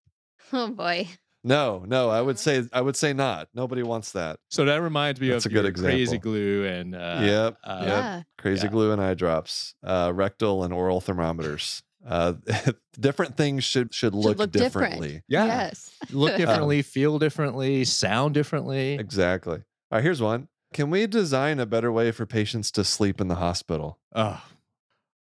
oh 0.53 0.69
boy. 0.69 1.07
No, 1.47 1.83
no, 1.85 2.09
I 2.09 2.21
would 2.23 2.39
say 2.39 2.63
I 2.73 2.81
would 2.81 2.95
say 2.95 3.13
not. 3.13 3.49
Nobody 3.53 3.83
wants 3.83 4.13
that. 4.13 4.39
so 4.49 4.65
that 4.65 4.81
reminds 4.81 5.21
me 5.21 5.29
That's 5.29 5.45
of 5.45 5.51
a 5.51 5.53
good 5.53 5.63
your 5.65 5.73
crazy 5.73 6.17
glue 6.17 6.65
and 6.65 6.95
uh, 6.95 7.19
Yep, 7.21 7.57
uh, 7.63 7.77
yep. 7.81 7.87
Yeah. 7.87 8.21
Crazy 8.39 8.65
Yeah. 8.65 8.71
glue 8.71 8.91
and 8.91 8.99
eye 9.01 9.13
drops, 9.13 9.75
uh, 9.83 10.11
rectal 10.15 10.63
and 10.63 10.73
oral 10.73 11.01
thermometers. 11.01 11.83
Uh, 12.07 12.33
different 12.99 13.35
things 13.35 13.63
should 13.63 13.93
should 13.93 14.13
look, 14.13 14.37
look 14.37 14.51
different. 14.51 14.93
differently. 14.93 15.23
yeah 15.27 15.45
Yes. 15.45 15.91
look 16.11 16.37
differently, 16.37 16.81
feel 16.81 17.17
differently, 17.19 17.83
sound 17.83 18.33
differently. 18.33 18.93
Exactly. 18.93 19.57
All 19.57 19.97
right, 19.97 20.03
here's 20.03 20.21
one. 20.21 20.47
Can 20.73 20.89
we 20.89 21.07
design 21.07 21.59
a 21.59 21.65
better 21.65 21.91
way 21.91 22.11
for 22.11 22.25
patients 22.25 22.71
to 22.71 22.83
sleep 22.83 23.21
in 23.21 23.27
the 23.27 23.35
hospital? 23.35 23.97
Oh, 24.13 24.41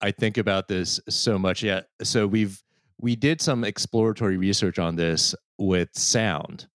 I 0.02 0.12
think 0.12 0.38
about 0.38 0.68
this 0.68 1.00
so 1.10 1.40
much. 1.40 1.64
Yeah. 1.64 1.82
So 2.04 2.28
we've 2.28 2.62
we 3.00 3.16
did 3.16 3.42
some 3.42 3.64
exploratory 3.64 4.38
research 4.38 4.80
on 4.80 4.96
this 4.96 5.34
with 5.58 5.90
sound 5.94 6.68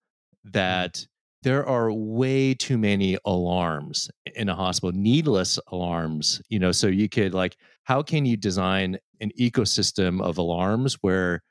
that 0.44 1.06
there 1.42 1.66
are 1.66 1.92
way 1.92 2.54
too 2.54 2.78
many 2.78 3.18
alarms 3.24 4.08
in 4.36 4.48
a 4.48 4.54
hospital, 4.54 4.92
needless 4.92 5.58
alarms, 5.68 6.40
you 6.48 6.58
know, 6.58 6.70
so 6.72 6.86
you 6.86 7.08
could 7.08 7.34
like 7.34 7.56
how 7.84 8.02
can 8.02 8.24
you 8.24 8.36
design 8.36 8.98
an 9.20 9.30
ecosystem 9.38 10.20
of 10.22 10.38
alarms 10.38 10.98
where 11.00 11.42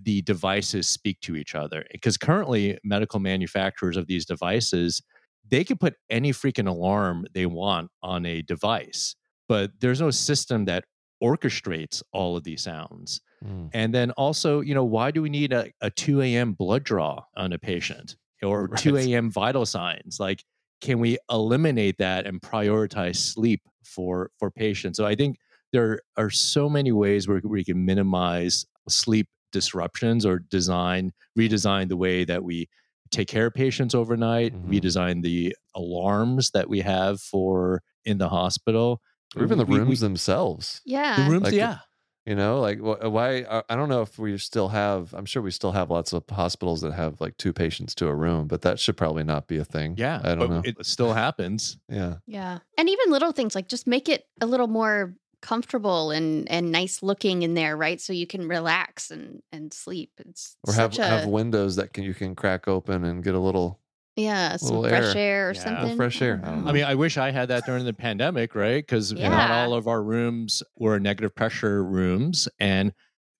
the 0.00 0.22
devices 0.22 0.88
speak 0.88 1.20
to 1.20 1.36
each 1.36 1.54
other? 1.54 1.84
Because 1.92 2.16
currently 2.16 2.78
medical 2.84 3.20
manufacturers 3.20 3.96
of 3.96 4.06
these 4.06 4.24
devices 4.24 5.02
they 5.50 5.64
can 5.64 5.78
put 5.78 5.94
any 6.10 6.32
freaking 6.32 6.68
alarm 6.68 7.26
they 7.32 7.46
want 7.46 7.90
on 8.02 8.26
a 8.26 8.42
device, 8.42 9.14
but 9.48 9.70
there's 9.80 10.00
no 10.00 10.10
system 10.10 10.64
that 10.66 10.84
orchestrates 11.22 12.02
all 12.12 12.36
of 12.36 12.44
these 12.44 12.62
sounds. 12.62 13.20
Mm. 13.44 13.70
And 13.72 13.94
then 13.94 14.10
also, 14.12 14.60
you 14.60 14.74
know, 14.74 14.84
why 14.84 15.10
do 15.10 15.22
we 15.22 15.30
need 15.30 15.52
a, 15.52 15.70
a 15.80 15.90
2 15.90 16.22
a.m. 16.22 16.52
blood 16.52 16.84
draw 16.84 17.22
on 17.36 17.52
a 17.52 17.58
patient 17.58 18.16
or 18.42 18.66
Right. 18.70 18.80
2 18.80 18.96
a.m. 18.98 19.30
vital 19.30 19.66
signs? 19.66 20.18
Like, 20.20 20.44
can 20.80 21.00
we 21.00 21.18
eliminate 21.30 21.98
that 21.98 22.26
and 22.26 22.40
prioritize 22.40 23.16
sleep 23.16 23.62
for 23.84 24.30
for 24.38 24.50
patients? 24.50 24.96
So 24.96 25.06
I 25.06 25.14
think 25.14 25.38
there 25.72 26.00
are 26.16 26.30
so 26.30 26.68
many 26.68 26.92
ways 26.92 27.28
where 27.28 27.40
we 27.44 27.64
can 27.64 27.84
minimize 27.84 28.66
sleep 28.88 29.28
disruptions 29.52 30.24
or 30.26 30.38
design, 30.38 31.12
redesign 31.38 31.88
the 31.88 31.96
way 31.96 32.24
that 32.24 32.42
we 32.44 32.68
take 33.10 33.28
care 33.28 33.46
of 33.46 33.54
patients 33.54 33.94
overnight, 33.94 34.52
Mhm. 34.54 34.68
redesign 34.68 35.22
the 35.22 35.56
alarms 35.74 36.50
that 36.50 36.68
we 36.68 36.80
have 36.80 37.20
for 37.20 37.82
in 38.04 38.18
the 38.18 38.28
hospital. 38.28 39.00
Or 39.36 39.42
even 39.44 39.58
the 39.58 39.64
We- 39.64 39.78
we- 39.78 39.84
rooms 39.84 40.00
themselves. 40.00 40.80
Yeah. 40.84 41.24
the 41.24 41.30
rooms, 41.30 41.44
Like, 41.44 41.54
yeah. 41.54 41.78
You 42.26 42.34
know, 42.34 42.60
like 42.60 42.78
uh, 42.80 43.08
why? 43.08 43.38
I- 43.50 43.62
I 43.70 43.76
don't 43.76 43.88
know 43.88 44.02
if 44.02 44.18
we 44.18 44.36
still 44.36 44.68
have. 44.68 45.14
I'm 45.14 45.24
sure 45.24 45.40
we 45.40 45.50
still 45.50 45.72
have 45.72 45.90
lots 45.90 46.12
of 46.12 46.24
hospitals 46.30 46.82
that 46.82 46.92
have 46.92 47.18
like 47.22 47.38
two 47.38 47.54
patients 47.54 47.94
to 47.96 48.08
a 48.08 48.14
room, 48.14 48.48
but 48.48 48.60
that 48.62 48.78
should 48.78 48.98
probably 48.98 49.24
not 49.24 49.46
be 49.48 49.56
a 49.56 49.64
thing. 49.64 49.94
Yeah. 49.96 50.20
I 50.22 50.34
don't 50.34 50.38
but 50.40 50.48
know. 50.50 50.62
It 50.64 50.84
still 50.84 51.14
happens. 51.14 51.78
yeah, 51.88 52.16
Yeah. 52.26 52.58
And 52.76 52.90
even 52.90 53.10
little 53.10 53.32
things 53.32 53.54
like 53.54 53.68
just 53.68 53.86
make 53.86 54.10
it 54.10 54.26
a 54.42 54.46
little 54.46 54.66
more 54.68 55.14
comfortable 55.40 56.10
and 56.10 56.48
and 56.50 56.72
nice 56.72 57.02
looking 57.02 57.42
in 57.42 57.54
there, 57.54 57.76
right? 57.76 58.00
So 58.00 58.12
you 58.12 58.26
can 58.26 58.48
relax 58.48 59.10
and 59.10 59.42
and 59.52 59.72
sleep. 59.72 60.12
It's 60.18 60.56
or 60.66 60.72
have 60.72 60.98
a 60.98 61.02
have 61.06 61.26
windows 61.26 61.76
that 61.76 61.92
can 61.92 62.04
you 62.04 62.14
can 62.14 62.34
crack 62.34 62.68
open 62.68 63.04
and 63.04 63.22
get 63.22 63.34
a 63.34 63.38
little. 63.38 63.80
yeah, 64.16 64.56
some 64.56 64.76
little 64.76 64.88
fresh 64.90 65.14
air, 65.16 65.50
or 65.50 65.54
Yeah. 65.54 65.60
something. 65.62 65.96
Fresh 65.96 66.22
air. 66.22 66.40
I 66.44 66.70
I 66.70 66.72
mean, 66.72 66.84
I 66.84 66.94
wish 66.94 67.16
I 67.16 67.30
had 67.30 67.48
that 67.48 67.64
during 67.64 67.84
the 67.84 67.92
pandemic, 67.92 68.54
right? 68.54 68.84
Because 68.84 69.12
not 69.12 69.50
all 69.50 69.74
of 69.74 69.86
our 69.86 70.02
rooms 70.02 70.62
were 70.76 70.98
negative 70.98 71.34
pressure 71.34 71.84
rooms. 71.84 72.48
And 72.58 72.92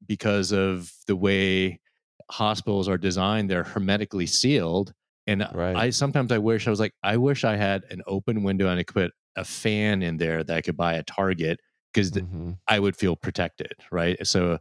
because 0.07 0.53
of 0.53 0.93
the 1.07 1.17
way 1.17 1.81
hospitals 2.31 2.89
are 2.89 2.99
designed, 2.99 3.51
they're 3.51 3.65
hermetically 3.65 4.27
sealed. 4.27 4.93
And 5.27 5.47
Right. 5.53 5.77
I 5.77 5.91
sometimes 5.91 6.33
I 6.33 6.39
wish 6.39 6.67
I 6.67 6.71
was 6.71 6.81
like, 6.81 6.95
I 7.03 7.17
wish 7.17 7.45
I 7.45 7.57
had 7.57 7.85
an 7.91 8.03
open 8.07 8.43
window 8.45 8.69
and 8.69 8.79
I 8.79 8.83
could 8.85 8.95
put 8.95 9.13
a 9.37 9.45
fan 9.45 10.03
in 10.03 10.17
there 10.17 10.43
that 10.45 10.57
I 10.57 10.63
could 10.63 10.77
buy 10.77 10.95
at 10.97 11.07
Target 11.07 11.61
because 11.99 12.11
Mhm. 12.13 12.59
I 12.69 12.79
would 12.79 12.97
feel 12.97 13.17
protected, 13.17 13.73
right? 13.91 14.25
So 14.27 14.59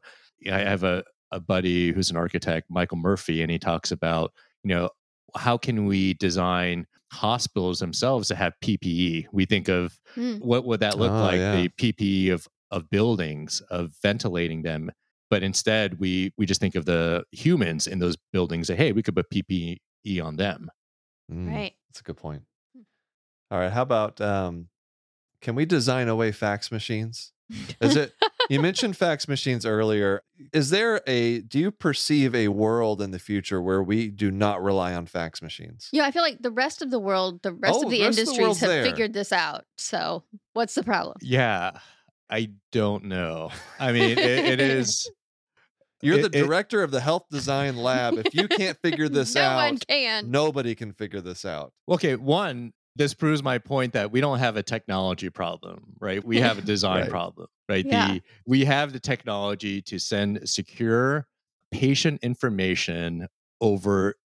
I 0.52 0.60
have 0.60 0.84
a, 0.84 1.04
a 1.32 1.39
buddy 1.39 1.91
who's 1.91 2.10
an 2.10 2.17
architect, 2.17 2.69
Michael 2.69 2.97
Murphy, 2.97 3.41
and 3.41 3.52
he 3.52 3.60
talks 3.60 3.91
about, 3.91 4.34
you 4.63 4.69
know, 4.69 4.89
how 5.36 5.58
can 5.58 5.86
we 5.86 6.13
design 6.15 6.88
hospitals 7.12 7.80
themselves 7.80 8.28
to 8.30 8.36
have 8.36 8.54
PPE? 8.63 9.27
We 9.31 9.46
think 9.46 9.67
of 9.69 10.00
Hmm. 10.15 10.38
what 10.38 10.65
would 10.65 10.79
that 10.79 10.98
look 10.98 11.12
Oh, 11.12 11.21
like, 11.21 11.38
yeah. 11.38 11.62
the 11.62 11.69
PPE 11.69 12.29
of 12.29 12.48
of 12.69 12.90
buildings, 12.90 13.62
of 13.69 13.94
ventilating 14.02 14.62
them. 14.63 14.92
But 15.29 15.42
instead 15.44 16.00
we 16.00 16.33
we 16.38 16.46
just 16.46 16.60
think 16.60 16.75
of 16.75 16.85
the 16.85 17.23
humans 17.31 17.88
in 17.88 18.00
those 18.00 18.17
buildings 18.33 18.67
that 18.67 18.77
hey, 18.77 18.92
we 18.92 19.04
could 19.04 19.15
put 19.15 19.29
PPE 19.29 20.21
on 20.21 20.35
them. 20.38 20.69
Mm, 21.31 21.48
Right. 21.54 21.73
That's 21.90 22.00
a 22.02 22.04
good 22.04 22.17
point. 22.17 22.44
All 23.52 23.60
right. 23.60 23.71
How 23.71 23.83
about 23.83 24.19
um, 24.21 24.67
can 25.42 25.56
we 25.56 25.65
design 25.65 26.08
away 26.08 26.31
fax 26.31 26.71
machines? 26.71 27.31
Is 27.79 27.96
it? 27.96 28.13
you 28.50 28.60
mentioned 28.60 28.98
fax 28.98 29.27
machines 29.27 29.65
earlier. 29.65 30.21
Is 30.52 30.69
there 30.69 31.02
a? 31.08 31.40
Do 31.40 31.60
you 31.60 31.71
perceive 31.71 32.35
a 32.35 32.50
world 32.50 33.02
in 33.02 33.12
the 33.12 33.19
future 33.19 33.62
where 33.62 33.81
we 33.81 34.10
do 34.10 34.31
not 34.31 34.62
rely 34.62 34.94
on 34.94 35.06
fax 35.06 35.42
machines? 35.42 35.88
Yeah, 35.94 36.04
I 36.06 36.12
feel 36.12 36.23
like 36.23 36.42
the 36.42 36.52
rest 36.52 36.81
of 36.81 36.92
the 36.92 37.00
world, 37.00 37.42
the 37.44 37.54
rest 37.54 37.75
Oh, 37.77 37.83
of 37.85 37.90
the 37.90 38.00
the 38.00 38.06
rest 38.06 38.19
of 38.19 38.25
the 38.25 38.31
industries 38.31 38.60
have 38.60 38.69
there. 38.69 38.83
figured 38.83 39.13
this 39.13 39.31
out. 39.31 39.63
So 39.77 40.23
what's 40.54 40.75
the 40.75 40.83
problem? 40.83 41.15
Yeah. 41.21 41.71
I 42.29 42.50
don't 42.73 43.06
know. 43.06 43.52
I 43.79 43.94
mean, 43.94 44.12
it, 44.12 44.19
it 44.19 44.60
is 44.60 45.10
You're 46.02 46.19
It- 46.19 46.31
the 46.33 46.38
it- 46.40 46.44
director 46.44 46.83
of 46.83 46.92
the 46.92 47.00
health 47.00 47.27
design 47.31 47.77
lab. 47.77 48.15
If 48.15 48.35
you 48.35 48.50
can't 48.50 48.77
figure 48.81 49.08
this 49.10 49.33
no 49.33 49.56
one 49.56 49.77
can. 49.77 50.29
nobody 50.29 50.75
can 50.75 50.92
figure 50.92 51.21
this 51.21 51.46
out. 51.46 51.71
Okay, 51.88 52.15
one, 52.17 52.73
this 52.98 53.13
proves 53.13 53.43
my 53.43 53.58
point 53.58 53.93
that 53.93 54.12
we 54.12 54.21
don't 54.21 54.39
have 54.39 54.58
a 54.58 54.63
technology 54.63 55.29
problem, 55.29 55.93
right? 56.00 56.23
We 56.23 56.39
have 56.39 56.58
a 56.58 56.62
design 56.73 57.02
Right. 57.04 57.10
problem, 57.10 57.48
right? 57.69 57.85
Yeah. 57.85 58.15
The 58.15 58.21
we 58.45 58.65
have 58.65 58.93
the 58.93 59.00
technology 59.00 59.81
to 59.83 60.00
send 60.00 60.50
secure 60.50 61.27
patient 61.71 62.19
information 62.23 63.27
over 63.62 64.15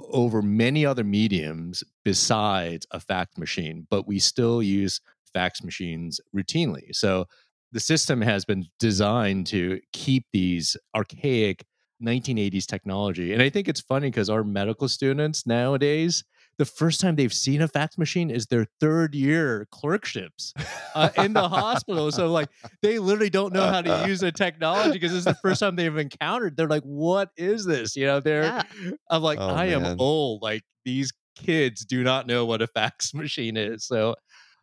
over 0.00 0.42
many 0.42 0.84
other 0.84 1.04
mediums 1.04 1.84
besides 2.04 2.86
a 2.90 3.00
fax 3.00 3.38
machine, 3.38 3.86
but 3.88 4.06
we 4.06 4.18
still 4.18 4.62
use 4.62 5.00
fax 5.32 5.62
machines 5.62 6.20
routinely. 6.36 6.94
So 6.94 7.26
the 7.70 7.80
system 7.80 8.20
has 8.20 8.44
been 8.44 8.66
designed 8.78 9.46
to 9.48 9.80
keep 9.92 10.26
these 10.32 10.76
archaic 10.94 11.64
1980s 12.02 12.66
technology. 12.66 13.32
And 13.32 13.40
I 13.42 13.48
think 13.48 13.68
it's 13.68 13.80
funny 13.80 14.08
because 14.10 14.28
our 14.28 14.44
medical 14.44 14.88
students 14.88 15.46
nowadays, 15.46 16.24
the 16.58 16.64
first 16.64 17.00
time 17.00 17.16
they've 17.16 17.32
seen 17.32 17.62
a 17.62 17.68
fax 17.68 17.96
machine 17.98 18.30
is 18.30 18.46
their 18.46 18.66
third 18.80 19.14
year 19.14 19.66
clerkships 19.70 20.52
uh, 20.94 21.08
in 21.18 21.32
the 21.32 21.48
hospital. 21.48 22.12
So, 22.12 22.28
like, 22.28 22.48
they 22.82 22.98
literally 22.98 23.30
don't 23.30 23.52
know 23.52 23.66
how 23.66 23.82
to 23.82 24.04
use 24.08 24.20
the 24.20 24.32
technology 24.32 24.92
because 24.92 25.10
this 25.12 25.20
is 25.20 25.24
the 25.24 25.34
first 25.42 25.60
time 25.60 25.76
they've 25.76 25.96
encountered. 25.96 26.56
They're 26.56 26.68
like, 26.68 26.82
"What 26.84 27.30
is 27.36 27.64
this?" 27.64 27.96
You 27.96 28.06
know, 28.06 28.20
they're. 28.20 28.42
Yeah. 28.44 28.62
I'm 29.10 29.22
like, 29.22 29.38
Oh, 29.40 29.48
I 29.48 29.66
am 29.66 29.96
old. 30.00 30.42
Like 30.42 30.62
these 30.84 31.12
kids 31.36 31.84
do 31.84 32.02
not 32.04 32.26
know 32.26 32.44
what 32.44 32.60
a 32.62 32.66
fax 32.66 33.14
machine 33.14 33.56
is. 33.56 33.84
So 33.86 34.14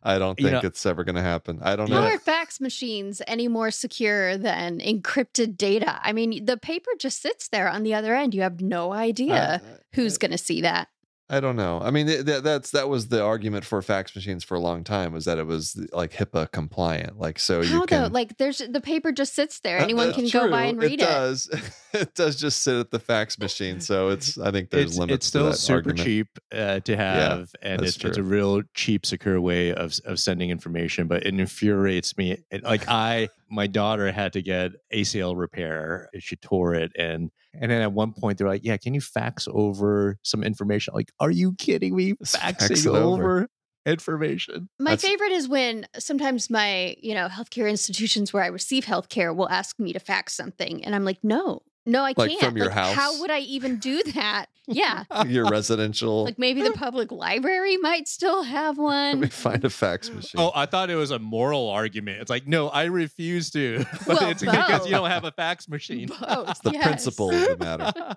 I 0.02 0.18
don't 0.18 0.38
You 0.38 0.46
think 0.48 0.62
know- 0.62 0.68
it's 0.68 0.86
ever 0.86 1.04
going 1.04 1.16
to 1.16 1.22
happen. 1.22 1.58
I 1.60 1.76
don't 1.76 1.90
How 1.90 2.00
know. 2.00 2.06
are 2.06 2.18
fax 2.18 2.60
machines 2.60 3.20
any 3.26 3.48
more 3.48 3.70
secure 3.70 4.38
than 4.38 4.78
encrypted 4.78 5.56
data? 5.58 6.00
I 6.02 6.12
mean, 6.12 6.44
the 6.46 6.56
paper 6.56 6.90
just 6.98 7.20
sits 7.20 7.48
there 7.48 7.68
on 7.68 7.82
the 7.82 7.92
other 7.94 8.14
end. 8.14 8.34
You 8.34 8.42
have 8.42 8.60
no 8.60 8.92
idea 8.92 9.60
I- 9.62 9.78
who's 9.96 10.16
going 10.18 10.30
to 10.30 10.38
see 10.38 10.60
that. 10.62 10.88
I 11.32 11.38
don't 11.38 11.54
know. 11.54 11.80
I 11.80 11.92
mean, 11.92 12.08
th- 12.08 12.26
th- 12.26 12.42
that's 12.42 12.72
that 12.72 12.88
was 12.88 13.06
the 13.06 13.22
argument 13.22 13.64
for 13.64 13.80
fax 13.82 14.16
machines 14.16 14.42
for 14.42 14.56
a 14.56 14.58
long 14.58 14.82
time 14.82 15.12
was 15.12 15.26
that 15.26 15.38
it 15.38 15.46
was 15.46 15.80
like 15.92 16.12
HIPAA 16.12 16.50
compliant. 16.50 17.20
Like, 17.20 17.38
so 17.38 17.62
How 17.62 17.80
you 17.82 17.86
can. 17.86 18.02
though? 18.02 18.08
Like, 18.08 18.36
there's 18.36 18.58
the 18.58 18.80
paper 18.80 19.12
just 19.12 19.36
sits 19.36 19.60
there. 19.60 19.78
Uh, 19.78 19.84
Anyone 19.84 20.08
that's 20.08 20.18
can 20.18 20.28
go 20.28 20.50
by 20.50 20.64
and 20.64 20.82
read 20.82 20.94
it. 20.94 21.02
It 21.02 21.06
does. 21.06 21.48
it 21.92 22.14
does 22.16 22.34
just 22.34 22.62
sit 22.62 22.74
at 22.74 22.90
the 22.90 22.98
fax 22.98 23.38
machine. 23.38 23.80
So 23.80 24.08
it's. 24.08 24.38
I 24.38 24.50
think 24.50 24.70
there's 24.70 24.90
it's 24.90 24.98
limits. 24.98 25.14
it's 25.14 25.26
still 25.26 25.44
to 25.44 25.50
that 25.50 25.56
super 25.56 25.76
argument. 25.76 26.00
cheap 26.00 26.26
uh, 26.52 26.80
to 26.80 26.96
have, 26.96 27.52
and 27.62 27.80
it's, 27.80 27.96
it's 28.04 28.18
a 28.18 28.24
real 28.24 28.62
cheap, 28.74 29.06
secure 29.06 29.40
way 29.40 29.72
of 29.72 29.94
of 30.04 30.18
sending 30.18 30.50
information. 30.50 31.06
But 31.06 31.24
it 31.24 31.38
infuriates 31.38 32.18
me. 32.18 32.38
It, 32.50 32.64
like 32.64 32.88
I, 32.88 33.28
my 33.50 33.66
daughter 33.66 34.10
had 34.12 34.32
to 34.34 34.42
get 34.42 34.72
ACL 34.92 35.36
repair. 35.36 36.08
She 36.18 36.36
tore 36.36 36.74
it, 36.74 36.92
and 36.96 37.30
and 37.54 37.70
then 37.70 37.82
at 37.82 37.92
one 37.92 38.12
point 38.12 38.38
they're 38.38 38.48
like, 38.48 38.64
"Yeah, 38.64 38.76
can 38.76 38.94
you 38.94 39.00
fax 39.00 39.48
over 39.50 40.18
some 40.22 40.42
information?" 40.44 40.94
Like, 40.94 41.10
are 41.18 41.30
you 41.30 41.54
kidding 41.58 41.94
me? 41.96 42.14
Just 42.20 42.36
fax 42.36 42.68
Faxing 42.68 42.94
over. 42.94 43.22
over 43.40 43.48
information. 43.86 44.68
My 44.78 44.90
That's- 44.92 45.08
favorite 45.10 45.32
is 45.32 45.48
when 45.48 45.86
sometimes 45.98 46.50
my, 46.50 46.96
you 47.00 47.14
know, 47.14 47.28
healthcare 47.28 47.68
institutions 47.68 48.32
where 48.32 48.42
I 48.42 48.48
receive 48.48 48.84
healthcare 48.84 49.34
will 49.34 49.48
ask 49.48 49.78
me 49.78 49.92
to 49.92 49.98
fax 49.98 50.34
something. 50.34 50.84
And 50.84 50.94
I'm 50.94 51.04
like, 51.04 51.18
no, 51.22 51.62
no, 51.86 52.02
I 52.04 52.14
Like 52.16 52.30
can't. 52.30 52.40
from 52.42 52.56
your 52.56 52.66
Like, 52.66 52.74
house? 52.74 52.94
How 52.94 53.20
would 53.20 53.30
I 53.30 53.40
even 53.40 53.78
do 53.78 54.02
that? 54.14 54.46
Yeah. 54.72 55.02
Your 55.26 55.48
residential. 55.48 56.22
like 56.26 56.38
maybe 56.38 56.62
the 56.62 56.70
public 56.70 57.10
library 57.10 57.76
might 57.78 58.06
still 58.06 58.44
have 58.44 58.78
one. 58.78 59.14
Let 59.14 59.18
me 59.18 59.26
find 59.28 59.64
a 59.64 59.70
fax 59.70 60.08
machine. 60.08 60.40
Oh, 60.40 60.52
I 60.54 60.66
thought 60.66 60.90
it 60.90 60.94
was 60.94 61.10
a 61.10 61.18
moral 61.18 61.68
argument. 61.68 62.20
It's 62.20 62.30
like, 62.30 62.46
no, 62.46 62.68
I 62.68 62.84
refuse 62.84 63.50
to. 63.50 63.84
But 64.06 64.20
Well, 64.20 64.30
it's 64.30 64.42
because 64.44 64.84
you 64.86 64.92
don't 64.92 65.10
have 65.10 65.24
a 65.24 65.32
fax 65.32 65.68
machine. 65.68 66.06
Both, 66.06 66.20
it's 66.50 66.60
the 66.60 66.70
yes. 66.70 66.84
principle 66.84 67.32
of 67.34 67.58
the 67.58 67.64
matter. 67.64 68.14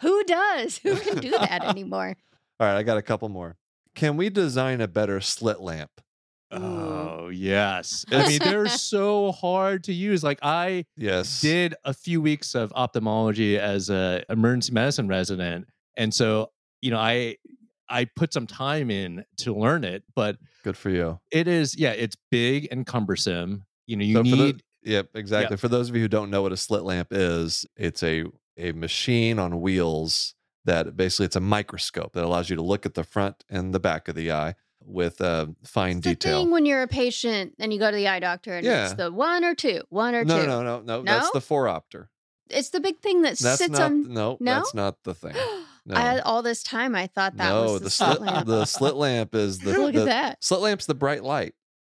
Who 0.00 0.24
does? 0.24 0.78
Who 0.78 0.96
can 0.96 1.18
do 1.18 1.32
that 1.32 1.64
anymore? 1.66 2.16
All 2.58 2.66
right, 2.66 2.78
I 2.78 2.82
got 2.82 2.96
a 2.96 3.02
couple 3.02 3.28
more. 3.28 3.58
Can 3.94 4.16
we 4.16 4.30
design 4.30 4.80
a 4.80 4.88
better 4.88 5.20
slit 5.20 5.60
lamp? 5.60 5.90
Oh, 6.52 7.28
yes. 7.28 8.04
I 8.10 8.26
mean, 8.28 8.38
they're 8.42 8.68
so 8.68 9.32
hard 9.32 9.84
to 9.84 9.92
use. 9.92 10.22
Like 10.24 10.38
I 10.42 10.84
Yes. 10.96 11.40
did 11.40 11.74
a 11.84 11.94
few 11.94 12.20
weeks 12.20 12.54
of 12.54 12.72
ophthalmology 12.74 13.58
as 13.58 13.88
a 13.90 14.24
emergency 14.28 14.72
medicine 14.72 15.08
resident. 15.08 15.66
And 15.96 16.12
so, 16.12 16.50
you 16.80 16.90
know, 16.90 16.98
I 16.98 17.36
I 17.88 18.04
put 18.04 18.32
some 18.32 18.46
time 18.46 18.90
in 18.90 19.24
to 19.38 19.54
learn 19.54 19.84
it, 19.84 20.04
but 20.14 20.36
Good 20.64 20.76
for 20.76 20.90
you. 20.90 21.18
it 21.30 21.48
is 21.48 21.76
yeah, 21.76 21.90
it's 21.92 22.16
big 22.30 22.68
and 22.70 22.86
cumbersome. 22.86 23.64
You 23.86 23.96
know, 23.96 24.04
you 24.04 24.14
So 24.16 24.24
for 24.24 24.30
the- 24.30 24.36
need 24.36 24.62
Yep, 24.82 25.08
exactly. 25.14 25.56
For 25.58 25.68
those 25.68 25.90
of 25.90 25.94
you 25.96 26.00
who 26.00 26.08
don't 26.08 26.30
know 26.30 26.40
what 26.40 26.52
a 26.52 26.56
slit 26.56 26.84
lamp 26.84 27.08
is, 27.10 27.66
it's 27.76 28.02
a 28.02 28.24
a 28.56 28.72
machine 28.72 29.38
on 29.38 29.60
wheels 29.60 30.34
that 30.64 30.96
basically 30.96 31.26
it's 31.26 31.36
a 31.36 31.40
microscope 31.40 32.12
that 32.14 32.24
allows 32.24 32.48
you 32.50 32.56
to 32.56 32.62
look 32.62 32.84
at 32.86 32.94
the 32.94 33.04
front 33.04 33.44
and 33.48 33.74
the 33.74 33.80
back 33.80 34.08
of 34.08 34.14
the 34.14 34.30
eye 34.32 34.54
with 34.90 35.20
uh, 35.20 35.46
fine 35.64 35.98
It's 35.98 36.04
the 36.06 36.10
detail. 36.14 36.38
thing 36.42 36.50
when 36.50 36.66
you're 36.66 36.82
a 36.82 36.88
patient 36.88 37.54
and 37.58 37.72
you 37.72 37.78
go 37.78 37.90
to 37.90 37.96
the 37.96 38.08
eye 38.08 38.20
doctor 38.20 38.54
and 38.56 38.64
Yeah. 38.66 38.84
it's 38.86 38.94
the 38.94 39.10
one 39.12 39.44
or 39.44 39.54
two, 39.54 39.82
one 39.88 40.14
or 40.14 40.24
No, 40.24 40.40
two. 40.40 40.46
no, 40.46 40.62
no, 40.62 40.80
no, 40.80 40.98
no. 40.98 41.02
That's 41.02 41.26
No? 41.34 41.40
the 41.40 41.44
phoropter. 41.46 42.08
It's 42.48 42.70
the 42.70 42.80
big 42.80 42.98
thing 43.00 43.22
that 43.22 43.38
That's 43.38 43.58
sits 43.58 43.70
not. 43.70 43.82
on. 43.82 44.12
no, 44.12 44.36
No? 44.40 44.54
that's 44.56 44.74
not 44.74 44.96
the 45.04 45.14
thing. 45.14 45.34
No. 45.86 45.96
I, 45.96 46.18
all 46.18 46.42
this 46.42 46.62
time 46.62 46.94
I 46.94 47.06
thought 47.06 47.38
that 47.38 47.48
no, 47.48 47.62
was 47.62 47.72
the, 47.80 47.84
the 47.84 47.90
slit 47.90 48.16
slit 48.18 48.20
lamp. 48.20 48.46
the 48.46 48.64
slit 48.66 48.94
lamp 48.96 49.34
is 49.34 49.58
the 49.60 49.78
Look 49.78 49.94
the 49.94 50.00
at 50.02 50.04
that. 50.06 50.44
slit 50.44 50.60
lamp's 50.60 50.84
the 50.84 50.94
bright 50.94 51.24
light 51.24 51.54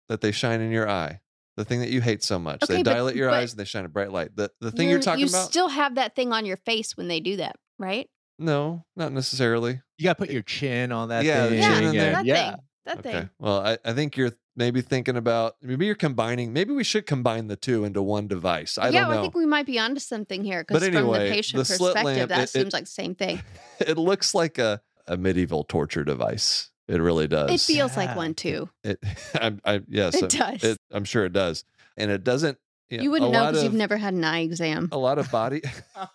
that 0.09 0.21
they 0.21 0.31
shine 0.31 0.59
in 0.59 0.71
your 0.71 0.89
eye. 0.89 1.21
The 1.55 1.63
thing 1.65 1.81
that 1.81 1.89
you 1.89 2.01
hate 2.01 2.23
so 2.23 2.39
much. 2.39 2.63
Okay, 2.63 2.77
they 2.77 2.83
but- 2.83 2.93
dilate 2.95 3.15
your 3.15 3.29
eyes 3.29 3.51
and 3.53 3.59
they 3.59 3.63
shine 3.63 3.85
a 3.85 3.87
bright 3.87 4.11
light. 4.11 4.35
The 4.35 4.49
the 4.59 4.71
thing 4.71 4.87
you, 4.87 4.93
you're 4.95 5.01
talking 5.03 5.19
you 5.21 5.27
about? 5.27 5.43
You 5.43 5.45
still 5.45 5.69
have 5.69 5.95
that 5.95 6.15
thing 6.15 6.33
on 6.33 6.47
your 6.47 6.57
face 6.57 6.97
when 6.97 7.07
they 7.07 7.19
do 7.19 7.37
that, 7.37 7.57
right? 7.77 8.09
no, 8.39 8.83
not 8.95 9.13
necessarily. 9.13 9.81
you 9.99 10.03
gotta 10.03 10.15
put 10.17 10.31
your 10.31 10.41
chin 10.41 10.91
on 10.91 11.09
that 11.09 11.23
Yeah, 11.23 11.47
thing. 11.47 11.59
yeah, 11.59 11.73
chin 11.75 11.83
in 11.89 11.95
there. 11.95 12.11
that 12.13 12.25
yeah. 12.25 12.51
thing. 12.51 12.59
That 12.85 12.99
Okay. 12.99 13.11
thing. 13.11 13.29
Well, 13.39 13.59
I, 13.65 13.77
I 13.83 13.93
think 13.93 14.15
you're 14.15 14.31
maybe 14.55 14.81
thinking 14.81 15.17
about 15.17 15.55
maybe 15.61 15.85
you're 15.85 15.95
combining. 15.95 16.53
Maybe 16.53 16.71
we 16.73 16.83
should 16.83 17.05
combine 17.05 17.47
the 17.47 17.55
two 17.55 17.83
into 17.83 18.01
one 18.01 18.27
device. 18.27 18.77
I 18.77 18.89
yeah, 18.89 19.01
don't 19.01 19.11
know. 19.11 19.17
I 19.19 19.21
think 19.21 19.35
we 19.35 19.45
might 19.45 19.65
be 19.65 19.79
onto 19.79 19.99
something 19.99 20.43
here 20.43 20.63
because 20.63 20.81
But 20.81 20.87
from 20.93 20.97
anyway, 20.97 21.29
the 21.29 21.35
patient 21.35 21.57
the 21.59 21.65
slit 21.65 21.95
perspective, 21.95 22.17
lamp, 22.17 22.29
that 22.29 22.39
it- 22.39 22.43
it- 22.43 22.49
seems 22.49 22.73
like 22.73 22.83
the 22.83 22.89
same 22.91 23.15
thing. 23.15 23.41
it 23.79 23.97
looks 23.97 24.33
like 24.35 24.57
a, 24.59 24.81
a 25.07 25.17
medieval 25.17 25.63
torture 25.63 26.03
device. 26.03 26.69
It 26.87 27.01
really 27.01 27.27
does. 27.27 27.49
It 27.51 27.61
feels 27.61 27.97
like 27.97 28.15
one 28.15 28.35
too. 28.35 28.69
It, 28.83 28.99
I, 29.33 29.53
I, 29.65 29.81
yes, 29.89 30.13
It 30.15 30.29
does. 30.29 30.77
I'm 30.91 31.03
sure 31.05 31.25
it 31.25 31.33
does, 31.33 31.63
and 31.97 32.11
it 32.11 32.23
doesn't. 32.23 32.59
You, 32.91 32.97
know, 32.99 33.03
you 33.03 33.09
wouldn't 33.11 33.31
know 33.31 33.47
because 33.47 33.63
you've 33.63 33.73
never 33.73 33.97
had 33.97 34.13
an 34.13 34.23
eye 34.23 34.41
exam. 34.41 34.89
a 34.91 34.97
lot 34.99 35.17
of 35.17 35.31
body. 35.31 35.63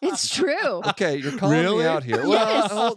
It's 0.00 0.32
true. 0.32 0.54
okay, 0.90 1.16
you're 1.16 1.36
calling 1.36 1.58
Really? 1.58 1.78
me 1.78 1.84
out 1.86 2.04
here. 2.04 2.24
Well, 2.28 2.94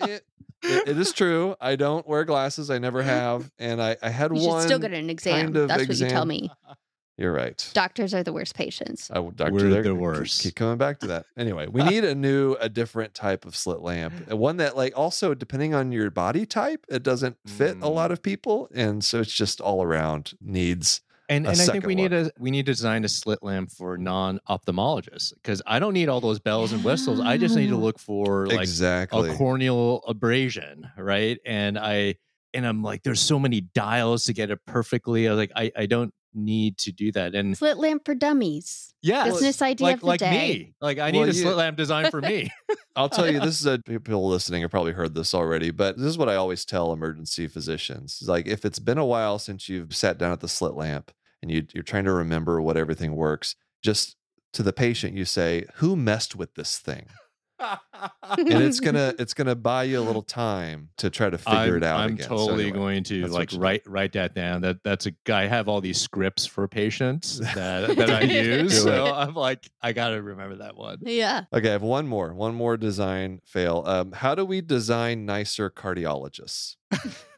Yes. 0.00 0.20
Hold 0.66 0.72
on. 0.72 0.78
It, 0.78 0.88
it- 0.88 0.96
it 0.96 1.00
is 1.00 1.12
true. 1.12 1.56
I 1.60 1.76
don't 1.76 2.06
wear 2.06 2.24
glasses. 2.24 2.70
I 2.70 2.78
never 2.78 3.02
have, 3.14 3.50
and 3.58 3.82
I, 3.82 3.96
I 4.02 4.08
had 4.10 4.32
one. 4.32 4.40
You 4.40 4.46
should 4.46 4.52
one. 4.52 4.62
still 4.62 4.78
get 4.78 4.92
an 4.92 5.10
exam. 5.10 5.44
kind 5.46 5.56
of 5.56 5.68
That's 5.68 5.86
what 5.88 5.98
you 5.98 6.08
tell 6.08 6.24
me. 6.24 6.50
You're 7.18 7.32
right. 7.32 7.70
Doctors 7.72 8.12
are 8.12 8.22
the 8.22 8.32
worst 8.34 8.54
patients. 8.54 9.10
I, 9.10 9.14
doctor, 9.34 9.50
We're 9.50 9.70
they're- 9.70 9.82
the 9.82 9.90
keep- 9.92 9.98
worst. 9.98 10.42
Keep 10.42 10.54
coming 10.54 10.76
back 10.76 10.98
to 11.00 11.06
that. 11.06 11.24
Anyway, 11.36 11.66
we 11.66 11.82
need 11.88 12.04
a 12.04 12.14
new, 12.14 12.56
a 12.60 12.68
different 12.68 13.14
type 13.14 13.46
of 13.46 13.56
slit 13.56 13.80
lamp. 13.80 14.12
and 14.28 14.38
One 14.38 14.58
that, 14.58 14.76
like, 14.76 14.92
also 14.98 15.32
depending 15.32 15.72
on 15.72 15.92
your 15.92 16.10
body 16.10 16.44
type, 16.44 16.84
it 16.90 17.02
doesn't 17.02 17.38
fit 17.46 17.76
a 17.78 17.80
Mm. 17.80 17.94
lot 17.94 18.12
of 18.12 18.22
people, 18.22 18.68
and 18.74 19.02
so 19.02 19.20
it's 19.20 19.32
just 19.32 19.62
all 19.62 19.82
around 19.82 20.34
needs. 20.42 21.00
And, 21.28 21.44
a 21.46 21.50
and 21.50 21.54
I 21.60 21.64
think 21.64 21.66
second 21.66 21.86
we 21.88 21.94
need 21.96 22.12
a 22.12 22.30
we 22.38 22.50
need 22.50 22.66
to 22.66 22.72
design 22.72 23.04
a 23.04 23.08
slit 23.08 23.42
lamp 23.42 23.72
for 23.72 23.98
non 23.98 24.38
ophthalmologists 24.48 25.32
because 25.34 25.60
I 25.66 25.78
don't 25.78 25.92
need 25.94 26.08
all 26.08 26.20
those 26.20 26.38
bells 26.38 26.72
and 26.72 26.84
whistles. 26.84 27.20
I 27.20 27.36
just 27.36 27.56
need 27.56 27.68
to 27.70 27.76
look 27.76 27.98
for 27.98 28.46
like 28.46 28.60
exactly. 28.60 29.30
a 29.30 29.34
corneal 29.36 30.02
abrasion, 30.06 30.88
right? 30.96 31.38
And 31.44 31.78
I 31.78 32.14
and 32.54 32.66
I'm 32.66 32.82
like, 32.82 33.02
there's 33.02 33.20
so 33.20 33.38
many 33.38 33.60
dials 33.60 34.24
to 34.24 34.32
get 34.32 34.50
it 34.50 34.60
perfectly. 34.66 35.26
I 35.26 35.30
was 35.32 35.38
like, 35.38 35.52
I, 35.56 35.72
I 35.76 35.86
don't 35.86 36.12
need 36.32 36.78
to 36.78 36.92
do 36.92 37.10
that. 37.12 37.34
And 37.34 37.56
Slit 37.56 37.78
lamp 37.78 38.04
for 38.04 38.14
dummies. 38.14 38.94
yeah, 39.02 39.24
Business 39.24 39.60
idea 39.62 39.84
like 39.86 39.94
of 39.96 40.00
the 40.00 40.06
like 40.06 40.20
day. 40.20 40.30
me, 40.30 40.74
like 40.80 40.98
I 40.98 41.10
need 41.10 41.18
Well, 41.20 41.28
a 41.28 41.32
you- 41.32 41.42
slit 41.42 41.56
lamp 41.56 41.76
designed 41.76 42.10
for 42.10 42.20
me. 42.20 42.50
I'll 42.96 43.10
tell 43.10 43.30
you, 43.30 43.40
this 43.40 43.60
is 43.60 43.66
a 43.66 43.78
people 43.78 44.26
listening 44.28 44.62
have 44.62 44.70
probably 44.70 44.92
heard 44.92 45.14
this 45.14 45.34
already, 45.34 45.70
but 45.70 45.98
this 45.98 46.06
is 46.06 46.16
what 46.16 46.30
I 46.30 46.36
always 46.36 46.64
tell 46.64 46.92
emergency 46.94 47.46
physicians. 47.46 48.18
It's 48.20 48.28
Like, 48.28 48.46
if 48.46 48.64
it's 48.64 48.78
been 48.78 48.96
a 48.96 49.04
while 49.04 49.38
since 49.38 49.68
you've 49.68 49.94
sat 49.94 50.16
down 50.16 50.32
at 50.32 50.40
the 50.40 50.48
slit 50.48 50.74
lamp 50.74 51.10
and 51.42 51.50
you, 51.50 51.66
you're 51.72 51.82
trying 51.82 52.04
to 52.04 52.12
remember 52.12 52.60
what 52.60 52.76
everything 52.76 53.14
works, 53.16 53.56
just 53.82 54.16
to 54.52 54.62
the 54.62 54.72
patient, 54.72 55.14
you 55.14 55.24
say, 55.24 55.66
"Who 55.76 55.96
messed 55.96 56.34
with 56.34 56.54
this 56.54 56.78
thing?" 56.78 57.06
and 57.58 58.62
it's 58.62 58.80
gonna 58.80 59.14
it's 59.18 59.34
gonna 59.34 59.54
buy 59.54 59.84
you 59.84 59.98
a 59.98 60.02
little 60.02 60.22
time 60.22 60.90
to 60.98 61.10
try 61.10 61.30
to 61.30 61.38
figure 61.38 61.58
I'm, 61.58 61.76
it 61.76 61.82
out 61.84 62.00
I'm 62.00 62.12
again. 62.14 62.28
So 62.28 62.36
totally 62.36 62.64
anyway, 62.64 62.78
going 62.78 63.04
to 63.04 63.26
like 63.26 63.32
what 63.32 63.48
do. 63.50 63.58
write 63.58 63.82
write 63.86 64.12
that 64.12 64.34
down. 64.34 64.62
That 64.62 64.82
that's 64.82 65.06
a 65.06 65.12
guy. 65.24 65.44
I 65.44 65.46
have 65.46 65.68
all 65.68 65.80
these 65.80 66.00
scripts 66.00 66.46
for 66.46 66.66
patients 66.68 67.38
that 67.54 67.96
that 67.96 68.10
I 68.10 68.22
use. 68.22 68.82
So. 68.82 69.06
I'm 69.06 69.34
like, 69.34 69.70
I 69.80 69.92
gotta 69.92 70.20
remember 70.20 70.56
that 70.56 70.76
one. 70.76 70.98
yeah. 71.02 71.44
Okay, 71.52 71.68
I 71.68 71.72
have 71.72 71.82
one 71.82 72.06
more. 72.06 72.34
One 72.34 72.54
more 72.54 72.76
design 72.76 73.40
fail. 73.44 73.82
Um, 73.86 74.12
how 74.12 74.34
do 74.34 74.44
we 74.44 74.60
design 74.60 75.26
nicer 75.26 75.70
cardiologists? 75.70 76.76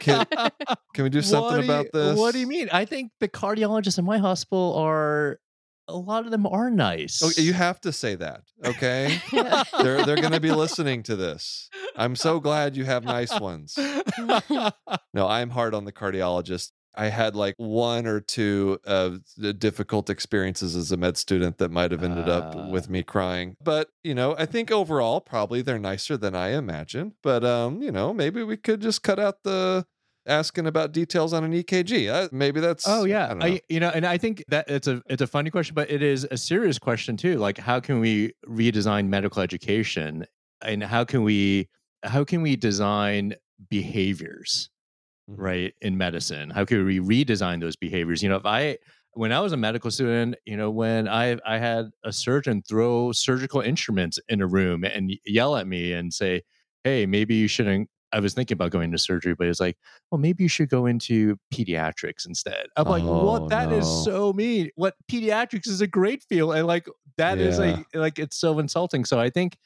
Can, 0.00 0.26
can 0.94 1.04
we 1.04 1.10
do 1.10 1.22
something 1.22 1.60
do 1.60 1.64
about 1.64 1.86
this? 1.92 2.18
What 2.18 2.32
do 2.32 2.40
you 2.40 2.46
mean? 2.46 2.68
I 2.72 2.84
think 2.84 3.12
the 3.20 3.28
cardiologists 3.28 3.98
in 3.98 4.04
my 4.04 4.18
hospital 4.18 4.74
are 4.74 5.40
a 5.88 5.96
lot 5.96 6.24
of 6.24 6.30
them 6.30 6.46
are 6.46 6.70
nice. 6.70 7.22
Oh, 7.22 7.30
you 7.40 7.52
have 7.52 7.80
to 7.82 7.92
say 7.92 8.14
that, 8.14 8.42
okay? 8.64 9.20
they're 9.32 10.04
they're 10.04 10.16
going 10.16 10.32
to 10.32 10.40
be 10.40 10.52
listening 10.52 11.02
to 11.04 11.16
this. 11.16 11.68
I'm 11.96 12.16
so 12.16 12.40
glad 12.40 12.76
you 12.76 12.84
have 12.84 13.04
nice 13.04 13.38
ones. 13.40 13.76
No, 13.78 15.28
I'm 15.28 15.50
hard 15.50 15.74
on 15.74 15.84
the 15.84 15.92
cardiologist. 15.92 16.70
I 16.96 17.08
had 17.08 17.34
like 17.34 17.54
one 17.58 18.06
or 18.06 18.20
two 18.20 18.78
of 18.84 19.20
the 19.36 19.52
difficult 19.52 20.08
experiences 20.10 20.76
as 20.76 20.92
a 20.92 20.96
med 20.96 21.16
student 21.16 21.58
that 21.58 21.70
might 21.70 21.90
have 21.90 22.02
ended 22.04 22.28
up 22.28 22.54
Ah. 22.56 22.68
with 22.70 22.88
me 22.88 23.02
crying. 23.02 23.56
But, 23.62 23.88
you 24.02 24.14
know, 24.14 24.34
I 24.38 24.46
think 24.46 24.70
overall 24.70 25.20
probably 25.20 25.60
they're 25.62 25.78
nicer 25.78 26.16
than 26.16 26.34
I 26.36 26.50
imagined. 26.50 27.12
But 27.22 27.44
um, 27.44 27.82
you 27.82 27.90
know, 27.90 28.14
maybe 28.14 28.42
we 28.42 28.56
could 28.56 28.80
just 28.80 29.02
cut 29.02 29.18
out 29.18 29.42
the 29.42 29.86
asking 30.26 30.66
about 30.66 30.92
details 30.92 31.32
on 31.34 31.44
an 31.44 31.52
EKG. 31.52 32.08
Uh, 32.08 32.28
maybe 32.32 32.58
that's 32.60 32.86
Oh 32.88 33.04
yeah, 33.04 33.28
I 33.30 33.34
know. 33.34 33.46
I, 33.46 33.60
you 33.68 33.80
know, 33.80 33.90
and 33.94 34.06
I 34.06 34.16
think 34.16 34.42
that 34.48 34.70
it's 34.70 34.86
a 34.86 35.02
it's 35.06 35.20
a 35.22 35.26
funny 35.26 35.50
question, 35.50 35.74
but 35.74 35.90
it 35.90 36.02
is 36.02 36.26
a 36.30 36.36
serious 36.38 36.78
question 36.78 37.16
too. 37.16 37.36
Like, 37.38 37.58
how 37.58 37.80
can 37.80 38.00
we 38.00 38.32
redesign 38.48 39.08
medical 39.08 39.42
education, 39.42 40.24
and 40.62 40.82
how 40.82 41.04
can 41.04 41.24
we 41.24 41.68
how 42.04 42.22
can 42.24 42.40
we 42.42 42.56
design 42.56 43.34
behaviors, 43.68 44.70
Mhm. 45.28 45.36
right, 45.36 45.74
in 45.80 45.96
medicine? 45.98 46.50
How 46.50 46.64
can 46.64 46.84
we 46.84 47.00
redesign 47.00 47.60
those 47.60 47.76
behaviors? 47.76 48.22
You 48.22 48.28
know, 48.28 48.36
if 48.36 48.46
I 48.46 48.78
when 49.12 49.32
I 49.32 49.40
was 49.40 49.52
a 49.52 49.56
medical 49.56 49.90
student, 49.90 50.36
you 50.44 50.56
know, 50.56 50.70
when 50.70 51.08
I 51.08 51.38
I 51.46 51.58
had 51.58 51.90
a 52.04 52.12
surgeon 52.12 52.62
throw 52.68 53.12
surgical 53.12 53.60
instruments 53.60 54.18
in 54.28 54.40
a 54.40 54.46
room 54.46 54.84
and 54.84 55.12
yell 55.24 55.56
at 55.56 55.66
me 55.66 55.92
and 55.92 56.12
say, 56.12 56.42
"Hey, 56.84 57.06
maybe 57.06 57.34
you 57.34 57.48
shouldn't." 57.48 57.88
I 58.12 58.20
was 58.20 58.32
thinking 58.34 58.54
about 58.54 58.70
going 58.70 58.92
to 58.92 58.98
surgery, 58.98 59.34
but 59.34 59.48
it's 59.48 59.58
like, 59.58 59.76
well, 60.10 60.20
maybe 60.20 60.44
you 60.44 60.48
should 60.48 60.68
go 60.68 60.86
into 60.86 61.36
pediatrics 61.52 62.24
instead. 62.24 62.66
I'm 62.76 62.86
like, 62.86 63.02
Oh, 63.02 63.08
what? 63.08 63.48
That 63.48 63.72
is 63.72 63.90
no. 63.90 64.04
so 64.04 64.32
mean. 64.32 64.70
What 64.76 64.94
pediatrics 65.10 65.66
is 65.66 65.80
a 65.80 65.88
great 65.88 66.22
field, 66.22 66.54
and 66.54 66.64
like 66.66 66.86
that 67.16 67.40
is 67.40 67.58
Yeah. 67.58 67.82
a 67.82 67.84
like 67.94 68.18
it's 68.20 68.36
so 68.36 68.58
insulting. 68.60 69.04
So 69.04 69.18
I 69.18 69.30
think 69.30 69.56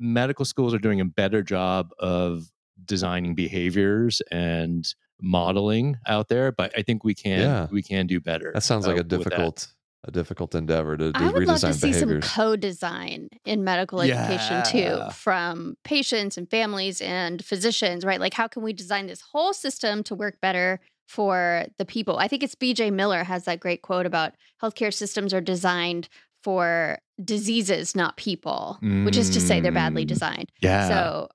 medical 0.00 0.44
schools 0.44 0.72
are 0.74 0.78
doing 0.78 1.00
a 1.00 1.04
better 1.04 1.42
job 1.42 1.90
of 1.98 2.44
designing 2.84 3.34
behaviors 3.34 4.20
and 4.30 4.94
modeling 5.20 5.96
out 6.06 6.28
there, 6.28 6.52
but 6.52 6.72
I 6.76 6.82
think 6.82 7.04
we 7.04 7.14
can 7.14 7.40
Yeah. 7.40 7.66
we 7.70 7.82
can 7.82 8.06
do 8.06 8.20
better. 8.20 8.50
that 8.54 8.62
sounds 8.62 8.86
like 8.86 8.96
uh, 8.96 9.00
a 9.00 9.04
difficult 9.04 9.68
a 10.04 10.12
difficult 10.12 10.54
endeavor 10.54 10.96
to, 10.96 11.12
to 11.12 11.18
I 11.18 11.30
would 11.32 11.46
love 11.48 11.58
to 11.60 11.66
redesign 11.66 11.74
see 11.74 11.92
some 11.92 12.20
co-design 12.20 13.28
in 13.44 13.64
medical 13.64 14.00
education 14.00 14.62
too 14.64 15.10
from 15.12 15.76
patients 15.84 16.38
and 16.38 16.48
families 16.48 17.00
and 17.00 17.44
physicians, 17.44 18.04
right? 18.04 18.20
Like 18.20 18.34
how 18.34 18.46
can 18.46 18.62
we 18.62 18.72
design 18.72 19.06
this 19.08 19.20
whole 19.32 19.52
system 19.52 20.02
to 20.04 20.14
work 20.14 20.40
better 20.40 20.78
for 21.08 21.64
the 21.78 21.84
people? 21.84 22.18
I 22.18 22.28
think 22.28 22.42
it's 22.44 22.54
BJ 22.54 22.92
Miller 22.92 23.24
has 23.24 23.44
that 23.46 23.58
great 23.58 23.82
quote 23.82 24.06
about 24.06 24.34
healthcare 24.62 24.94
systems 24.94 25.34
are 25.34 25.40
designed 25.40 26.08
for 26.44 26.98
diseases, 27.22 27.96
not 27.96 28.16
people, 28.16 28.78
which 29.04 29.16
is 29.16 29.28
to 29.30 29.40
say 29.40 29.60
they're 29.60 29.72
badly 29.72 30.04
Mm. 30.04 30.08
designed. 30.08 30.52
Yeah. 30.60 30.88
So 30.88 31.28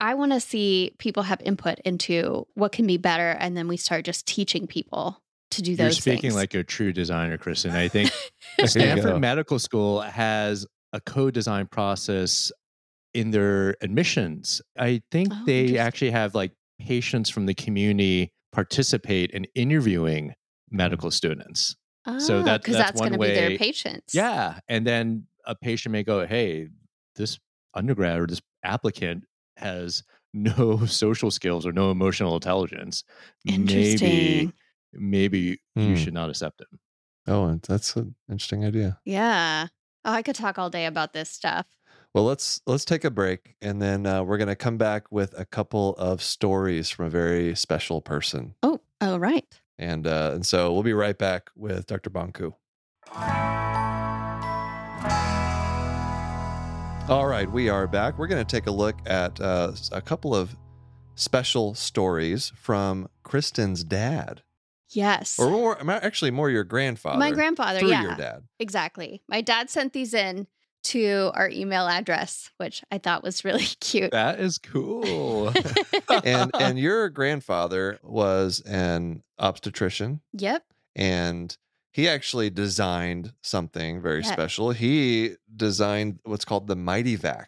I 0.00 0.14
want 0.14 0.32
to 0.32 0.40
see 0.40 0.94
people 0.98 1.24
have 1.24 1.40
input 1.42 1.80
into 1.84 2.46
what 2.54 2.72
can 2.72 2.86
be 2.86 2.96
better 2.96 3.30
and 3.30 3.56
then 3.56 3.68
we 3.68 3.76
start 3.76 4.04
just 4.04 4.26
teaching 4.26 4.66
people 4.66 5.22
to 5.50 5.62
do 5.62 5.74
those. 5.76 5.84
You're 5.84 5.92
speaking 5.92 6.20
things. 6.30 6.34
like 6.34 6.54
a 6.54 6.62
true 6.62 6.92
designer, 6.92 7.38
Kristin. 7.38 7.72
I 7.72 7.88
think 7.88 8.10
Stanford. 8.66 9.20
Medical 9.20 9.58
School 9.58 10.00
has 10.00 10.66
a 10.92 11.00
co-design 11.00 11.66
process 11.66 12.52
in 13.14 13.30
their 13.30 13.74
admissions. 13.80 14.60
I 14.78 15.02
think 15.10 15.28
Oh, 15.32 15.42
they 15.46 15.78
actually 15.78 16.10
have 16.10 16.34
like 16.34 16.52
patients 16.80 17.30
from 17.30 17.46
the 17.46 17.54
community 17.54 18.30
participate 18.52 19.30
in 19.32 19.46
interviewing 19.54 20.34
medical 20.70 21.10
students. 21.10 21.74
so 22.18 22.40
ah, 22.40 22.42
that- 22.42 22.62
because 22.62 22.76
that's 22.76 22.92
that's, 22.92 23.00
one 23.00 23.10
going 23.10 23.20
to 23.20 23.26
be 23.28 23.34
their 23.34 23.58
patients. 23.58 24.14
Yeah, 24.14 24.60
and 24.68 24.86
then 24.86 25.26
a 25.44 25.54
patient 25.54 25.92
may 25.92 26.02
go, 26.04 26.26
"Hey, 26.26 26.68
this 27.16 27.38
undergrad 27.74 28.20
or 28.20 28.26
this 28.26 28.40
applicant 28.62 29.24
has 29.58 30.02
no 30.34 30.84
social 30.86 31.30
skills 31.30 31.66
or 31.66 31.72
no 31.72 31.90
emotional 31.90 32.34
intelligence. 32.34 33.04
Maybe 33.44 33.56
Interesting. 33.56 34.52
maybe 34.92 35.60
Hmm. 35.76 35.82
you 35.90 35.96
should 35.96 36.14
not 36.14 36.30
accept 36.30 36.60
him." 36.60 36.78
Oh, 37.26 37.44
and 37.46 37.60
that's 37.62 37.94
an 37.96 38.14
interesting 38.30 38.64
idea. 38.64 38.98
Yeah. 39.04 39.66
Oh, 40.04 40.12
I 40.12 40.22
could 40.22 40.34
talk 40.36 40.58
all 40.58 40.70
day 40.70 40.86
about 40.86 41.12
this 41.12 41.28
stuff. 41.28 41.66
Well, 42.14 42.24
let's 42.24 42.60
let's 42.66 42.86
take 42.86 43.04
a 43.04 43.10
break, 43.10 43.54
and 43.60 43.82
then 43.82 44.06
uh, 44.06 44.22
we're 44.22 44.38
going 44.38 44.48
to 44.48 44.56
come 44.56 44.78
back 44.78 45.12
with 45.12 45.38
a 45.38 45.44
couple 45.44 45.94
of 45.96 46.22
stories 46.22 46.88
from 46.88 47.04
a 47.04 47.10
very 47.10 47.54
special 47.54 48.00
person, 48.00 48.54
Oh, 48.62 48.80
oh, 49.02 49.18
right. 49.18 49.44
and 49.78 50.06
uh, 50.06 50.30
and 50.34 50.46
so 50.46 50.72
we'll 50.72 50.82
be 50.82 50.94
right 50.94 51.18
back 51.18 51.50
with 51.54 51.86
Dr. 51.86 52.08
Bon 52.10 52.32
Ku. 52.32 52.54
All 57.08 57.26
right, 57.26 57.50
we 57.50 57.70
are 57.70 57.86
back. 57.86 58.18
We're 58.18 58.26
going 58.26 58.44
to 58.44 58.56
take 58.56 58.66
a 58.66 58.70
look 58.70 58.96
at 59.06 59.40
uh, 59.40 59.72
a 59.92 60.02
couple 60.02 60.34
of 60.34 60.54
special 61.14 61.74
stories 61.74 62.52
from 62.54 63.08
Kristin's 63.24 63.82
dad, 63.82 64.42
Yes. 64.90 65.38
or 65.38 65.48
more, 65.48 65.90
actually 65.90 66.32
more 66.32 66.50
your 66.50 66.64
grandfather. 66.64 67.18
My 67.18 67.30
grandfather. 67.30 67.82
Yeah. 67.82 68.02
your 68.02 68.14
dad. 68.14 68.42
Exactly. 68.58 69.22
My 69.26 69.40
dad 69.40 69.70
sent 69.70 69.94
these 69.94 70.12
in 70.12 70.48
to 70.84 71.30
our 71.32 71.48
email 71.48 71.88
address, 71.88 72.50
which 72.58 72.84
I 72.92 72.98
thought 72.98 73.22
was 73.22 73.42
really 73.42 73.64
cute. 73.80 74.10
That 74.10 74.38
is 74.38 74.58
cool. 74.58 75.50
and 76.24 76.50
and 76.60 76.78
your 76.78 77.08
grandfather 77.08 77.98
was 78.02 78.60
an 78.60 79.22
obstetrician 79.38 80.20
yep. 80.34 80.62
and 80.94 81.56
he 81.92 82.08
actually 82.08 82.50
designed 82.50 83.32
something 83.42 84.00
very 84.00 84.22
Yeah. 84.22 84.32
special 84.32 84.70
he 84.70 85.36
designed 85.54 86.18
what's 86.24 86.44
called 86.44 86.66
the 86.66 86.76
Mityvac 86.76 87.46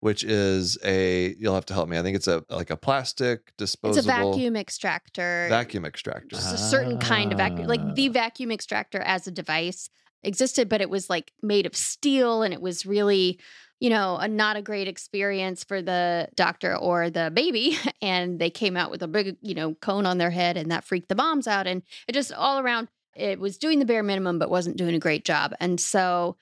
which 0.00 0.24
is 0.24 0.76
a 0.84 1.34
you'll 1.38 1.54
have 1.54 1.66
to 1.66 1.74
help 1.74 1.88
me 1.88 1.96
i 1.98 2.02
think 2.02 2.16
it's 2.16 2.26
a 2.28 2.44
like 2.50 2.70
a 2.70 2.76
plastic 2.76 3.52
disposable. 3.56 3.98
It's 3.98 4.06
a 4.06 4.10
vacuum 4.34 4.56
extractor. 4.56 5.46
vacuum 5.50 5.84
extractor 5.84 6.36
Just 6.36 6.54
a 6.54 6.58
certain 6.58 6.98
kind 6.98 7.32
of 7.32 7.38
vacuum. 7.38 7.66
Like 7.66 7.94
the 7.94 8.08
Ah. 8.08 8.12
vacuum 8.12 8.50
extractor 8.52 9.00
as 9.00 9.26
a 9.26 9.30
device 9.30 9.88
existed, 10.24 10.68
but 10.68 10.80
it 10.80 10.88
was 10.90 11.10
like 11.10 11.32
made 11.42 11.66
of 11.66 11.74
steel 11.76 12.42
and 12.42 12.54
it 12.54 12.60
was 12.62 12.86
really, 12.86 13.40
you 13.80 13.90
know, 13.90 14.16
a, 14.18 14.28
not 14.28 14.56
a 14.56 14.62
great 14.62 14.86
experience 14.86 15.64
for 15.64 15.82
the 15.82 16.28
doctor 16.36 16.76
or 16.76 17.10
the 17.10 17.30
baby. 17.34 17.76
And 18.02 18.38
they 18.40 18.50
came 18.50 18.76
out 18.76 18.90
with 18.90 19.02
a 19.02 19.08
big, 19.08 19.36
you 19.42 19.54
know, 19.54 19.74
cone 19.74 20.06
on 20.06 20.18
their 20.18 20.30
head 20.30 20.56
and 20.56 20.70
that 20.70 20.84
freaked 20.84 21.08
the 21.08 21.14
moms 21.14 21.46
out. 21.48 21.66
And 21.68 21.82
it 22.08 22.12
just 22.12 22.32
all 22.32 22.58
around, 22.60 22.88
it 23.14 23.38
was 23.38 23.58
doing 23.58 23.78
the 23.78 23.84
bare 23.84 24.02
minimum, 24.02 24.38
but 24.38 24.50
wasn't 24.50 24.76
doing 24.76 24.94
a 24.94 25.00
great 25.00 25.24
job. 25.24 25.54
And 25.60 25.80
so 25.80 26.36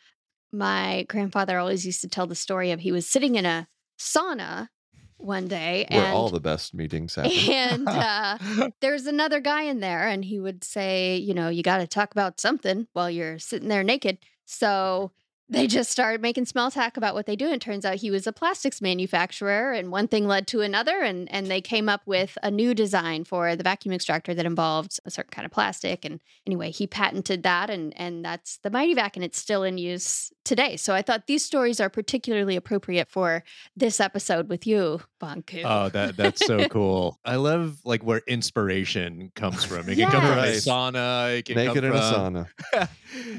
my 0.53 1.05
grandfather 1.09 1.59
always 1.59 1.87
used 1.87 2.01
to 2.03 2.09
tell 2.09 2.27
the 2.27 2.35
story 2.35 2.71
of 2.71 2.81
he 2.81 2.93
was 2.93 3.09
sitting 3.09 3.37
in 3.37 3.47
a 3.47 3.69
sauna 3.99 4.69
one 5.17 5.49
day 5.49 5.87
where 5.91 6.05
and 6.05 6.15
all 6.15 6.31
the 6.31 6.41
best 6.41 6.73
meetings 6.73 7.15
happen 7.17 7.31
and 7.31 7.89
uh, 7.89 8.39
there's 8.81 9.07
another 9.07 9.39
guy 9.39 9.63
in 9.65 9.81
there 9.81 10.09
and 10.09 10.25
he 10.25 10.41
would 10.41 10.65
say 10.65 11.17
you 11.17 11.35
know 11.35 11.49
you 11.49 11.63
got 11.63 11.79
to 11.79 11.87
talk 11.87 12.11
about 12.13 12.41
something 12.41 12.87
while 12.95 13.11
you're 13.11 13.39
sitting 13.39 13.69
there 13.69 13.85
naked 13.85 14.19
so 14.47 15.13
they 15.51 15.67
just 15.67 15.91
started 15.91 16.23
making 16.23 16.47
small 16.47 16.71
talk 16.71 16.97
about 16.97 17.15
what 17.15 17.27
they 17.27 17.37
do 17.37 17.51
and 17.51 17.61
turns 17.61 17.85
out 17.85 17.97
he 17.97 18.11
was 18.11 18.27
a 18.27 18.33
plastics 18.33 18.81
manufacturer 18.81 19.73
and 19.73 19.91
one 19.91 20.07
thing 20.07 20.27
led 20.27 20.47
to 20.47 20.61
another 20.61 21.01
and 21.01 21.31
and 21.33 21.49
they 21.49 21.61
came 21.61 21.89
up 21.89 22.03
with 22.07 22.39
a 22.43 22.51
new 22.51 22.73
design 22.73 23.25
for 23.25 23.57
the 23.57 23.65
vacuum 23.65 23.93
extractor 23.93 24.33
that 24.33 24.47
involved 24.47 24.99
a 25.05 25.11
certain 25.11 25.31
kind 25.31 25.45
of 25.45 25.53
plastic 25.53 26.05
and 26.05 26.21
anyway 26.47 26.71
he 26.71 26.87
patented 26.87 27.43
that 27.43 27.69
and 27.69 27.93
and 27.97 28.25
that's 28.25 28.59
the 28.59 28.71
Mityvac 28.71 29.11
and 29.17 29.25
it's 29.25 29.39
still 29.39 29.65
in 29.65 29.77
use 29.77 30.33
today 30.51 30.77
so 30.77 30.93
i 30.93 31.01
thought 31.01 31.29
these 31.29 31.45
stories 31.45 31.79
are 31.81 31.89
particularly 31.89 32.57
appropriate 32.57 33.09
for 33.09 33.45
this 33.77 34.01
episode 34.01 34.49
with 34.49 34.67
you 34.67 35.01
Bon 35.21 35.43
Ku 35.43 35.61
Oh, 35.65 35.91
that 35.91 36.17
that's 36.17 36.45
so 36.47 36.67
cool. 36.71 37.19
I 37.27 37.37
love 37.37 37.77
like 37.85 38.03
where 38.03 38.23
inspiration 38.27 39.31
comes 39.37 39.65
from. 39.67 39.87
It 39.91 39.97
can 39.97 40.11
come 40.11 40.23
from 40.23 40.39
a 40.39 40.47
sauna. 40.57 41.37
It 41.39 41.45
can 41.45 41.57
come 41.57 41.67
naked 41.67 41.85
in 41.85 41.93
a 41.93 42.01
sauna 42.01 42.49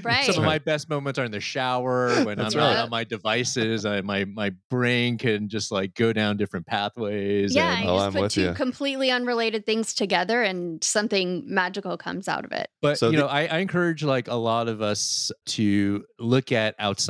Right. 0.03 0.25
Some 0.31 0.35
of 0.37 0.43
my 0.43 0.59
best 0.59 0.89
moments 0.89 1.17
are 1.17 1.23
in 1.25 1.31
the 1.31 1.39
shower 1.39 2.23
when 2.23 2.37
That's 2.37 2.53
I'm 2.53 2.59
not 2.61 2.75
right. 2.75 2.83
on 2.83 2.89
my 2.91 3.03
devices. 3.03 3.83
I, 3.87 4.01
my 4.01 4.25
my 4.25 4.51
brain 4.69 5.17
can 5.17 5.49
just 5.49 5.71
like 5.71 5.95
go 5.95 6.13
down 6.13 6.37
different 6.37 6.67
pathways. 6.67 7.55
Yeah, 7.55 7.71
and- 7.77 7.83
you 7.85 7.89
Oh, 7.89 7.95
just 7.95 8.05
I'm 8.05 8.13
put 8.13 8.21
with 8.21 8.31
two 8.33 8.41
you. 8.43 8.53
completely 8.53 9.09
unrelated 9.09 9.65
things 9.65 9.95
together 9.95 10.43
and 10.43 10.83
something 10.83 11.43
magical 11.47 11.97
comes 11.97 12.27
out 12.27 12.45
of 12.45 12.51
it. 12.51 12.67
But 12.83 12.99
So 12.99 13.07
you 13.07 13.13
the- 13.17 13.23
know, 13.23 13.27
I, 13.27 13.45
I 13.47 13.57
encourage 13.57 14.03
like 14.03 14.27
a 14.27 14.35
lot 14.35 14.67
of 14.67 14.83
us 14.83 15.31
to 15.57 16.03
look 16.19 16.51
at 16.51 16.75
outside 16.77 17.00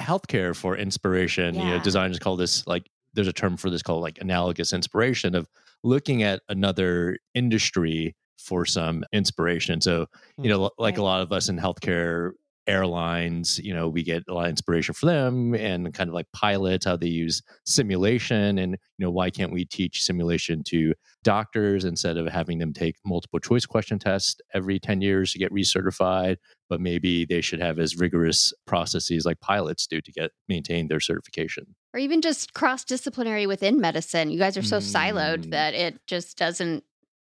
healthcare 0.00 0.56
for 0.56 0.76
inspiration. 0.76 1.54
You 1.54 1.64
know, 1.64 1.78
designers 1.80 2.18
call 2.18 2.36
this 2.36 2.66
like 2.66 2.88
there's 3.14 3.28
a 3.28 3.32
term 3.32 3.56
for 3.56 3.70
this 3.70 3.82
called 3.82 4.02
like 4.02 4.18
analogous 4.20 4.72
inspiration 4.72 5.34
of 5.34 5.48
looking 5.82 6.22
at 6.22 6.42
another 6.48 7.18
industry 7.34 8.14
for 8.38 8.64
some 8.64 9.04
inspiration. 9.12 9.80
So, 9.80 10.06
you 10.38 10.44
hmm. 10.44 10.48
know, 10.48 10.70
like 10.78 10.98
a 10.98 11.02
lot 11.02 11.20
of 11.20 11.32
us 11.32 11.48
in 11.48 11.58
healthcare, 11.58 12.32
airlines, 12.66 13.58
you 13.58 13.74
know, 13.74 13.88
we 13.88 14.02
get 14.02 14.22
a 14.28 14.34
lot 14.34 14.44
of 14.44 14.50
inspiration 14.50 14.94
for 14.94 15.06
them 15.06 15.54
and 15.54 15.92
kind 15.94 16.08
of 16.08 16.14
like 16.14 16.26
pilots, 16.32 16.84
how 16.84 16.96
they 16.96 17.08
use 17.08 17.42
simulation. 17.66 18.58
And, 18.58 18.72
you 18.98 19.04
know, 19.06 19.10
why 19.10 19.30
can't 19.30 19.52
we 19.52 19.64
teach 19.64 20.02
simulation 20.02 20.62
to 20.68 20.94
doctors 21.24 21.84
instead 21.84 22.16
of 22.16 22.26
having 22.28 22.58
them 22.58 22.72
take 22.72 22.96
multiple 23.04 23.38
choice 23.40 23.66
question 23.66 23.98
tests 23.98 24.36
every 24.54 24.78
10 24.78 25.00
years 25.00 25.32
to 25.32 25.38
get 25.38 25.52
recertified? 25.52 26.36
But 26.68 26.80
maybe 26.80 27.24
they 27.24 27.40
should 27.40 27.60
have 27.60 27.78
as 27.78 27.96
rigorous 27.96 28.52
processes 28.66 29.24
like 29.24 29.40
pilots 29.40 29.86
do 29.86 30.00
to 30.00 30.12
get 30.12 30.30
maintain 30.48 30.88
their 30.88 31.00
certification. 31.00 31.74
Or 31.92 31.98
even 31.98 32.20
just 32.20 32.54
cross 32.54 32.84
disciplinary 32.84 33.46
within 33.48 33.80
medicine. 33.80 34.30
You 34.30 34.38
guys 34.38 34.56
are 34.56 34.62
so 34.62 34.78
siloed 34.78 35.46
Mm. 35.46 35.50
that 35.50 35.74
it 35.74 35.98
just 36.06 36.36
doesn't, 36.38 36.84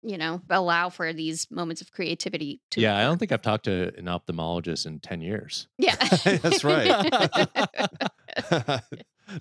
you 0.07 0.17
know, 0.17 0.41
allow 0.49 0.89
for 0.89 1.11
these 1.11 1.49
moments 1.51 1.81
of 1.81 1.91
creativity 1.91 2.61
to 2.71 2.81
yeah, 2.81 2.97
I 2.97 3.03
don't 3.03 3.17
think 3.17 3.31
I've 3.31 3.41
talked 3.41 3.65
to 3.65 3.91
an 3.97 4.05
ophthalmologist 4.05 4.85
in 4.85 4.99
10 4.99 5.21
years. 5.21 5.67
Yeah. 5.77 5.95
That's 6.23 6.63
right. 6.63 6.87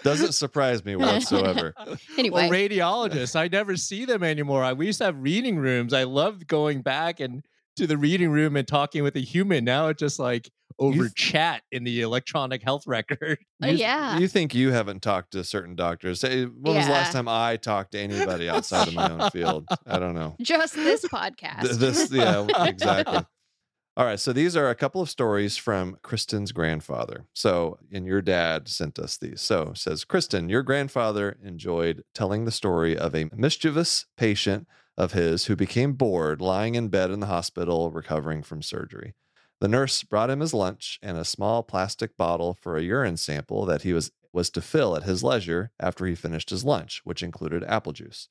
Doesn't 0.02 0.32
surprise 0.32 0.84
me 0.84 0.96
whatsoever. 0.96 1.72
anyway. 2.18 2.48
Or 2.48 2.50
radiologists. 2.50 3.36
I 3.36 3.48
never 3.48 3.76
see 3.76 4.04
them 4.04 4.22
anymore. 4.24 4.64
I, 4.64 4.72
we 4.72 4.86
used 4.86 4.98
to 4.98 5.04
have 5.04 5.16
reading 5.18 5.56
rooms. 5.58 5.92
I 5.92 6.02
loved 6.02 6.48
going 6.48 6.82
back 6.82 7.20
and 7.20 7.44
to 7.76 7.86
the 7.86 7.96
reading 7.96 8.30
room 8.30 8.56
and 8.56 8.66
talking 8.66 9.02
with 9.02 9.16
a 9.16 9.20
human. 9.20 9.64
Now 9.64 9.88
it's 9.88 10.00
just 10.00 10.18
like 10.18 10.50
over 10.78 11.04
th- 11.04 11.14
chat 11.14 11.62
in 11.72 11.84
the 11.84 12.00
electronic 12.02 12.62
health 12.62 12.82
record. 12.86 13.38
Oh, 13.62 13.68
you- 13.68 13.78
yeah. 13.78 14.18
You 14.18 14.28
think 14.28 14.54
you 14.54 14.70
haven't 14.72 15.00
talked 15.02 15.30
to 15.32 15.42
certain 15.42 15.74
doctors? 15.76 16.20
Say, 16.20 16.44
When 16.44 16.74
was 16.76 16.84
the 16.86 16.92
last 16.92 17.12
time 17.12 17.26
I 17.28 17.56
talked 17.56 17.92
to 17.92 17.98
anybody 17.98 18.50
outside 18.50 18.88
of 18.88 18.92
my 18.94 19.10
own 19.10 19.30
field? 19.30 19.64
I 19.86 19.98
don't 19.98 20.14
know. 20.14 20.36
just 20.42 20.74
this 20.74 21.04
podcast. 21.06 21.62
Th- 21.62 21.74
This, 21.76 22.10
yeah, 22.12 22.46
exactly. 22.66 23.20
All 23.98 24.04
right, 24.04 24.20
so 24.20 24.34
these 24.34 24.54
are 24.58 24.68
a 24.68 24.74
couple 24.74 25.00
of 25.00 25.08
stories 25.08 25.56
from 25.56 25.96
Kristin's 26.04 26.52
grandfather. 26.52 27.24
So, 27.32 27.78
and 27.90 28.04
your 28.04 28.20
dad 28.20 28.68
sent 28.68 28.98
us 28.98 29.16
these. 29.16 29.40
So, 29.40 29.72
says 29.74 30.04
Kristin, 30.04 30.50
your 30.50 30.62
grandfather 30.62 31.38
enjoyed 31.42 32.02
telling 32.14 32.44
the 32.44 32.50
story 32.50 32.94
of 32.94 33.14
a 33.14 33.30
mischievous 33.34 34.04
patient 34.18 34.66
of 34.96 35.12
his 35.12 35.46
who 35.46 35.56
became 35.56 35.92
bored 35.92 36.40
lying 36.40 36.74
in 36.74 36.88
bed 36.88 37.10
in 37.10 37.20
the 37.20 37.26
hospital 37.26 37.90
recovering 37.90 38.42
from 38.42 38.62
surgery. 38.62 39.14
The 39.60 39.68
nurse 39.68 40.02
brought 40.02 40.30
him 40.30 40.40
his 40.40 40.54
lunch 40.54 40.98
and 41.02 41.16
a 41.16 41.24
small 41.24 41.62
plastic 41.62 42.16
bottle 42.16 42.54
for 42.54 42.76
a 42.76 42.82
urine 42.82 43.16
sample 43.16 43.64
that 43.66 43.82
he 43.82 43.92
was 43.92 44.10
was 44.32 44.50
to 44.50 44.60
fill 44.60 44.94
at 44.94 45.04
his 45.04 45.24
leisure 45.24 45.70
after 45.80 46.04
he 46.04 46.14
finished 46.14 46.50
his 46.50 46.62
lunch, 46.62 47.00
which 47.04 47.22
included 47.22 47.64
apple 47.64 47.92
juice. 47.92 48.28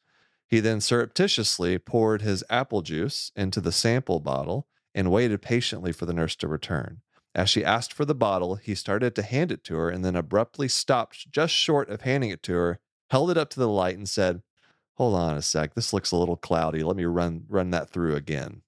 He 0.48 0.60
then 0.60 0.80
surreptitiously 0.80 1.80
poured 1.80 2.22
his 2.22 2.44
apple 2.48 2.84
juice 2.84 3.32
into 3.36 3.60
the 3.60 3.72
sample 3.72 4.20
bottle 4.20 4.68
and 4.94 5.12
waited 5.12 5.42
patiently 5.42 5.92
for 5.92 6.06
the 6.06 6.14
nurse 6.14 6.36
to 6.38 6.48
return. 6.48 7.02
As 7.34 7.50
she 7.50 7.66
asked 7.66 7.92
for 7.92 8.06
the 8.06 8.14
bottle, 8.14 8.56
he 8.56 8.76
started 8.76 9.16
to 9.16 9.24
hand 9.24 9.52
it 9.52 9.64
to 9.66 9.76
her 9.76 9.90
and 9.90 10.06
then 10.06 10.16
abruptly 10.16 10.68
stopped 10.68 11.32
just 11.32 11.54
short 11.54 11.90
of 11.90 12.02
handing 12.02 12.30
it 12.30 12.44
to 12.44 12.54
her, 12.54 12.80
held 13.10 13.32
it 13.32 13.38
up 13.38 13.50
to 13.50 13.60
the 13.60 13.68
light 13.68 13.98
and 13.98 14.08
said, 14.08 14.42
"Hold 14.96 15.16
on 15.16 15.38
a 15.38 15.42
sec. 15.42 15.74
This 15.76 15.94
looks 15.94 16.12
a 16.12 16.18
little 16.18 16.38
cloudy. 16.38 16.84
Let 16.84 16.96
me 16.96 17.06
run 17.06 17.46
run 17.48 17.72
that 17.72 17.90
through 17.90 18.16
again." 18.16 18.62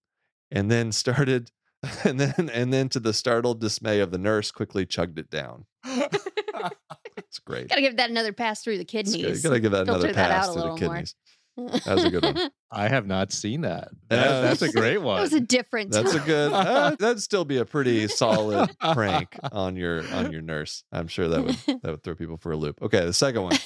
And 0.51 0.71
then 0.71 0.91
started 0.91 1.51
and 2.03 2.19
then 2.19 2.49
and 2.53 2.71
then 2.73 2.89
to 2.89 2.99
the 2.99 3.13
startled 3.13 3.59
dismay 3.61 3.99
of 3.99 4.11
the 4.11 4.17
nurse 4.17 4.51
quickly 4.51 4.85
chugged 4.85 5.19
it 5.19 5.29
down. 5.29 5.65
It's 5.85 7.39
great. 7.45 7.69
Gotta 7.69 7.81
give 7.81 7.97
that 7.97 8.09
another 8.09 8.33
pass 8.33 8.63
through 8.63 8.77
the 8.77 8.85
kidneys. 8.85 9.41
Gotta 9.43 9.59
give 9.59 9.71
that 9.71 9.83
another 9.83 9.99
Filter 10.07 10.13
that 10.13 10.29
pass 10.31 10.47
out 10.47 10.51
a 10.51 10.53
to 10.53 10.59
the 10.59 10.63
little 10.73 10.87
more. 10.87 10.95
kidneys. 10.95 11.15
That 11.57 11.95
was 11.95 12.03
a 12.03 12.11
good 12.11 12.21
one. 12.23 12.51
I 12.69 12.87
have 12.87 13.07
not 13.07 13.31
seen 13.31 13.61
that. 13.61 13.87
Yeah, 14.11 14.17
That- 14.17 14.41
that's 14.41 14.61
a 14.61 14.65
that's- 14.65 14.75
great 14.75 14.93
That 14.99 15.01
one. 15.01 15.21
was 15.21 15.33
a 15.33 15.39
different 15.39 15.89
That's 15.91 16.13
a 16.13 16.19
good. 16.19 16.53
Uh, 16.53 16.95
that'd 16.99 17.19
still 17.19 17.45
be 17.45 17.57
a 17.57 17.65
pretty 17.65 18.07
solid 18.07 18.69
prank 18.93 19.35
on 19.51 19.75
your 19.75 20.07
on 20.13 20.31
your 20.31 20.43
nurse. 20.43 20.83
I'm 20.91 21.07
sure 21.07 21.27
that 21.29 21.43
would 21.43 21.55
that 21.81 21.83
would 21.91 22.03
throw 22.03 22.13
people 22.13 22.37
for 22.37 22.51
a 22.51 22.55
loop. 22.55 22.79
Okay, 22.83 23.03
the 23.03 23.11
second 23.13 23.41
one. 23.41 23.57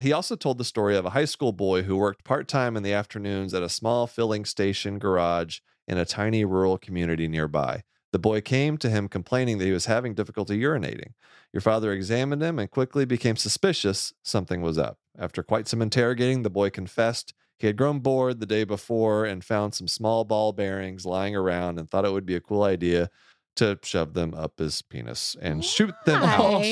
He 0.00 0.12
also 0.12 0.34
told 0.34 0.56
the 0.56 0.64
story 0.64 0.96
of 0.96 1.04
a 1.04 1.10
high 1.10 1.26
school 1.26 1.52
boy 1.52 1.82
who 1.82 1.96
worked 1.96 2.24
part 2.24 2.48
time 2.48 2.74
in 2.74 2.82
the 2.82 2.94
afternoons 2.94 3.52
at 3.52 3.62
a 3.62 3.68
small 3.68 4.06
filling 4.06 4.46
station 4.46 4.98
garage 4.98 5.58
in 5.86 5.98
a 5.98 6.06
tiny 6.06 6.44
rural 6.44 6.78
community 6.78 7.28
nearby. 7.28 7.82
The 8.12 8.18
boy 8.18 8.40
came 8.40 8.78
to 8.78 8.88
him 8.88 9.08
complaining 9.08 9.58
that 9.58 9.66
he 9.66 9.72
was 9.72 9.86
having 9.86 10.14
difficulty 10.14 10.58
urinating. 10.58 11.12
Your 11.52 11.60
father 11.60 11.92
examined 11.92 12.42
him 12.42 12.58
and 12.58 12.70
quickly 12.70 13.04
became 13.04 13.36
suspicious 13.36 14.14
something 14.22 14.62
was 14.62 14.78
up. 14.78 14.98
After 15.18 15.42
quite 15.42 15.68
some 15.68 15.82
interrogating, 15.82 16.42
the 16.42 16.50
boy 16.50 16.70
confessed 16.70 17.34
he 17.58 17.66
had 17.66 17.76
grown 17.76 17.98
bored 18.00 18.40
the 18.40 18.46
day 18.46 18.64
before 18.64 19.26
and 19.26 19.44
found 19.44 19.74
some 19.74 19.86
small 19.86 20.24
ball 20.24 20.52
bearings 20.52 21.04
lying 21.04 21.36
around 21.36 21.78
and 21.78 21.90
thought 21.90 22.06
it 22.06 22.12
would 22.12 22.26
be 22.26 22.34
a 22.34 22.40
cool 22.40 22.62
idea 22.62 23.10
to 23.56 23.78
shove 23.84 24.14
them 24.14 24.32
up 24.34 24.58
his 24.58 24.80
penis 24.80 25.36
and 25.42 25.62
shoot 25.62 25.94
them 26.06 26.22
out. 26.22 26.64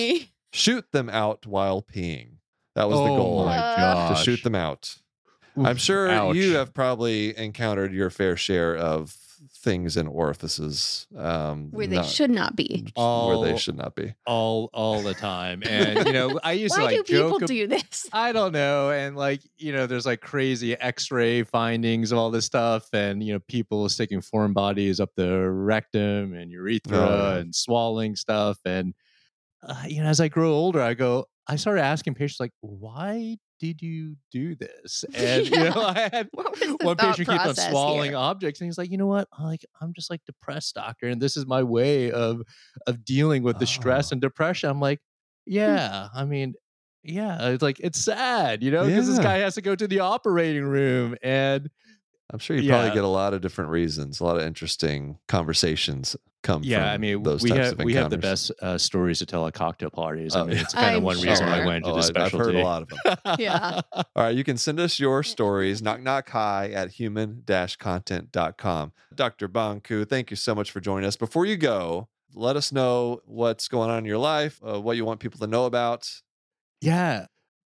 Shoot 0.50 0.90
them 0.92 1.10
out 1.10 1.46
while 1.46 1.82
peeing. 1.82 2.37
That 2.78 2.88
was 2.88 2.98
the 2.98 3.04
oh 3.12 3.16
goal. 3.16 3.44
my 3.44 3.56
Uh, 3.58 3.76
gosh. 3.76 4.18
To 4.18 4.24
shoot 4.24 4.42
them 4.42 4.54
out. 4.54 4.96
Oof, 5.58 5.66
I'm 5.66 5.76
sure 5.76 6.08
ouch. 6.08 6.36
you 6.36 6.54
have 6.54 6.72
probably 6.72 7.36
encountered 7.36 7.92
your 7.92 8.10
fair 8.10 8.36
share 8.36 8.76
of 8.76 9.16
things 9.60 9.96
in 9.96 10.06
orifices 10.06 11.06
um, 11.16 11.70
Where 11.72 11.86
they 11.88 11.96
not- 11.96 12.06
should 12.06 12.30
not 12.30 12.54
be. 12.54 12.86
where 12.94 13.44
they 13.44 13.52
Oh. 13.54 13.56
should 13.56 13.76
not 13.76 13.96
be. 13.96 14.14
all 14.26 14.70
all 14.72 15.02
the 15.02 15.14
time. 15.14 15.62
And 15.68 16.06
you 16.06 16.12
know, 16.12 16.38
I 16.44 16.52
used 16.52 16.74
Why 16.76 16.78
to 16.78 16.84
like 16.84 17.06
do 17.06 17.12
people 17.16 17.30
joke 17.30 17.42
ab- 17.42 17.48
do 17.48 17.66
this? 17.66 18.08
I 18.12 18.30
don't 18.32 18.52
know. 18.52 18.90
And 18.90 19.16
like, 19.16 19.40
you 19.56 19.72
know, 19.72 19.86
there's 19.88 20.06
like 20.06 20.20
crazy 20.20 20.76
x 20.78 21.10
ray 21.10 21.42
findings 21.42 22.12
of 22.12 22.18
all 22.18 22.30
this 22.30 22.44
stuff. 22.46 22.88
And, 22.92 23.22
you 23.22 23.32
know, 23.32 23.40
people 23.48 23.88
sticking 23.88 24.20
foreign 24.20 24.52
bodies 24.52 25.00
up 25.00 25.10
the 25.16 25.50
rectum 25.50 26.34
and 26.34 26.50
urethra 26.52 26.96
Oh, 26.98 27.32
yeah. 27.34 27.38
and 27.38 27.52
swallowing 27.54 28.14
stuff. 28.14 28.58
And, 28.64 28.94
uh, 29.68 29.82
you 29.88 30.02
know, 30.02 30.08
as 30.08 30.20
I 30.20 30.28
grow 30.28 30.52
older, 30.52 30.80
I 30.80 30.94
go, 30.94 31.26
I 31.48 31.56
started 31.56 31.82
asking 31.82 32.14
patients, 32.14 32.40
like, 32.40 32.52
why 32.60 33.36
did 33.58 33.80
you 33.82 34.16
do 34.30 34.54
this? 34.54 35.04
And, 35.14 35.48
you 35.48 35.56
know, 35.56 35.72
I 35.96 36.08
had 36.12 36.28
What 36.32 36.50
was 36.50 36.60
the 36.60 36.76
one 36.82 36.96
patient 36.96 37.28
keeps 37.28 37.46
on 37.46 37.54
swallowing 37.54 38.10
here? 38.10 38.18
objects. 38.18 38.60
And 38.60 38.68
he's 38.68 38.78
like, 38.78 38.90
you 38.90 38.98
know 38.98 39.06
what? 39.06 39.26
I'm 39.36 39.44
like, 39.46 39.64
I'm 39.80 39.92
just 39.94 40.10
like 40.10 40.20
depressed, 40.26 40.74
doctor. 40.74 41.06
And 41.08 41.20
this 41.20 41.36
is 41.36 41.46
my 41.46 41.62
way 41.62 42.10
of, 42.10 42.42
of 42.86 43.04
dealing 43.04 43.42
with 43.42 43.58
the 43.58 43.66
stress 43.66 44.12
Oh. 44.12 44.14
and 44.14 44.20
depression. 44.20 44.68
I'm 44.70 44.80
like, 44.80 44.98
hmm. 45.46 45.54
yeah, 45.54 46.08
I 46.14 46.24
mean, 46.24 46.54
yeah, 47.02 47.48
it's 47.50 47.62
like 47.62 47.80
it's 47.80 47.98
sad, 47.98 48.62
you 48.62 48.70
know, 48.70 48.84
because 48.84 49.06
this 49.06 49.18
guy 49.18 49.38
has 49.38 49.54
to 49.54 49.62
go 49.62 49.74
to 49.74 49.86
the 49.88 50.00
operating 50.00 50.64
room 50.64 51.16
and 51.22 51.70
I'm 52.30 52.38
sure 52.38 52.56
you 52.56 52.68
probably 52.68 52.90
get 52.90 53.04
a 53.04 53.08
lot 53.08 53.32
of 53.34 53.40
different 53.40 53.70
reasons, 53.70 54.20
a 54.20 54.24
lot 54.24 54.36
of 54.36 54.42
interesting 54.42 55.18
conversations 55.28 56.14
come 56.42 56.62
yeah, 56.62 56.78
from 56.80 56.88
I 56.90 56.98
mean, 56.98 57.22
those 57.22 57.42
we 57.42 57.48
types 57.50 57.70
have 57.70 57.80
of 57.80 57.84
we 57.84 57.94
have 57.94 58.10
the 58.10 58.18
best 58.18 58.52
uh, 58.62 58.76
stories 58.78 59.18
to 59.20 59.26
tell 59.26 59.46
at 59.46 59.54
cocktail 59.54 59.90
parties. 59.90 60.36
I 60.36 60.40
Oh, 60.40 60.44
mean, 60.44 60.56
yeah. 60.56 60.62
it's 60.62 60.74
kind 60.74 60.90
of 60.90 60.96
I'm 60.98 61.02
one 61.04 61.16
reason 61.20 61.46
why 61.46 61.62
I 61.62 61.66
went 61.66 61.76
into 61.78 61.88
Oh, 61.90 61.92
the 61.94 61.98
I- 62.00 62.02
specialty. 62.02 62.36
I've 62.36 62.46
heard 62.46 62.54
a 62.54 62.62
lot 62.62 62.82
of 62.82 62.88
them. 62.90 63.16
Yeah. 63.38 63.80
All 63.92 64.04
right, 64.16 64.36
you 64.36 64.44
can 64.44 64.56
send 64.58 64.78
us 64.78 65.00
your 65.00 65.22
stories, 65.22 65.80
knock 65.82 66.00
knock 66.02 66.28
hi 66.28 66.70
at 66.70 66.90
human 66.92 67.44
content.com. 67.78 68.92
Dr. 69.14 69.48
Bon 69.48 69.80
Ku, 69.80 70.04
thank 70.04 70.30
you 70.30 70.36
so 70.36 70.54
much 70.54 70.70
for 70.70 70.80
joining 70.80 71.06
us. 71.06 71.16
Before 71.16 71.46
you 71.46 71.56
go, 71.56 72.08
let 72.34 72.56
us 72.56 72.72
know 72.72 73.20
what's 73.24 73.68
going 73.68 73.90
on 73.90 73.98
in 73.98 74.04
your 74.04 74.18
life, 74.18 74.60
uh, 74.66 74.80
what 74.80 74.96
you 74.96 75.04
want 75.04 75.20
people 75.20 75.40
to 75.40 75.46
know 75.46 75.64
about. 75.64 76.10
yeah, 76.80 77.26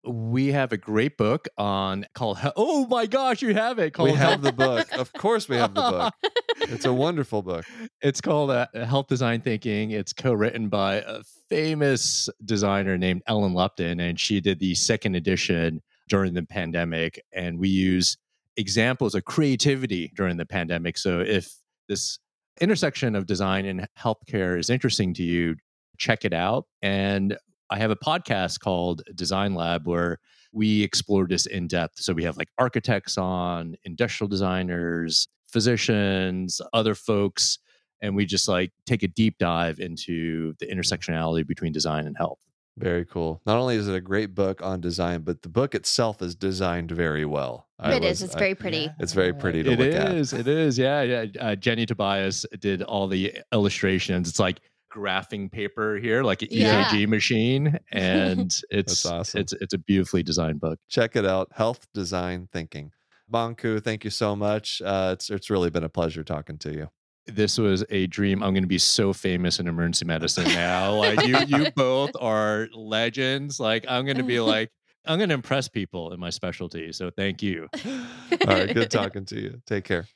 we 0.06 0.48
have 0.48 0.72
a 0.72 0.76
great 0.76 1.16
book 1.16 1.48
on 1.56 2.06
called. 2.14 2.38
Oh 2.56 2.86
my 2.86 3.06
gosh, 3.06 3.42
you 3.42 3.54
have 3.54 3.78
it 3.78 3.92
called. 3.92 4.10
we 4.10 4.16
have 4.16 4.42
the 4.42 4.52
book. 4.52 4.92
Of 4.92 5.12
course, 5.12 5.48
we 5.48 5.56
have 5.56 5.74
the 5.74 5.80
book. 5.80 6.14
It's 6.62 6.84
a 6.84 6.92
wonderful 6.94 7.42
book. 7.42 7.64
It's 8.00 8.20
called 8.20 8.50
uh, 8.50 8.66
Health 8.74 9.08
Design 9.08 9.40
Thinking. 9.40 9.90
It's 9.90 10.12
co-written 10.12 10.68
by 10.68 10.96
a 10.96 11.22
famous 11.48 12.28
designer 12.44 12.96
named 12.96 13.22
Ellen 13.26 13.54
Lupton, 13.54 14.00
and 14.00 14.18
she 14.18 14.40
did 14.40 14.60
the 14.60 14.74
second 14.74 15.14
edition 15.14 15.82
during 16.08 16.34
the 16.34 16.42
pandemic. 16.42 17.22
And 17.32 17.58
we 17.58 17.68
use 17.68 18.16
examples 18.56 19.14
of 19.14 19.24
creativity 19.24 20.12
during 20.16 20.36
the 20.36 20.46
pandemic. 20.46 20.98
So 20.98 21.20
if 21.20 21.52
this 21.88 22.18
intersection 22.60 23.14
of 23.14 23.26
design 23.26 23.66
and 23.66 23.86
healthcare 23.98 24.58
is 24.58 24.70
interesting 24.70 25.14
to 25.14 25.22
you, 25.22 25.56
check 25.96 26.24
it 26.24 26.32
out. 26.32 26.66
And 26.82 27.36
I 27.70 27.78
have 27.78 27.90
a 27.90 27.96
podcast 27.96 28.60
called 28.60 29.02
Design 29.14 29.54
Lab 29.54 29.86
where 29.86 30.18
we 30.52 30.82
explore 30.82 31.26
this 31.26 31.46
in 31.46 31.66
depth. 31.66 32.00
So 32.00 32.12
we 32.14 32.24
have 32.24 32.36
like 32.36 32.48
architects 32.58 33.18
on, 33.18 33.76
industrial 33.84 34.28
designers, 34.28 35.28
physicians, 35.52 36.60
other 36.72 36.94
folks, 36.94 37.58
and 38.00 38.14
we 38.16 38.24
just 38.24 38.48
like 38.48 38.72
take 38.86 39.02
a 39.02 39.08
deep 39.08 39.36
dive 39.38 39.78
into 39.80 40.54
the 40.60 40.66
intersectionality 40.66 41.46
between 41.46 41.72
design 41.72 42.06
and 42.06 42.16
health. 42.16 42.38
Very 42.78 43.04
cool. 43.04 43.42
Not 43.44 43.58
only 43.58 43.74
is 43.74 43.88
it 43.88 43.94
a 43.94 44.00
great 44.00 44.34
book 44.36 44.62
on 44.62 44.80
design, 44.80 45.22
but 45.22 45.42
the 45.42 45.48
book 45.48 45.74
itself 45.74 46.22
is 46.22 46.36
designed 46.36 46.92
very 46.92 47.24
well. 47.24 47.66
I 47.78 47.94
It 47.94 48.04
is. 48.04 48.08
was- 48.20 48.22
It's 48.22 48.36
I- 48.36 48.38
very 48.38 48.54
pretty. 48.54 48.88
It's 49.00 49.12
very 49.12 49.34
pretty 49.34 49.64
to 49.64 49.72
It 49.72 49.78
look 49.80 49.94
at. 49.94 50.14
is, 50.14 50.32
It 50.32 50.46
is. 50.46 50.78
Yeah. 50.78 51.02
Yeah. 51.02 51.24
Uh, 51.40 51.56
Jenny 51.56 51.86
Tobias 51.86 52.46
did 52.60 52.82
all 52.82 53.08
the 53.08 53.36
illustrations. 53.52 54.28
It's 54.28 54.38
like 54.38 54.60
graphing 54.98 55.50
paper 55.50 55.96
here, 55.96 56.22
like 56.22 56.42
an 56.42 56.48
Yeah. 56.50 56.84
EKG 56.84 57.06
machine, 57.08 57.78
and 57.92 58.54
it's 58.70 59.04
awesome. 59.06 59.40
it's 59.40 59.52
it's 59.54 59.74
a 59.74 59.78
beautifully 59.78 60.22
designed 60.22 60.60
book. 60.60 60.78
check 60.88 61.16
it 61.16 61.24
out 61.26 61.48
health 61.54 61.86
design 61.94 62.48
thinking 62.52 62.90
Bon 63.28 63.54
Ku 63.54 63.78
thank 63.80 64.04
you 64.04 64.10
so 64.10 64.34
much 64.34 64.80
uh, 64.84 65.10
it's 65.14 65.30
it's 65.30 65.50
really 65.50 65.70
been 65.70 65.84
a 65.84 65.88
pleasure 65.88 66.24
talking 66.24 66.58
to 66.58 66.72
you 66.72 66.88
this 67.26 67.58
was 67.58 67.84
a 67.90 68.06
dream. 68.06 68.42
I'm 68.42 68.54
going 68.54 68.62
to 68.62 68.74
be 68.78 68.78
so 68.78 69.12
famous 69.12 69.60
in 69.60 69.68
emergency 69.68 70.06
medicine 70.06 70.44
now. 70.44 70.94
like 70.94 71.26
you, 71.26 71.36
you 71.46 71.70
both 71.76 72.12
are 72.18 72.68
legends. 72.72 73.60
Like 73.60 73.84
I'm 73.86 74.06
going 74.06 74.16
to 74.16 74.22
be 74.22 74.40
like, 74.54 74.70
I'm 75.04 75.18
going 75.18 75.28
to 75.28 75.34
impress 75.34 75.68
people 75.68 76.14
in 76.14 76.20
my 76.20 76.30
specialty. 76.30 76.90
So 76.92 77.10
thank 77.10 77.42
you. 77.42 77.68
All 77.84 78.46
right. 78.46 78.72
Good 78.72 78.90
talking 78.90 79.26
to 79.26 79.38
you. 79.38 79.60
Take 79.66 79.84
care. 79.84 80.06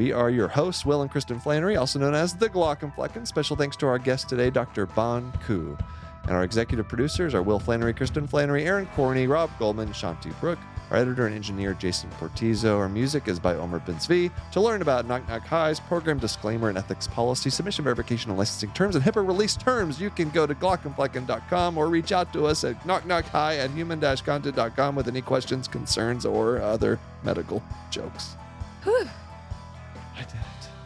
We 0.00 0.12
are 0.12 0.30
your 0.30 0.48
hosts, 0.48 0.86
Will 0.86 1.02
and 1.02 1.12
Kristin 1.12 1.42
Flanary, 1.42 1.78
also 1.78 1.98
known 1.98 2.14
as 2.14 2.32
the 2.32 2.48
Glaucomflecken. 2.48 3.26
Special 3.26 3.54
thanks 3.54 3.76
to 3.76 3.86
our 3.86 3.98
guest 3.98 4.30
today, 4.30 4.48
Dr. 4.48 4.86
Bon 4.86 5.30
Ku. 5.44 5.76
And 6.22 6.30
our 6.30 6.42
executive 6.42 6.88
producers 6.88 7.34
are 7.34 7.42
Will 7.42 7.60
Flanary, 7.60 7.94
Kristin 7.94 8.26
Flanary, 8.26 8.64
Aaron 8.64 8.86
Corney, 8.96 9.26
Rob 9.26 9.50
Goldman, 9.58 9.90
Shanti 9.90 10.32
Brook. 10.40 10.58
Our 10.90 10.96
editor 10.96 11.26
and 11.26 11.36
engineer, 11.36 11.74
Jason 11.74 12.08
Portizo. 12.18 12.78
Our 12.78 12.88
music 12.88 13.28
is 13.28 13.38
by 13.38 13.56
Omer 13.56 13.80
Benzvi. 13.80 14.32
To 14.52 14.60
learn 14.62 14.80
about 14.80 15.04
Knock 15.04 15.28
Knock 15.28 15.42
Hi's 15.42 15.80
program 15.80 16.18
disclaimer 16.18 16.70
and 16.70 16.78
ethics 16.78 17.06
policy, 17.06 17.50
submission 17.50 17.84
verification 17.84 18.30
and 18.30 18.38
licensing 18.38 18.70
terms, 18.70 18.96
and 18.96 19.04
HIPAA 19.04 19.26
release 19.26 19.54
terms, 19.54 20.00
you 20.00 20.08
can 20.08 20.30
go 20.30 20.46
to 20.46 20.54
glaucomflecken.com 20.54 21.76
or 21.76 21.88
reach 21.90 22.10
out 22.10 22.32
to 22.32 22.46
us 22.46 22.64
at 22.64 22.82
knockknockhi 22.84 23.58
at 23.58 23.70
human-content.com 23.72 24.96
with 24.96 25.08
any 25.08 25.20
questions, 25.20 25.68
concerns, 25.68 26.24
or 26.24 26.58
other 26.62 26.98
medical 27.22 27.62
jokes. 27.90 28.36
Whew. 28.84 29.06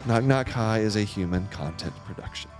Knock 0.07 0.23
Knock 0.23 0.49
Hi 0.49 0.79
is 0.79 0.95
a 0.95 1.01
human 1.01 1.47
content 1.47 1.93
production. 2.05 2.51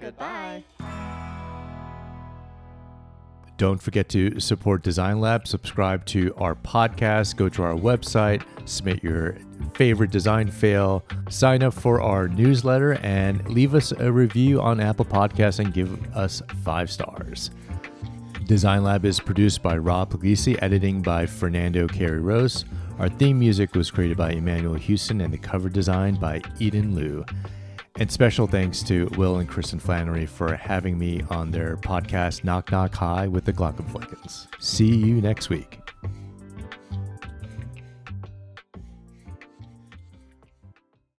Goodbye. 0.00 0.64
Don't 3.58 3.80
forget 3.80 4.08
to 4.08 4.40
support 4.40 4.82
Design 4.82 5.20
Lab, 5.20 5.46
subscribe 5.46 6.06
to 6.06 6.34
our 6.38 6.54
podcast, 6.54 7.36
go 7.36 7.48
to 7.50 7.62
our 7.62 7.74
website, 7.74 8.42
submit 8.64 9.04
your 9.04 9.36
favorite 9.74 10.10
design 10.10 10.50
fail, 10.50 11.04
sign 11.28 11.62
up 11.62 11.74
for 11.74 12.00
our 12.00 12.26
newsletter, 12.26 12.94
and 13.02 13.46
leave 13.50 13.74
us 13.74 13.92
a 13.92 14.10
review 14.10 14.60
on 14.62 14.80
Apple 14.80 15.04
Podcasts 15.04 15.58
and 15.58 15.74
give 15.74 16.16
us 16.16 16.42
five 16.64 16.90
stars. 16.90 17.50
Design 18.50 18.82
Lab 18.82 19.04
is 19.04 19.20
produced 19.20 19.62
by 19.62 19.76
Rob 19.76 20.10
Puglisi, 20.10 20.58
editing 20.60 21.02
by 21.02 21.24
Fernando 21.24 21.86
Carey 21.86 22.18
Rose. 22.18 22.64
Our 22.98 23.08
theme 23.08 23.38
music 23.38 23.76
was 23.76 23.92
created 23.92 24.16
by 24.16 24.32
Emmanuel 24.32 24.74
Houston 24.74 25.20
and 25.20 25.32
the 25.32 25.38
cover 25.38 25.68
design 25.68 26.16
by 26.16 26.42
Eden 26.58 26.96
Liu. 26.96 27.24
And 28.00 28.10
special 28.10 28.48
thanks 28.48 28.82
to 28.82 29.08
Will 29.16 29.38
and 29.38 29.48
Kristin 29.48 29.80
Flanary 29.80 30.28
for 30.28 30.56
having 30.56 30.98
me 30.98 31.22
on 31.30 31.52
their 31.52 31.76
podcast 31.76 32.42
Knock 32.42 32.72
Knock 32.72 32.92
Hi 32.96 33.28
with 33.28 33.44
the 33.44 33.52
Glaucomfleckens. 33.52 34.48
See 34.58 34.96
you 34.96 35.20
next 35.20 35.48
week. 35.48 35.79